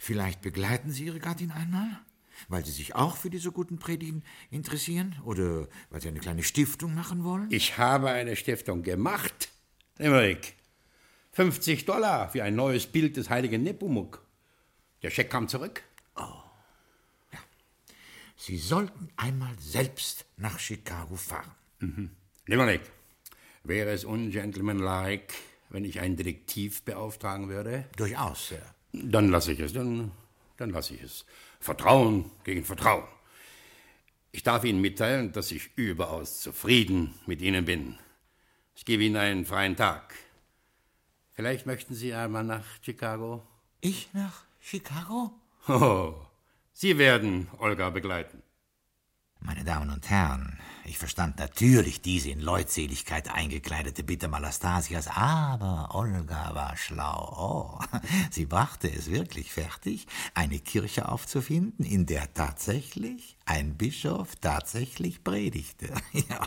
vielleicht 0.00 0.42
begleiten 0.42 0.90
Sie 0.90 1.04
Ihre 1.04 1.20
Gattin 1.20 1.52
einmal? 1.52 2.00
Weil 2.48 2.64
Sie 2.64 2.72
sich 2.72 2.96
auch 2.96 3.16
für 3.16 3.30
diese 3.30 3.52
guten 3.52 3.78
Predigen 3.78 4.24
interessieren? 4.50 5.14
Oder 5.24 5.68
weil 5.90 6.00
Sie 6.00 6.08
eine 6.08 6.18
kleine 6.18 6.42
Stiftung 6.42 6.96
machen 6.96 7.22
wollen? 7.22 7.46
Ich 7.52 7.78
habe 7.78 8.10
eine 8.10 8.34
Stiftung 8.34 8.82
gemacht. 8.82 9.50
Limerick. 9.98 10.56
50 11.34 11.84
Dollar 11.84 12.28
für 12.30 12.42
ein 12.42 12.56
neues 12.56 12.88
Bild 12.88 13.16
des 13.16 13.30
heiligen 13.30 13.62
Nepomuk. 13.62 14.27
Der 15.02 15.10
Scheck 15.10 15.30
kam 15.30 15.48
zurück. 15.48 15.82
Sie 18.36 18.56
sollten 18.56 19.10
einmal 19.16 19.54
selbst 19.58 20.24
nach 20.36 20.58
Chicago 20.60 21.16
fahren. 21.16 21.50
Mhm. 21.80 22.10
Limerick. 22.46 22.82
Wäre 23.64 23.90
es 23.90 24.04
ungentlemanlike, 24.04 25.34
wenn 25.70 25.84
ich 25.84 26.00
einen 26.00 26.16
Detektiv 26.16 26.82
beauftragen 26.82 27.48
würde? 27.48 27.84
Durchaus, 27.96 28.48
Sir. 28.48 28.62
Dann 28.92 29.28
lasse 29.28 29.52
ich 29.52 29.60
es, 29.60 29.72
dann, 29.72 30.12
dann 30.56 30.70
lasse 30.70 30.94
ich 30.94 31.02
es. 31.02 31.26
Vertrauen 31.60 32.30
gegen 32.44 32.64
Vertrauen. 32.64 33.04
Ich 34.30 34.44
darf 34.44 34.64
Ihnen 34.64 34.80
mitteilen, 34.80 35.32
dass 35.32 35.50
ich 35.50 35.70
überaus 35.76 36.40
zufrieden 36.40 37.14
mit 37.26 37.42
Ihnen 37.42 37.64
bin. 37.64 37.98
Ich 38.76 38.84
gebe 38.84 39.02
Ihnen 39.02 39.16
einen 39.16 39.44
freien 39.44 39.74
Tag. 39.76 40.14
Vielleicht 41.34 41.66
möchten 41.66 41.94
Sie 41.94 42.14
einmal 42.14 42.44
nach 42.44 42.64
Chicago? 42.82 43.44
Ich 43.80 44.08
nach 44.12 44.47
Chicago? 44.70 45.32
Oh, 45.66 46.12
Sie 46.74 46.98
werden 46.98 47.48
Olga 47.58 47.88
begleiten. 47.88 48.42
Meine 49.40 49.62
Damen 49.62 49.90
und 49.90 50.10
Herren, 50.10 50.58
ich 50.84 50.98
verstand 50.98 51.38
natürlich 51.38 52.00
diese 52.00 52.30
in 52.30 52.40
Leutseligkeit 52.40 53.30
eingekleidete 53.32 54.02
Bitte 54.02 54.26
Malastasias, 54.26 55.06
aber 55.08 55.94
Olga 55.94 56.54
war 56.54 56.76
schlau. 56.76 57.78
Oh, 57.80 57.98
sie 58.30 58.46
brachte 58.46 58.90
es 58.90 59.10
wirklich 59.10 59.52
fertig, 59.52 60.06
eine 60.34 60.58
Kirche 60.58 61.08
aufzufinden, 61.08 61.84
in 61.84 62.06
der 62.06 62.34
tatsächlich 62.34 63.36
ein 63.44 63.76
Bischof 63.76 64.36
tatsächlich 64.36 65.22
predigte. 65.22 65.92
Ja, 66.28 66.40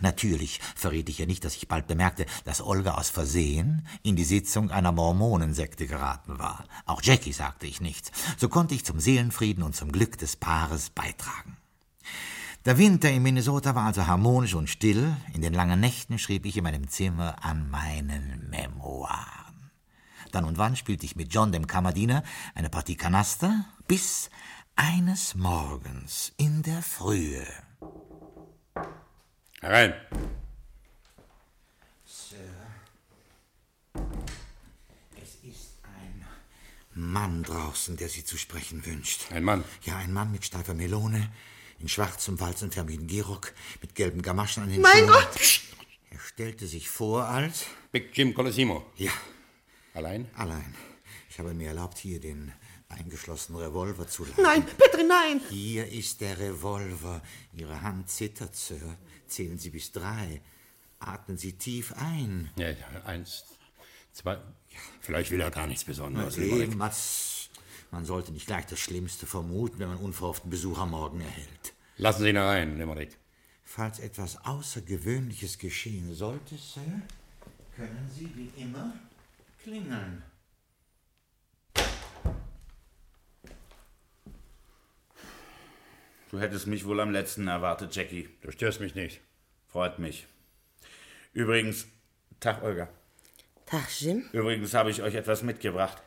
natürlich 0.00 0.60
verriet 0.76 1.08
ich 1.08 1.20
ihr 1.20 1.26
nicht, 1.26 1.44
dass 1.44 1.56
ich 1.56 1.68
bald 1.68 1.86
bemerkte, 1.86 2.26
dass 2.44 2.62
Olga 2.62 2.94
aus 2.94 3.10
Versehen 3.10 3.86
in 4.02 4.14
die 4.14 4.24
Sitzung 4.24 4.70
einer 4.70 4.92
Mormonensekte 4.92 5.86
geraten 5.86 6.38
war. 6.38 6.64
Auch 6.86 7.02
Jackie 7.02 7.32
sagte 7.32 7.66
ich 7.66 7.80
nichts. 7.80 8.12
So 8.36 8.48
konnte 8.48 8.74
ich 8.74 8.84
zum 8.84 9.00
Seelenfrieden 9.00 9.64
und 9.64 9.74
zum 9.74 9.90
Glück 9.90 10.16
des 10.16 10.36
Paares 10.36 10.90
beitragen. 10.90 11.56
Der 12.66 12.76
Winter 12.76 13.10
in 13.10 13.22
Minnesota 13.22 13.74
war 13.74 13.86
also 13.86 14.06
harmonisch 14.06 14.54
und 14.54 14.68
still. 14.68 15.16
In 15.32 15.40
den 15.40 15.54
langen 15.54 15.80
Nächten 15.80 16.18
schrieb 16.18 16.44
ich 16.44 16.58
in 16.58 16.64
meinem 16.64 16.88
Zimmer 16.88 17.42
an 17.42 17.70
meinen 17.70 18.50
Memoiren. 18.50 19.70
Dann 20.30 20.44
und 20.44 20.58
wann 20.58 20.76
spielte 20.76 21.06
ich 21.06 21.16
mit 21.16 21.32
John, 21.32 21.52
dem 21.52 21.66
Kammerdiener, 21.66 22.22
eine 22.54 22.68
Partie 22.68 22.96
Kanaster, 22.96 23.64
bis 23.88 24.30
eines 24.76 25.34
Morgens 25.34 26.32
in 26.36 26.62
der 26.62 26.82
Frühe. 26.82 27.46
Herein. 29.60 29.94
Sir, 32.04 32.36
es 35.20 35.34
ist 35.42 35.80
ein 35.84 36.24
Mann 36.94 37.42
draußen, 37.42 37.96
der 37.96 38.08
Sie 38.08 38.24
zu 38.24 38.38
sprechen 38.38 38.84
wünscht. 38.86 39.32
Ein 39.32 39.44
Mann? 39.44 39.64
Ja, 39.82 39.96
ein 39.96 40.12
Mann 40.12 40.30
mit 40.30 40.44
steifer 40.44 40.74
Melone, 40.74 41.30
in 41.80 41.88
schwarzem 41.88 42.38
walzenfarbenen 42.40 43.06
Gehrock, 43.06 43.52
mit 43.80 43.94
gelben 43.94 44.22
Gamaschen 44.22 44.62
an 44.64 44.70
den 44.70 44.80
Mein 44.80 44.98
Schuhen. 44.98 45.08
Gott! 45.08 45.40
Er 46.10 46.18
stellte 46.20 46.66
sich 46.66 46.88
vor 46.88 47.24
als... 47.24 47.64
Big 47.92 48.16
Jim 48.16 48.34
Colosimo. 48.34 48.86
Ja. 48.96 49.12
Allein? 49.94 50.28
Allein. 50.34 50.74
Ich 51.28 51.38
habe 51.38 51.54
mir 51.54 51.68
erlaubt, 51.68 51.98
hier 51.98 52.20
den 52.20 52.52
eingeschlossenen 52.88 53.60
Revolver 53.60 54.06
zu 54.06 54.24
laden. 54.24 54.42
Nein, 54.42 54.66
Petri, 54.66 55.04
nein! 55.04 55.40
Hier 55.48 55.86
ist 55.90 56.20
der 56.20 56.38
Revolver. 56.38 57.22
Ihre 57.54 57.80
Hand 57.82 58.10
zittert, 58.10 58.54
Sir. 58.54 58.96
Zählen 59.26 59.58
Sie 59.58 59.70
bis 59.70 59.92
drei. 59.92 60.40
Atmen 60.98 61.38
Sie 61.38 61.52
tief 61.54 61.92
ein. 61.96 62.50
Ja, 62.56 62.70
ja, 62.70 62.76
eins, 63.04 63.44
zwei. 64.12 64.38
Vielleicht 65.00 65.30
will 65.30 65.40
er 65.40 65.50
gar 65.50 65.66
nichts 65.66 65.84
Besonderes. 65.84 66.36
Eben, 66.36 66.78
was- 66.78 67.48
Man 67.92 68.04
sollte 68.04 68.30
nicht 68.32 68.46
gleich 68.46 68.66
das 68.66 68.78
Schlimmste 68.78 69.26
vermuten, 69.26 69.78
wenn 69.80 69.88
man 69.88 69.96
unverhofften 69.98 70.50
Besuch 70.50 70.78
am 70.78 70.90
Morgen 70.90 71.20
erhält. 71.20 71.59
Lassen 72.00 72.22
Sie 72.22 72.30
ihn 72.30 72.36
herein, 72.36 72.78
Limerick. 72.78 73.18
Falls 73.62 73.98
etwas 73.98 74.42
Außergewöhnliches 74.46 75.58
geschehen 75.58 76.14
sollte, 76.14 76.56
Sir, 76.56 77.02
können 77.76 78.10
Sie 78.10 78.26
wie 78.34 78.62
immer 78.62 78.94
klingeln. 79.62 80.22
Du 86.30 86.40
hättest 86.40 86.66
mich 86.68 86.86
wohl 86.86 87.00
am 87.00 87.10
letzten 87.10 87.48
erwartet, 87.48 87.94
Jackie. 87.94 88.30
Du 88.40 88.50
störst 88.50 88.80
mich 88.80 88.94
nicht. 88.94 89.20
Freut 89.66 89.98
mich. 89.98 90.26
Übrigens, 91.34 91.86
Tag, 92.40 92.62
Olga. 92.62 92.88
Tag, 93.66 93.90
Jim. 94.00 94.24
Übrigens 94.32 94.72
habe 94.72 94.90
ich 94.90 95.02
euch 95.02 95.16
etwas 95.16 95.42
mitgebracht. 95.42 96.02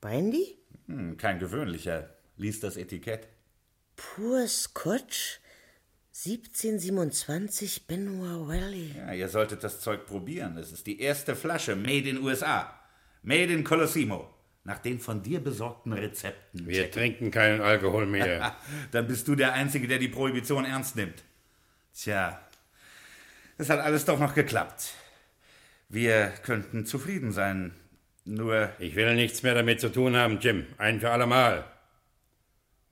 Brandy? 0.00 0.56
Hm, 0.86 1.16
kein 1.16 1.40
gewöhnlicher. 1.40 2.10
Lies 2.36 2.60
das 2.60 2.76
Etikett. 2.76 3.26
Pur 4.02 4.46
Scotch? 4.48 5.38
1727 6.14 7.86
Benoit 7.86 8.46
Valley. 8.46 8.94
Ja, 8.96 9.12
ihr 9.12 9.28
solltet 9.28 9.64
das 9.64 9.80
Zeug 9.80 10.06
probieren. 10.06 10.56
Es 10.56 10.70
ist 10.70 10.86
die 10.86 11.00
erste 11.00 11.34
Flasche, 11.34 11.74
made 11.74 12.08
in 12.08 12.22
USA. 12.22 12.78
Made 13.22 13.52
in 13.52 13.64
Colosimo. 13.64 14.28
Nach 14.64 14.78
den 14.78 15.00
von 15.00 15.22
dir 15.22 15.40
besorgten 15.40 15.92
Rezepten. 15.92 16.66
Wir 16.66 16.82
Jackie. 16.82 16.90
trinken 16.92 17.30
keinen 17.30 17.60
Alkohol 17.60 18.06
mehr. 18.06 18.56
Dann 18.92 19.08
bist 19.08 19.26
du 19.26 19.34
der 19.34 19.54
Einzige, 19.54 19.88
der 19.88 19.98
die 19.98 20.08
Prohibition 20.08 20.64
ernst 20.64 20.94
nimmt. 20.94 21.24
Tja, 21.94 22.40
es 23.58 23.70
hat 23.70 23.80
alles 23.80 24.04
doch 24.04 24.18
noch 24.18 24.34
geklappt. 24.34 24.94
Wir 25.88 26.28
könnten 26.42 26.86
zufrieden 26.86 27.32
sein. 27.32 27.74
Nur. 28.24 28.70
Ich 28.78 28.94
will 28.94 29.14
nichts 29.14 29.42
mehr 29.42 29.54
damit 29.54 29.80
zu 29.80 29.90
tun 29.90 30.16
haben, 30.16 30.38
Jim. 30.40 30.66
Ein 30.78 31.00
für 31.00 31.10
allemal. 31.10 31.64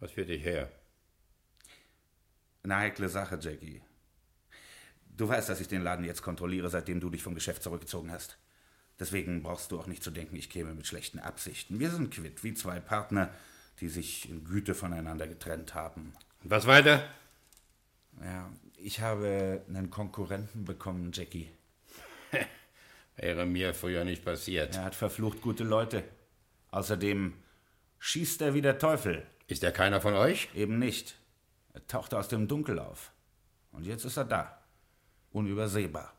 Was 0.00 0.12
führt 0.12 0.28
dich 0.28 0.44
her? 0.44 0.70
Eine 2.62 2.76
heikle 2.76 3.08
Sache, 3.08 3.38
Jackie. 3.40 3.82
Du 5.16 5.28
weißt, 5.28 5.48
dass 5.48 5.60
ich 5.60 5.68
den 5.68 5.82
Laden 5.82 6.04
jetzt 6.04 6.22
kontrolliere, 6.22 6.70
seitdem 6.70 7.00
du 7.00 7.10
dich 7.10 7.22
vom 7.22 7.34
Geschäft 7.34 7.62
zurückgezogen 7.62 8.10
hast. 8.10 8.38
Deswegen 8.98 9.42
brauchst 9.42 9.72
du 9.72 9.80
auch 9.80 9.86
nicht 9.86 10.02
zu 10.02 10.10
denken, 10.10 10.36
ich 10.36 10.50
käme 10.50 10.74
mit 10.74 10.86
schlechten 10.86 11.18
Absichten. 11.18 11.80
Wir 11.80 11.90
sind 11.90 12.12
quitt, 12.12 12.44
wie 12.44 12.54
zwei 12.54 12.80
Partner, 12.80 13.30
die 13.80 13.88
sich 13.88 14.28
in 14.28 14.44
Güte 14.44 14.74
voneinander 14.74 15.26
getrennt 15.26 15.74
haben. 15.74 16.12
Was 16.42 16.66
weiter? 16.66 17.02
Ja, 18.22 18.50
ich 18.76 19.00
habe 19.00 19.62
einen 19.68 19.90
Konkurrenten 19.90 20.64
bekommen, 20.64 21.12
Jackie. 21.12 21.48
Wäre 23.16 23.46
mir 23.46 23.74
früher 23.74 24.04
nicht 24.04 24.24
passiert. 24.24 24.76
Er 24.76 24.84
hat 24.84 24.94
verflucht 24.94 25.40
gute 25.40 25.64
Leute. 25.64 26.04
Außerdem 26.70 27.34
schießt 27.98 28.42
er 28.42 28.54
wie 28.54 28.62
der 28.62 28.78
Teufel. 28.78 29.26
Ist 29.48 29.64
er 29.64 29.72
keiner 29.72 30.00
von 30.00 30.14
euch? 30.14 30.48
Eben 30.54 30.78
nicht. 30.78 31.19
Er 31.72 31.86
tauchte 31.86 32.18
aus 32.18 32.28
dem 32.28 32.48
Dunkel 32.48 32.78
auf. 32.78 33.12
Und 33.72 33.84
jetzt 33.86 34.04
ist 34.04 34.16
er 34.16 34.24
da. 34.24 34.58
Unübersehbar. 35.32 36.12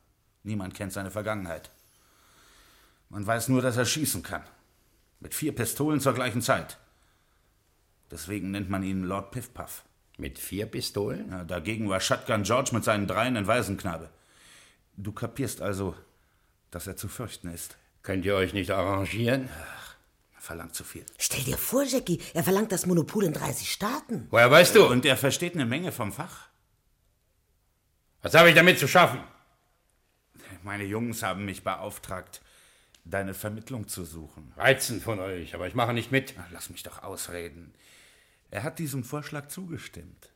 Niemand 0.43 0.73
kennt 0.73 0.93
seine 0.93 1.11
Vergangenheit. 1.11 1.69
Man 3.09 3.27
weiß 3.27 3.49
nur, 3.49 3.61
dass 3.61 3.77
er 3.77 3.85
schießen 3.85 4.23
kann. 4.23 4.43
Mit 5.19 5.35
vier 5.35 5.53
Pistolen 5.53 5.99
zur 5.99 6.13
gleichen 6.13 6.41
Zeit. 6.41 6.77
Deswegen 8.09 8.51
nennt 8.51 8.69
man 8.69 8.83
ihn 8.83 9.03
Lord 9.03 9.31
Piffpuff. 9.31 9.83
Mit 10.17 10.39
vier 10.39 10.65
Pistolen? 10.65 11.29
Ja, 11.29 11.43
dagegen 11.43 11.89
war 11.89 11.99
Shotgun 11.99 12.43
George 12.43 12.71
mit 12.73 12.83
seinen 12.83 13.07
dreien 13.07 13.37
ein 13.37 13.47
Waisenknabe. 13.47 14.09
Du 14.97 15.11
kapierst 15.11 15.61
also, 15.61 15.95
dass 16.69 16.87
er 16.87 16.95
zu 16.95 17.07
fürchten 17.07 17.49
ist. 17.49 17.77
Könnt 18.03 18.25
ihr 18.25 18.35
euch 18.35 18.53
nicht 18.53 18.71
arrangieren? 18.71 19.47
Er 19.47 19.90
verlangt 20.41 20.73
zu 20.73 20.83
viel. 20.83 21.05
Stell 21.19 21.43
dir 21.43 21.57
vor, 21.57 21.83
Jackie, 21.83 22.19
er 22.33 22.43
verlangt 22.43 22.71
das 22.71 22.87
Monopol 22.87 23.25
in 23.25 23.33
30 23.33 23.71
Staaten. 23.71 24.27
Woher 24.31 24.49
weißt 24.49 24.75
du? 24.75 24.87
Und 24.87 25.05
er 25.05 25.15
versteht 25.15 25.53
eine 25.53 25.67
Menge 25.67 25.91
vom 25.91 26.11
Fach. 26.11 26.49
Was 28.23 28.33
habe 28.33 28.49
ich 28.49 28.55
damit 28.55 28.79
zu 28.79 28.87
schaffen? 28.87 29.23
Meine 30.63 30.83
Jungs 30.83 31.21
haben 31.21 31.45
mich 31.45 31.63
beauftragt, 31.63 32.41
deine 33.05 33.35
Vermittlung 33.35 33.87
zu 33.87 34.03
suchen. 34.03 34.51
Reizend 34.57 35.03
von 35.03 35.19
euch, 35.19 35.53
aber 35.53 35.67
ich 35.67 35.75
mache 35.75 35.93
nicht 35.93 36.11
mit. 36.11 36.33
Ach, 36.39 36.49
lass 36.51 36.71
mich 36.71 36.81
doch 36.81 37.03
ausreden. 37.03 37.73
Er 38.49 38.63
hat 38.63 38.79
diesem 38.79 39.03
Vorschlag 39.03 39.47
zugestimmt. 39.47 40.33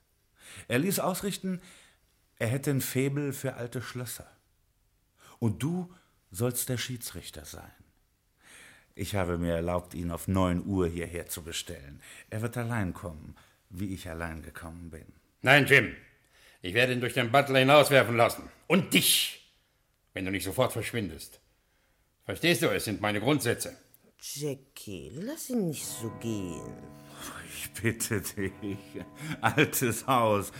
Er 0.68 0.80
ließ 0.80 1.00
ausrichten, 1.00 1.62
er 2.38 2.48
hätte 2.48 2.70
ein 2.70 2.82
Faible 2.82 3.34
für 3.34 3.56
alte 3.56 3.82
Schlösser. 3.82 4.30
Und 5.40 5.64
du 5.64 5.92
sollst 6.30 6.70
der 6.70 6.78
Schiedsrichter 6.78 7.46
sein. 7.46 7.72
Ich 8.98 9.14
habe 9.14 9.38
mir 9.38 9.56
erlaubt, 9.56 9.94
ihn 9.94 10.10
auf 10.10 10.30
9 10.30 10.66
Uhr 10.66 10.88
hierher 10.88 11.28
zu 11.28 11.44
bestellen. 11.44 12.02
Er 12.30 12.42
wird 12.42 12.56
allein 12.56 12.94
kommen, 12.94 13.36
wie 13.70 13.94
ich 13.94 14.10
allein 14.10 14.42
gekommen 14.42 14.90
bin. 14.90 15.06
Nein, 15.42 15.66
Jim. 15.66 15.94
Ich 16.62 16.74
werde 16.74 16.94
ihn 16.94 17.02
durch 17.02 17.14
den 17.14 17.30
Butler 17.30 17.60
hinauswerfen 17.60 18.16
lassen. 18.16 18.50
Und 18.68 18.94
dich, 18.94 19.54
wenn 20.14 20.24
du 20.24 20.32
nicht 20.32 20.46
sofort 20.46 20.72
verschwindest. 20.72 21.42
Verstehst 22.24 22.62
du, 22.62 22.68
es 22.68 22.86
sind 22.86 23.02
meine 23.02 23.20
Grundsätze. 23.20 23.78
Jackie, 24.20 25.12
lass 25.14 25.50
ihn 25.50 25.68
nicht 25.68 25.86
so 25.86 26.10
gehen. 26.22 26.74
Ich 27.50 27.70
bitte 27.72 28.22
dich, 28.22 28.80
altes 29.42 30.08
Haus, 30.08 30.52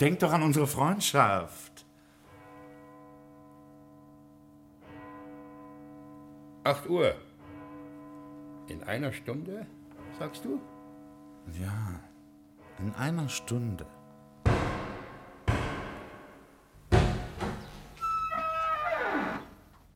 denk 0.00 0.18
doch 0.20 0.32
an 0.32 0.42
unsere 0.42 0.66
Freundschaft. 0.66 1.84
Acht 6.64 6.88
Uhr. 6.88 7.14
In 8.68 8.82
einer 8.84 9.12
Stunde, 9.12 9.66
sagst 10.18 10.44
du? 10.44 10.60
Ja, 11.58 12.00
in 12.78 12.94
einer 12.96 13.26
Stunde. 13.30 13.86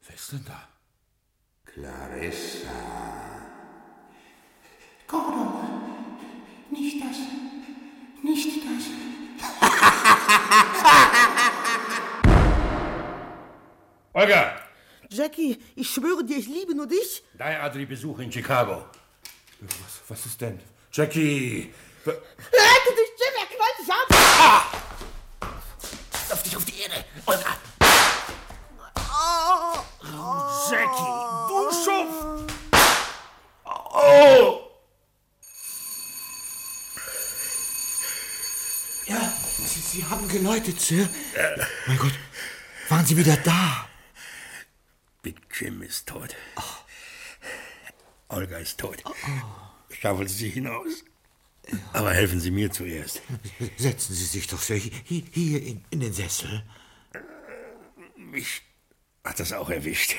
Wer 0.04 0.14
ist 0.14 0.32
denn 0.32 0.44
da? 0.46 0.68
Clarissa. 1.66 2.70
Gordon, 5.06 5.52
nicht 6.70 7.04
das. 7.04 7.18
Nicht 8.22 8.64
das. 8.64 8.84
Olga! 14.14 14.61
Jackie, 15.12 15.58
ich 15.76 15.90
schwöre 15.90 16.24
dir, 16.24 16.38
ich 16.38 16.46
liebe 16.46 16.74
nur 16.74 16.86
dich. 16.86 17.22
Dein 17.36 17.60
Adri-Besuch 17.60 18.18
in 18.20 18.32
Chicago. 18.32 18.84
Was, 19.60 20.00
was 20.08 20.26
ist 20.26 20.40
denn? 20.40 20.58
Jackie! 20.90 21.72
Rette 22.04 22.92
dich, 22.98 23.12
Jim, 23.20 23.34
er 23.38 23.46
knallt 23.46 23.78
dich 23.78 23.90
ab. 23.92 24.08
Auf 26.32 26.42
dich 26.42 26.56
auf 26.56 26.64
die 26.64 26.80
Erde! 26.80 27.04
Olga! 27.26 27.56
Jackie, 30.70 31.12
du 31.48 31.70
Schuft! 31.70 32.52
Oh! 33.94 34.60
Ja, 39.06 39.32
Sie, 39.66 39.80
Sie 39.80 40.04
haben 40.04 40.26
geläutet, 40.28 40.80
Sir. 40.80 41.08
Mein 41.86 41.98
Gott, 41.98 42.12
waren 42.88 43.04
Sie 43.04 43.16
wieder 43.16 43.36
da? 43.36 43.86
Jim 45.62 45.80
ist 45.82 46.08
tot. 46.08 46.34
Olga 48.28 48.58
ist 48.58 48.78
tot. 48.78 49.00
Schaufeln 49.90 50.26
Sie 50.26 50.46
sich 50.46 50.54
hinaus. 50.54 51.04
Aber 51.92 52.12
helfen 52.12 52.40
Sie 52.40 52.50
mir 52.50 52.72
zuerst. 52.72 53.22
Setzen 53.76 54.12
Sie 54.12 54.24
sich 54.24 54.48
doch, 54.48 54.60
Sir, 54.60 54.74
hier, 54.74 55.62
in, 55.62 55.84
in 55.90 56.00
den 56.00 56.12
Sessel. 56.12 56.64
Mich 58.16 58.62
hat 59.22 59.38
das 59.38 59.52
auch 59.52 59.70
erwischt. 59.70 60.16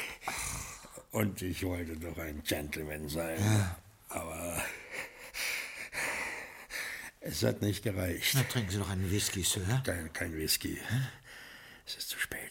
Und 1.11 1.41
ich 1.41 1.61
wollte 1.63 1.97
doch 1.97 2.17
ein 2.19 2.41
Gentleman 2.43 3.09
sein. 3.09 3.37
Ja. 3.41 3.77
Aber 4.07 4.63
es 7.19 7.43
hat 7.43 7.61
nicht 7.61 7.83
gereicht. 7.83 8.31
Na, 8.35 8.43
trinken 8.43 8.71
Sie 8.71 8.77
doch 8.77 8.89
einen 8.89 9.11
Whisky, 9.11 9.43
Sir. 9.43 9.83
Kein, 9.85 10.13
kein 10.13 10.33
Whisky. 10.37 10.79
Es 11.85 11.97
ist 11.97 12.07
zu 12.07 12.17
spät. 12.17 12.42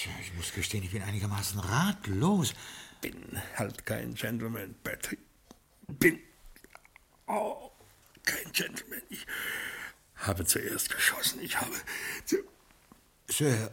Tja, 0.00 0.12
ich 0.22 0.32
muss 0.32 0.50
gestehen, 0.54 0.82
ich 0.82 0.92
bin 0.92 1.02
einigermaßen 1.02 1.60
ratlos. 1.60 2.54
Bin 3.02 3.38
halt 3.56 3.84
kein 3.84 4.14
Gentleman, 4.14 4.74
Patrick. 4.82 5.18
Bin 5.88 6.18
oh, 7.26 7.70
kein 8.24 8.50
Gentleman. 8.50 9.02
Ich 9.10 9.26
habe 10.14 10.46
zuerst 10.46 10.88
geschossen. 10.88 11.42
Ich 11.42 11.60
habe. 11.60 11.74
Sir, 13.28 13.68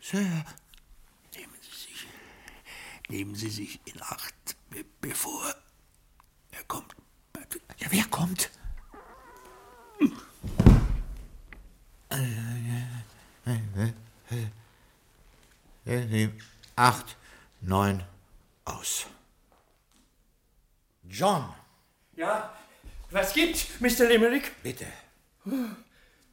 Sir. 0.00 0.44
Nehmen 1.34 1.58
Sie 1.60 1.80
sich. 1.80 2.06
Nehmen 3.08 3.34
Sie 3.34 3.50
sich 3.50 3.80
in 3.86 4.00
Acht, 4.02 4.56
be 4.68 4.84
bevor 5.00 5.52
er 6.52 6.62
kommt, 6.68 6.94
Patrick. 7.32 7.62
Ja, 7.78 7.88
wer 7.90 8.04
kommt? 8.04 8.52
Äh, 12.10 12.14
äh, 13.46 13.56
äh, 13.84 13.88
äh, 14.30 14.46
Sieben, 15.90 16.38
acht, 16.76 17.16
neun, 17.62 18.04
aus. 18.64 19.06
John! 21.08 21.52
Ja, 22.14 22.54
was 23.10 23.34
gibt's, 23.34 23.66
Mr. 23.80 24.06
Limerick? 24.08 24.52
Bitte. 24.62 24.86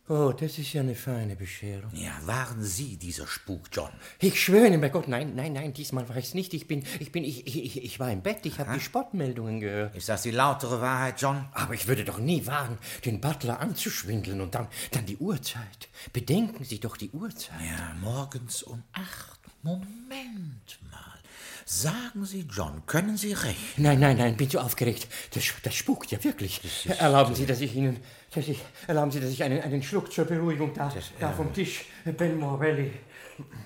Oh, 0.09 0.31
das 0.31 0.59
ist 0.59 0.71
ja 0.73 0.81
eine 0.81 0.93
feine 0.93 1.35
Bescherung. 1.35 1.89
Ja, 1.93 2.11
waren 2.25 2.63
Sie 2.63 2.97
dieser 2.97 3.25
Spuk, 3.25 3.61
John? 3.71 3.89
Ich 4.19 4.39
schwöre 4.39 4.67
Ihnen 4.67 4.79
bei 4.79 4.89
Gott, 4.89 5.07
nein, 5.07 5.33
nein, 5.35 5.53
nein, 5.53 5.73
diesmal 5.73 6.07
war 6.07 6.15
ich's 6.17 6.35
nicht. 6.35 6.53
Ich 6.53 6.67
bin, 6.67 6.85
ich 6.99 7.11
bin, 7.11 7.23
ich, 7.23 7.47
ich, 7.47 7.83
ich 7.83 7.99
war 7.99 8.11
im 8.11 8.21
Bett, 8.21 8.45
ich 8.45 8.59
habe 8.59 8.73
die 8.75 8.79
Spottmeldungen 8.79 9.59
gehört. 9.59 9.95
Ist 9.95 10.07
das 10.07 10.21
die 10.21 10.31
lautere 10.31 10.81
Wahrheit, 10.81 11.19
John? 11.19 11.49
Aber 11.51 11.73
ich 11.73 11.87
würde 11.87 12.05
doch 12.05 12.19
nie 12.19 12.45
wagen, 12.45 12.77
den 13.05 13.19
Butler 13.19 13.59
anzuschwindeln 13.59 14.39
und 14.39 14.53
dann, 14.53 14.67
dann 14.91 15.07
die 15.07 15.17
Uhrzeit. 15.17 15.89
Bedenken 16.13 16.63
Sie 16.63 16.79
doch 16.79 16.95
die 16.95 17.09
Uhrzeit. 17.09 17.59
Ja, 17.59 17.95
morgens 17.99 18.61
um 18.61 18.83
acht. 18.93 19.36
Moment 19.67 20.79
mal. 20.89 21.19
Sagen 21.65 22.23
Sie, 22.23 22.45
John, 22.49 22.85
können 22.85 23.17
Sie 23.17 23.33
recht? 23.33 23.77
Nein, 23.77 23.99
nein, 23.99 24.15
nein, 24.15 24.37
bin 24.37 24.49
zu 24.49 24.59
aufgeregt. 24.61 25.09
Das, 25.33 25.43
das 25.61 25.75
spukt 25.75 26.09
ja 26.09 26.23
wirklich. 26.23 26.61
Erlauben 26.99 27.35
Sie, 27.35 27.45
dass 27.45 27.59
ich 27.59 27.75
Ihnen, 27.75 27.97
dass 28.33 28.47
ich, 28.47 28.61
erlauben 28.87 29.11
Sie, 29.11 29.19
dass 29.19 29.29
ich 29.29 29.43
einen, 29.43 29.59
einen 29.61 29.83
Schluck 29.83 30.13
zur 30.13 30.23
Beruhigung 30.23 30.73
da, 30.73 30.89
da 31.19 31.33
vom 31.33 31.53
Tisch, 31.53 31.83
Ben 32.05 32.39
Morelli. 32.39 32.93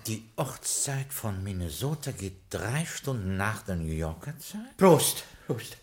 Die 0.07 0.23
Ortszeit 0.37 1.13
von 1.13 1.43
Minnesota 1.43 2.09
geht 2.09 2.37
drei 2.49 2.83
Stunden 2.85 3.37
nach 3.37 3.61
der 3.61 3.75
New 3.75 3.93
Yorker 3.93 4.33
Zeit? 4.39 4.77
Prost, 4.77 5.23
Prost. 5.45 5.77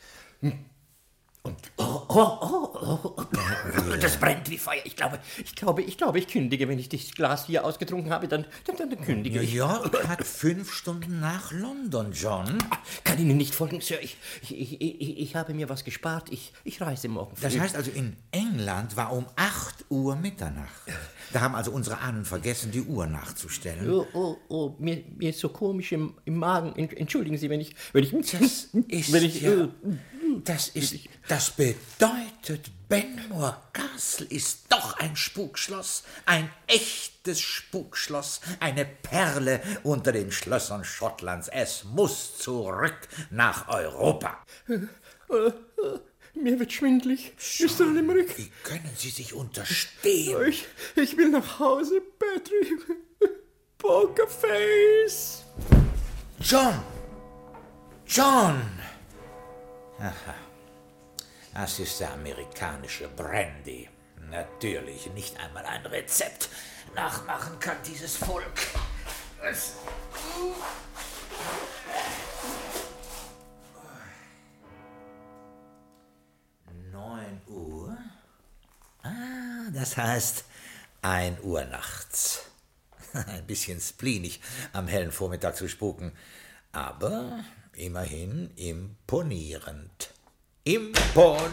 Und, 1.43 1.57
oh, 1.77 2.03
oh, 2.09 2.39
oh, 2.43 3.15
oh. 3.17 3.25
Das 4.01 4.17
brennt 4.19 4.51
wie 4.51 4.59
Feuer. 4.59 4.83
Ich 4.85 4.97
glaube, 4.97 5.19
ich 5.43 5.55
glaube, 5.55 5.83
ich 5.83 5.97
glaube, 5.97 6.19
ich 6.19 6.27
kündige. 6.29 6.69
Wenn 6.69 6.79
ich 6.79 6.89
das 6.89 7.13
Glas 7.13 7.47
hier 7.47 7.65
ausgetrunken 7.65 8.13
habe, 8.13 8.29
dann, 8.29 8.45
dann, 8.67 8.77
dann, 8.77 9.01
kündige 9.01 9.41
ich. 9.41 9.55
York 9.55 10.07
hat 10.09 10.27
fünf 10.27 10.73
Stunden 10.73 11.21
nach 11.21 11.53
London, 11.53 12.13
John. 12.13 12.59
Kann 13.05 13.19
Ihnen 13.19 13.37
nicht 13.37 13.55
folgen, 13.55 13.81
Sir. 13.81 13.99
Ich, 14.03 14.17
ich, 14.43 14.81
ich, 14.81 15.19
ich, 15.19 15.37
habe 15.37 15.55
mir 15.55 15.69
was 15.69 15.85
gespart. 15.85 16.31
Ich, 16.31 16.53
ich 16.65 16.81
reise 16.81 17.09
morgen 17.09 17.35
früh. 17.37 17.43
Das 17.43 17.59
heißt 17.59 17.77
also, 17.77 17.91
in 17.93 18.17
England 18.31 18.97
war 18.97 19.13
um 19.13 19.27
8 19.37 19.87
Uhr 19.91 20.17
Mitternacht. 20.17 20.83
Da 21.33 21.41
haben 21.41 21.55
also 21.55 21.71
unsere 21.71 21.99
Ahnen 21.99 22.25
vergessen, 22.25 22.71
die 22.71 22.83
Uhr 22.83 23.07
nachzustellen. 23.07 23.89
Oh, 23.91 24.07
oh, 24.15 24.37
oh, 24.49 24.75
mir, 24.79 25.03
mir 25.17 25.31
ist 25.31 25.41
so 25.41 25.51
komisch 25.51 25.93
im, 25.93 26.15
im 26.25 26.37
Magen. 26.37 26.75
Ent- 26.77 26.97
Entschuldigen 26.97 27.37
Sie, 27.37 27.51
wenn 27.51 27.61
ich, 27.61 27.75
wenn 27.93 28.03
ich, 28.03 28.11
Das 28.11 28.33
ist 28.89 29.13
wenn 29.13 29.25
ich, 29.25 29.43
ja, 29.43 29.51
äh, 29.51 29.69
das 30.45 30.69
ist, 30.69 30.95
das 31.29 31.51
bedeutet, 31.51 32.71
Benmore 32.89 33.57
Castle 33.73 34.27
ist 34.27 34.67
doch 34.71 34.99
ein 34.99 35.15
Spukschloss, 35.17 36.05
ein 36.25 36.51
echtes 36.67 37.41
Spukschloss, 37.41 38.41
eine 38.61 38.85
Perle 38.85 39.61
unter 39.83 40.13
den 40.13 40.33
Schlössern 40.33 40.85
Schottlands. 40.85 41.49
Es 41.49 41.85
muss 41.85 42.39
zurück 42.39 42.97
nach 43.31 43.69
Europa. 43.69 44.39
mir 44.67 46.59
wird 46.59 46.73
schwindlig, 46.73 47.35
Mr. 47.61 47.87
Limerick. 47.87 48.39
Wie 48.39 48.51
können 48.63 48.91
Sie 48.97 49.11
sich 49.11 49.35
unterstehen? 49.35 50.49
Ich, 50.49 50.67
ich 50.97 51.17
will 51.17 51.29
nach 51.29 51.59
Hause, 51.59 52.01
Patrick. 52.19 52.99
Pokerface. 53.77 55.45
John! 56.41 56.83
John! 58.07 58.88
Aha. 59.99 60.35
Das 61.55 61.81
ist 61.81 61.99
der 61.99 62.13
amerikanische 62.13 63.09
Brandy. 63.09 63.89
Natürlich 64.31 65.07
nicht 65.13 65.39
einmal 65.41 65.65
ein 65.67 65.85
Rezept 65.87 66.49
nachmachen 66.95 67.59
kann 67.59 67.77
dieses 67.85 68.17
Volk. 68.17 68.53
Es 69.43 69.75
Neun 76.93 77.41
Uhr? 77.49 77.97
Ah, 79.03 79.71
das 79.73 79.97
heißt 79.97 80.45
ein 81.03 81.39
Uhr 81.43 81.65
nachts. 81.65 82.43
Ein 83.13 83.47
bisschen 83.47 83.81
spleenig 83.81 84.41
am 84.73 84.87
hellen 84.87 85.13
Vormittag 85.13 85.57
zu 85.57 85.69
spuken, 85.69 86.13
aber 86.73 87.43
immerhin 87.79 88.51
imponierend. 88.57 90.13
Impon. 90.65 91.51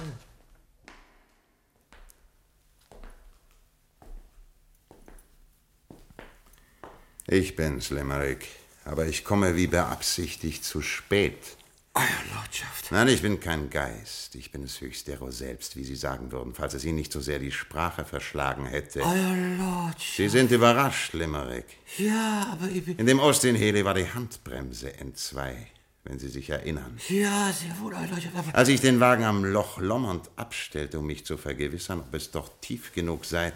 Ich 7.27 7.55
bin's, 7.55 7.89
Limerick. 7.89 8.47
Aber 8.83 9.07
ich 9.07 9.23
komme 9.23 9.55
wie 9.55 9.67
beabsichtigt 9.67 10.63
zu 10.63 10.81
spät. 10.81 11.57
Euer 11.95 12.35
Lordschaft. 12.35 12.91
Nein, 12.91 13.07
ich 13.07 13.21
bin 13.21 13.39
kein 13.39 13.69
Geist. 13.69 14.35
Ich 14.35 14.51
bin 14.51 14.63
es 14.63 14.81
höchstero 14.81 15.31
selbst, 15.31 15.77
wie 15.77 15.85
Sie 15.85 15.95
sagen 15.95 16.31
würden, 16.31 16.53
falls 16.53 16.73
es 16.73 16.83
Ihnen 16.83 16.97
nicht 16.97 17.11
so 17.11 17.21
sehr 17.21 17.39
die 17.39 17.53
Sprache 17.53 18.03
verschlagen 18.03 18.65
hätte. 18.65 18.99
Euer 18.99 19.57
Lordschaft. 19.57 20.17
Sie 20.17 20.27
sind 20.27 20.51
überrascht, 20.51 21.13
Limerick. 21.13 21.65
Ja, 21.97 22.49
aber 22.51 22.69
ich 22.69 22.83
bin. 22.83 22.97
In 22.97 23.05
dem 23.05 23.21
Austin 23.21 23.55
Heli 23.55 23.85
war 23.85 23.93
die 23.93 24.11
Handbremse 24.11 24.93
entzwei, 24.97 25.67
wenn 26.05 26.19
Sie 26.19 26.29
sich 26.29 26.49
erinnern. 26.49 26.97
Ja, 27.09 27.51
sehr 27.51 27.77
wohl. 27.81 27.93
Aber 27.95 28.07
Als 28.53 28.69
ich 28.69 28.79
den 28.79 28.99
Wagen 28.99 29.23
am 29.25 29.43
Loch 29.43 29.79
Lomond 29.79 30.29
abstellte, 30.35 30.99
um 30.99 31.07
mich 31.07 31.25
zu 31.25 31.35
vergewissern, 31.37 31.99
ob 31.99 32.13
es 32.13 32.31
doch 32.31 32.49
tief 32.61 32.93
genug 32.93 33.25
sei, 33.25 33.51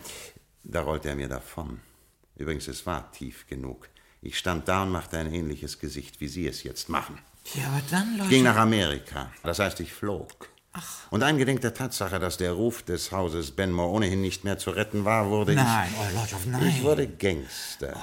da 0.64 0.82
rollte 0.82 1.10
er 1.10 1.16
mir 1.16 1.28
davon. 1.30 1.80
Übrigens, 2.36 2.68
es 2.68 2.86
war 2.86 3.12
tief 3.12 3.47
genug. 3.47 3.88
Ich 4.22 4.38
stand 4.38 4.68
da 4.68 4.84
und 4.84 4.89
machte 4.91 5.18
ein 5.18 5.32
ähnliches 5.34 5.80
Gesicht, 5.80 6.20
wie 6.20 6.28
Sie 6.28 6.47
es 6.47 6.64
jetzt 6.64 6.89
machen. 6.89 7.18
Ja, 7.54 7.68
aber 7.68 7.82
dann, 7.89 8.04
Ich 8.04 8.10
Lordschaft. 8.18 8.30
ging 8.30 8.43
nach 8.43 8.58
Amerika. 8.58 9.32
Das 9.43 9.60
heißt, 9.60 9.80
ich 9.80 9.93
flog. 9.93 10.50
Und 11.10 11.24
eingedenk 11.24 11.62
der 11.62 11.74
Tatsache, 11.74 12.20
dass 12.20 12.38
der 12.38 12.52
Ruf 12.54 12.84
des 12.84 13.12
Hauses 13.12 13.52
Benmore 13.52 13.89
ohnehin 13.89 14.22
nicht 14.22 14.43
mehr 14.43 14.58
zu 14.58 14.70
retten 14.72 15.04
war, 15.04 15.30
wurde 15.30 15.56
Nein, 15.56 15.89
ich... 15.91 16.00
Euer 16.00 16.12
Lordschaft, 16.14 16.45
nein. 16.47 16.68
Ich 16.68 16.84
wurde 16.84 17.08
Gangster. 17.08 17.95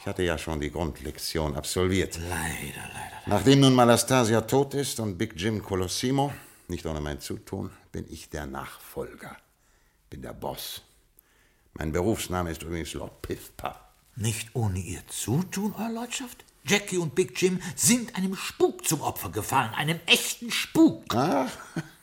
Ich 0.00 0.06
hatte 0.06 0.22
ja 0.22 0.38
schon 0.38 0.60
die 0.60 0.70
Grundlektion 0.70 1.54
absolviert. 1.56 2.18
Leider, 2.18 2.88
leider. 2.94 3.22
Nachdem 3.26 3.60
nun 3.60 3.74
Malastasia 3.74 4.40
tot 4.40 4.72
ist 4.72 4.98
und 4.98 5.18
Big 5.18 5.34
Jim 5.36 5.62
Colosimo, 5.62 6.32
nicht 6.68 6.86
ohne 6.86 7.02
mein 7.02 7.20
Zutun, 7.20 7.70
bin 7.92 8.06
ich 8.08 8.30
der 8.30 8.46
Nachfolger. 8.46 9.36
Bin 10.08 10.22
der 10.22 10.32
Boss. 10.32 10.80
Mein 11.74 11.92
Berufsname 11.92 12.50
ist 12.50 12.62
übrigens 12.62 12.94
Lord 12.94 13.20
Piffpaff. 13.20 13.78
Nicht 14.16 14.48
ohne 14.54 14.78
Ihr 14.78 15.06
Zutun, 15.08 15.74
Euer 15.78 15.90
Lordschaft? 15.90 16.44
Jackie 16.64 16.98
und 16.98 17.14
Big 17.14 17.40
Jim 17.40 17.60
sind 17.76 18.16
einem 18.16 18.36
Spuk 18.36 18.86
zum 18.86 19.02
Opfer 19.02 19.28
gefallen, 19.28 19.74
einem 19.74 20.00
echten 20.06 20.50
Spuk. 20.50 21.14
Ah, 21.14 21.46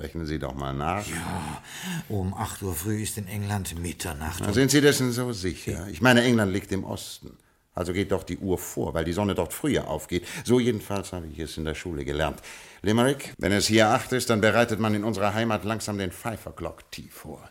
rechnen 0.00 0.26
Sie 0.26 0.38
doch 0.38 0.54
mal 0.54 0.72
nach. 0.72 1.06
Ja, 1.06 1.62
um 2.08 2.34
8 2.34 2.62
Uhr 2.62 2.74
früh 2.74 3.02
ist 3.02 3.18
in 3.18 3.26
England 3.26 3.78
Mitternacht. 3.78 4.42
Na, 4.44 4.52
sind 4.52 4.70
Sie 4.70 4.80
dessen 4.80 5.12
so 5.12 5.32
sicher? 5.32 5.88
Ich 5.88 6.00
meine, 6.00 6.22
England 6.22 6.52
liegt 6.52 6.72
im 6.72 6.84
Osten. 6.84 7.36
Also 7.74 7.92
geht 7.92 8.10
doch 8.10 8.24
die 8.24 8.38
Uhr 8.38 8.58
vor, 8.58 8.94
weil 8.94 9.04
die 9.04 9.12
Sonne 9.12 9.36
dort 9.36 9.52
früher 9.52 9.86
aufgeht. 9.86 10.26
So 10.44 10.58
jedenfalls 10.58 11.12
habe 11.12 11.28
ich 11.28 11.38
es 11.38 11.56
in 11.56 11.64
der 11.64 11.76
Schule 11.76 12.04
gelernt. 12.04 12.42
Limerick, 12.82 13.34
wenn 13.38 13.52
es 13.52 13.68
hier 13.68 13.88
acht 13.90 14.12
ist, 14.12 14.30
dann 14.30 14.40
bereitet 14.40 14.80
man 14.80 14.94
in 14.94 15.04
unserer 15.04 15.32
Heimat 15.32 15.64
langsam 15.64 15.96
den 15.96 16.10
Five 16.10 16.44
O'Clock 16.46 16.90
Tea 16.90 17.08
vor. 17.08 17.48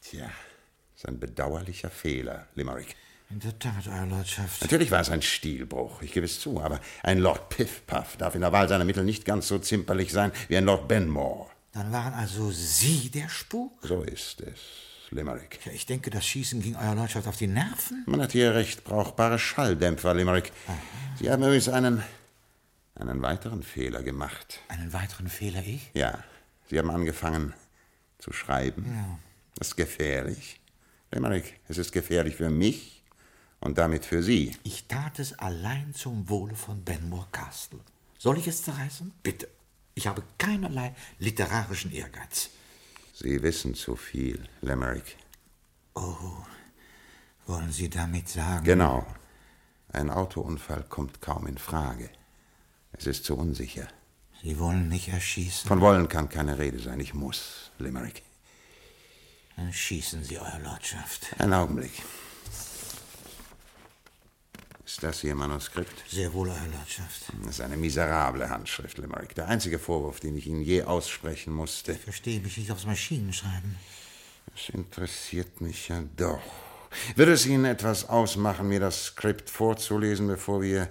Tja, 0.00 0.30
ist 0.96 1.06
ein 1.06 1.20
bedauerlicher 1.20 1.90
Fehler, 1.90 2.46
Limerick. 2.54 2.96
In 3.32 3.40
der 3.40 3.58
Tat, 3.58 3.88
Euer 3.88 4.04
Lordschaft. 4.04 4.60
Natürlich 4.60 4.90
war 4.90 5.00
es 5.00 5.08
ein 5.08 5.22
Stilbruch, 5.22 6.02
ich 6.02 6.12
gebe 6.12 6.26
es 6.26 6.38
zu, 6.38 6.60
aber 6.60 6.80
ein 7.02 7.18
Lord 7.18 7.48
Piffpaff 7.48 8.18
darf 8.18 8.34
in 8.34 8.42
der 8.42 8.52
Wahl 8.52 8.68
seiner 8.68 8.84
Mittel 8.84 9.04
nicht 9.04 9.24
ganz 9.24 9.48
so 9.48 9.58
zimperlich 9.58 10.12
sein 10.12 10.32
wie 10.48 10.56
ein 10.58 10.66
Lord 10.66 10.86
Benmore. 10.86 11.48
Dann 11.72 11.90
waren 11.92 12.12
also 12.12 12.50
Sie 12.50 13.08
der 13.08 13.30
Spuk? 13.30 13.72
So 13.80 14.02
ist 14.02 14.42
es, 14.42 14.60
Limerick. 15.10 15.60
Ja, 15.64 15.72
ich 15.72 15.86
denke, 15.86 16.10
das 16.10 16.26
Schießen 16.26 16.60
ging 16.60 16.76
Euer 16.76 16.94
Lordschaft 16.94 17.26
auf 17.26 17.38
die 17.38 17.46
Nerven. 17.46 18.04
Man 18.06 18.20
hat 18.20 18.32
hier 18.32 18.54
recht 18.54 18.84
brauchbare 18.84 19.38
Schalldämpfer, 19.38 20.12
Limerick. 20.12 20.52
Sie 21.18 21.30
haben 21.30 21.42
übrigens 21.42 21.70
einen, 21.70 22.02
einen 22.96 23.22
weiteren 23.22 23.62
Fehler 23.62 24.02
gemacht. 24.02 24.60
Einen 24.68 24.92
weiteren 24.92 25.28
Fehler 25.28 25.62
ich? 25.66 25.90
Ja, 25.94 26.22
Sie 26.68 26.78
haben 26.78 26.90
angefangen 26.90 27.54
zu 28.18 28.30
schreiben. 28.30 28.84
Ja. 28.94 29.18
Das 29.54 29.68
ist 29.68 29.76
gefährlich. 29.76 30.60
Limerick, 31.10 31.60
es 31.68 31.78
ist 31.78 31.92
gefährlich 31.92 32.36
für 32.36 32.50
mich 32.50 33.01
und 33.62 33.78
damit 33.78 34.04
für 34.04 34.22
Sie. 34.22 34.56
Ich 34.64 34.86
tat 34.86 35.18
es 35.18 35.38
allein 35.38 35.94
zum 35.94 36.28
Wohle 36.28 36.54
von 36.54 36.82
Benmore 36.84 37.28
Castle. 37.32 37.80
Soll 38.18 38.38
ich 38.38 38.46
es 38.46 38.62
zerreißen? 38.62 39.12
Bitte. 39.22 39.48
Ich 39.94 40.06
habe 40.06 40.22
keinerlei 40.38 40.94
literarischen 41.18 41.92
Ehrgeiz. 41.92 42.50
Sie 43.14 43.42
wissen 43.42 43.74
zu 43.74 43.96
viel, 43.96 44.48
Limerick. 44.62 45.16
Oh, 45.94 46.16
wollen 47.46 47.72
Sie 47.72 47.90
damit 47.90 48.28
sagen? 48.28 48.64
Genau. 48.64 49.06
Ein 49.92 50.10
Autounfall 50.10 50.84
kommt 50.88 51.20
kaum 51.20 51.46
in 51.46 51.58
Frage. 51.58 52.08
Es 52.92 53.06
ist 53.06 53.24
zu 53.24 53.36
unsicher. 53.36 53.86
Sie 54.42 54.58
wollen 54.58 54.88
mich 54.88 55.08
erschießen? 55.08 55.68
Von 55.68 55.80
wollen 55.80 56.08
kann 56.08 56.28
keine 56.28 56.58
Rede 56.58 56.80
sein. 56.80 56.98
Ich 56.98 57.14
muss, 57.14 57.70
Limerick. 57.78 58.22
Dann 59.56 59.72
schießen 59.72 60.24
Sie, 60.24 60.38
Euer 60.38 60.60
Lordschaft. 60.64 61.38
Einen 61.38 61.52
Augenblick. 61.52 61.92
Ist 64.92 65.02
das 65.02 65.24
Ihr 65.24 65.34
Manuskript? 65.34 66.04
Sehr 66.06 66.34
wohl, 66.34 66.50
Euer 66.50 66.68
Lordschaft. 66.70 67.22
Das 67.40 67.52
ist 67.52 67.60
eine 67.62 67.78
miserable 67.78 68.50
Handschrift, 68.50 68.98
Limerick. 68.98 69.34
Der 69.34 69.48
einzige 69.48 69.78
Vorwurf, 69.78 70.20
den 70.20 70.36
ich 70.36 70.46
Ihnen 70.46 70.60
je 70.60 70.82
aussprechen 70.82 71.50
musste. 71.54 71.92
Ich 71.92 72.00
verstehe 72.00 72.40
mich 72.40 72.58
nicht 72.58 72.70
aufs 72.70 72.84
Maschinenschreiben. 72.84 73.76
Das 74.54 74.68
interessiert 74.68 75.62
mich 75.62 75.88
ja 75.88 76.02
doch. 76.18 76.42
Würde 77.16 77.32
es 77.32 77.46
Ihnen 77.46 77.64
etwas 77.64 78.10
ausmachen, 78.10 78.68
mir 78.68 78.80
das 78.80 79.06
Skript 79.06 79.48
vorzulesen, 79.48 80.26
bevor 80.26 80.60
wir. 80.60 80.90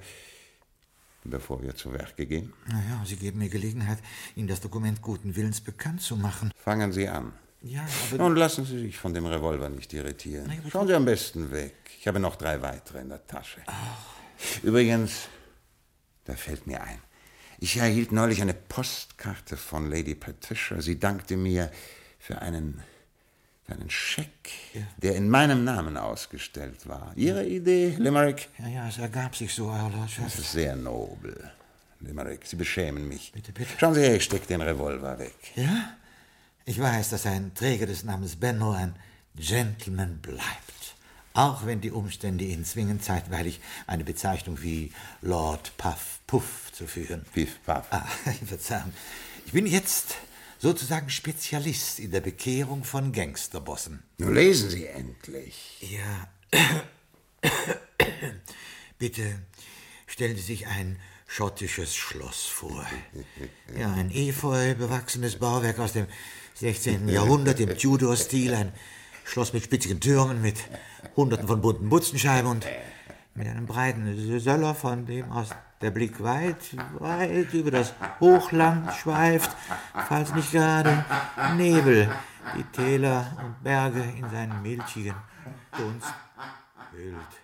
bevor 1.24 1.62
wir 1.62 1.76
zu 1.76 1.94
Werke 1.94 2.26
gehen? 2.26 2.54
Naja, 2.66 3.04
Sie 3.06 3.18
geben 3.18 3.38
mir 3.38 3.50
Gelegenheit, 3.50 4.00
Ihnen 4.36 4.48
das 4.48 4.62
Dokument 4.62 5.04
guten 5.04 5.36
Willens 5.36 5.62
bekannt 5.62 6.02
zu 6.02 6.18
machen. 6.18 6.52
Fangen 6.58 6.92
Sie 6.92 7.08
an. 7.08 7.34
Ja, 7.62 7.86
aber. 8.12 8.26
Und 8.26 8.36
lassen 8.36 8.66
Sie 8.66 8.80
sich 8.80 8.98
von 8.98 9.14
dem 9.14 9.26
Revolver 9.26 9.70
nicht 9.70 9.94
irritieren. 9.94 10.52
Schauen 10.72 10.88
Sie 10.88 10.94
am 10.96 11.06
besten 11.06 11.52
weg. 11.52 11.76
Ich 12.00 12.08
habe 12.08 12.20
noch 12.20 12.36
drei 12.36 12.62
weitere 12.62 13.02
in 13.02 13.10
der 13.10 13.26
Tasche. 13.28 13.62
Übrigens, 14.64 15.28
da 16.26 16.34
fällt 16.34 16.66
mir 16.66 16.82
ein. 16.82 17.00
Ich 17.60 17.78
erhielt 17.78 18.12
neulich 18.12 18.42
eine 18.42 18.56
Postkarte 18.56 19.56
von 19.56 19.92
Lady 19.92 20.16
Patricia. 20.16 20.82
Sie 20.82 20.98
dankte 20.98 21.38
mir 21.38 21.72
für 22.18 22.42
einen, 22.42 22.82
für 23.64 23.74
einen 23.74 23.92
Scheck, 23.92 24.50
der 24.98 25.16
in 25.16 25.30
meinem 25.30 25.64
Namen 25.64 25.96
ausgestellt 25.96 26.88
war. 26.88 27.14
Ihre 27.16 27.46
Idee, 27.46 27.96
Limerick? 28.00 28.50
Ja, 28.58 28.68
ja, 28.68 28.88
es 28.88 28.98
ergab 28.98 29.36
sich 29.36 29.54
so, 29.54 29.68
Euer 29.68 29.92
Lordschaft. 29.96 30.26
Das 30.26 30.40
ist 30.40 30.52
sehr 30.54 30.76
nobel. 30.76 31.52
Limerick, 32.00 32.48
Sie 32.48 32.56
beschämen 32.56 33.08
mich. 33.08 33.32
Bitte, 33.32 33.52
bitte. 33.52 33.70
Schauen 33.78 33.94
Sie 33.94 34.02
her, 34.02 34.16
ich 34.16 34.24
steck 34.24 34.48
den 34.48 34.62
Revolver 34.62 35.20
weg. 35.20 35.36
Ja? 35.56 35.98
Ich 36.66 36.80
weiß, 36.80 37.10
dass 37.10 37.26
ein 37.26 37.54
Träger 37.56 37.88
des 37.88 38.04
Namens 38.04 38.36
Benno 38.36 38.72
ein 38.72 38.96
Gentleman 39.36 40.20
bleibt. 40.20 40.96
Auch 41.34 41.66
wenn 41.66 41.82
die 41.82 41.92
Umstände 41.92 42.44
ihn 42.44 42.66
zwingen, 42.66 43.02
zeitweilig 43.02 43.62
eine 43.88 44.04
Bezeichnung 44.04 44.62
wie 44.62 44.92
Lord 45.22 45.76
Puff 45.78 46.20
Puff 46.28 46.72
zu 46.72 46.86
führen. 46.86 47.26
Piff 47.34 47.58
Puff. 47.66 47.86
Ah, 47.90 48.06
Verzeihung. 48.46 48.94
Ich 49.46 49.54
bin 49.54 49.66
jetzt 49.66 50.16
sozusagen 50.60 51.10
Spezialist 51.10 52.00
in 52.00 52.12
der 52.12 52.22
Bekehrung 52.22 52.84
von 52.84 53.12
Gangsterbossen. 53.12 54.04
Nun 54.20 54.36
lesen 54.36 54.70
Sie 54.70 54.86
endlich. 54.86 55.78
Ja. 55.82 56.28
Bitte 59.00 59.40
stellen 60.06 60.36
Sie 60.36 60.44
sich 60.44 60.68
ein 60.68 61.00
schottisches 61.32 61.96
Schloss 61.96 62.46
vor. 62.46 62.86
Ja, 63.78 63.94
ein 63.94 64.12
efeu 64.12 64.76
bewachsenes 64.76 65.38
Bauwerk 65.38 65.80
aus 65.80 65.94
dem 65.94 66.08
16. 66.56 67.08
Jahrhundert 67.08 67.62
im 67.62 67.78
Tudor-Stil, 67.78 68.54
ein 68.54 68.74
Schloss 69.24 69.54
mit 69.54 69.64
spitzigen 69.64 70.02
Türmen, 70.02 70.42
mit 70.42 70.58
hunderten 71.16 71.48
von 71.48 71.62
bunten 71.62 71.88
Butzenscheiben 71.88 72.52
und 72.52 72.66
mit 73.34 73.48
einem 73.48 73.66
breiten 73.66 74.40
Söller, 74.42 74.76
von 74.76 75.06
dem 75.06 75.32
aus 75.32 75.52
der 75.82 75.92
Blick 75.92 76.22
weit, 76.22 76.76
weit 77.00 77.54
über 77.54 77.72
das 77.72 77.94
Hochland 78.20 78.92
schweift, 78.96 79.56
falls 80.10 80.36
nicht 80.36 80.52
gerade 80.52 81.06
Nebel 81.56 82.14
die 82.58 82.64
Täler 82.76 83.38
und 83.42 83.64
Berge 83.64 84.04
in 84.18 84.30
seinen 84.30 84.62
milchigen 84.62 85.16
Dunst 85.78 86.14
hüllt. 86.92 87.41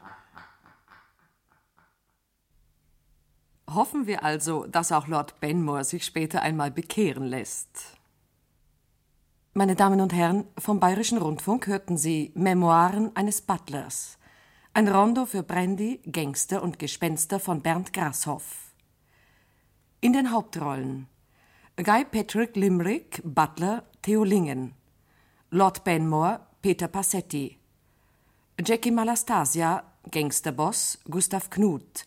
Hoffen 3.70 4.08
wir 4.08 4.24
also, 4.24 4.66
dass 4.66 4.92
auch 4.92 5.08
Lord 5.08 5.40
Benmore 5.42 5.84
sich 5.84 6.06
später 6.06 6.42
einmal 6.42 6.72
bekehren 6.72 7.26
lässt. 7.26 7.98
Meine 9.54 9.76
Damen 9.76 10.00
und 10.00 10.14
Herren, 10.14 10.46
vom 10.58 10.80
Bayerischen 10.80 11.18
Rundfunk 11.18 11.68
hörten 11.68 11.98
Sie 11.98 12.32
Memoiren 12.36 13.14
eines 13.16 13.42
Butlers. 13.42 14.18
Ein 14.74 14.88
Rondo 14.88 15.26
für 15.26 15.44
Brandy, 15.44 16.00
Gangster 16.10 16.62
und 16.62 16.80
Gespenster 16.80 17.40
von 17.40 17.62
Bernd 17.62 17.92
Grashoff. 17.92 18.72
In 20.00 20.14
den 20.14 20.32
Hauptrollen 20.32 21.08
Guy 21.76 22.06
Patrick 22.06 22.56
Limerick, 22.56 23.22
Butler 23.24 23.84
Theo 24.02 24.24
Lingen, 24.24 24.76
Lord 25.50 25.84
Benmore 25.84 26.40
Peter 26.62 26.88
Passetti, 26.88 27.58
Jackie 28.64 28.92
Malastasia, 28.92 29.84
Gangsterboss 30.10 31.00
Gustav 31.10 31.50
Knut, 31.50 32.06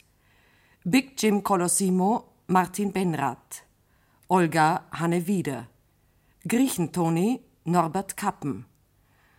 Big 0.85 1.15
Jim 1.21 1.43
Colosimo 1.43 2.37
Martin 2.47 2.91
Benrath, 2.91 3.67
Olga 4.29 4.87
Hanne 4.91 5.27
Wieder, 5.27 5.69
Griechentoni 6.49 7.39
Norbert 7.65 8.17
Kappen, 8.17 8.65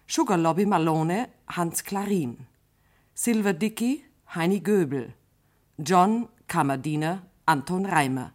Sugar 0.06 0.38
Lobby 0.38 0.68
Malone 0.68 1.30
Hans 1.48 1.84
Klarin, 1.84 2.46
Silver 3.16 3.54
Dicky 3.54 4.06
Heini 4.36 4.60
Göbel, 4.60 5.16
John 5.80 6.30
Kammerdiener 6.48 7.24
Anton 7.48 7.88
Reimer. 7.88 8.34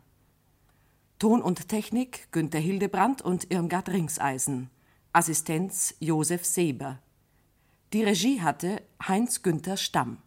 Ton 1.21 1.43
und 1.43 1.69
Technik 1.69 2.33
Günter 2.33 2.59
Hildebrandt 2.59 3.23
und 3.23 3.53
Irmgard 3.53 3.89
Ringseisen. 3.89 4.69
Assistenz 5.13 5.95
Josef 6.01 6.45
Seber. 6.45 6.99
Die 7.93 8.03
Regie 8.03 8.41
hatte 8.41 8.83
Heinz 9.07 9.45
Günther 9.45 9.77
Stamm. 9.77 10.19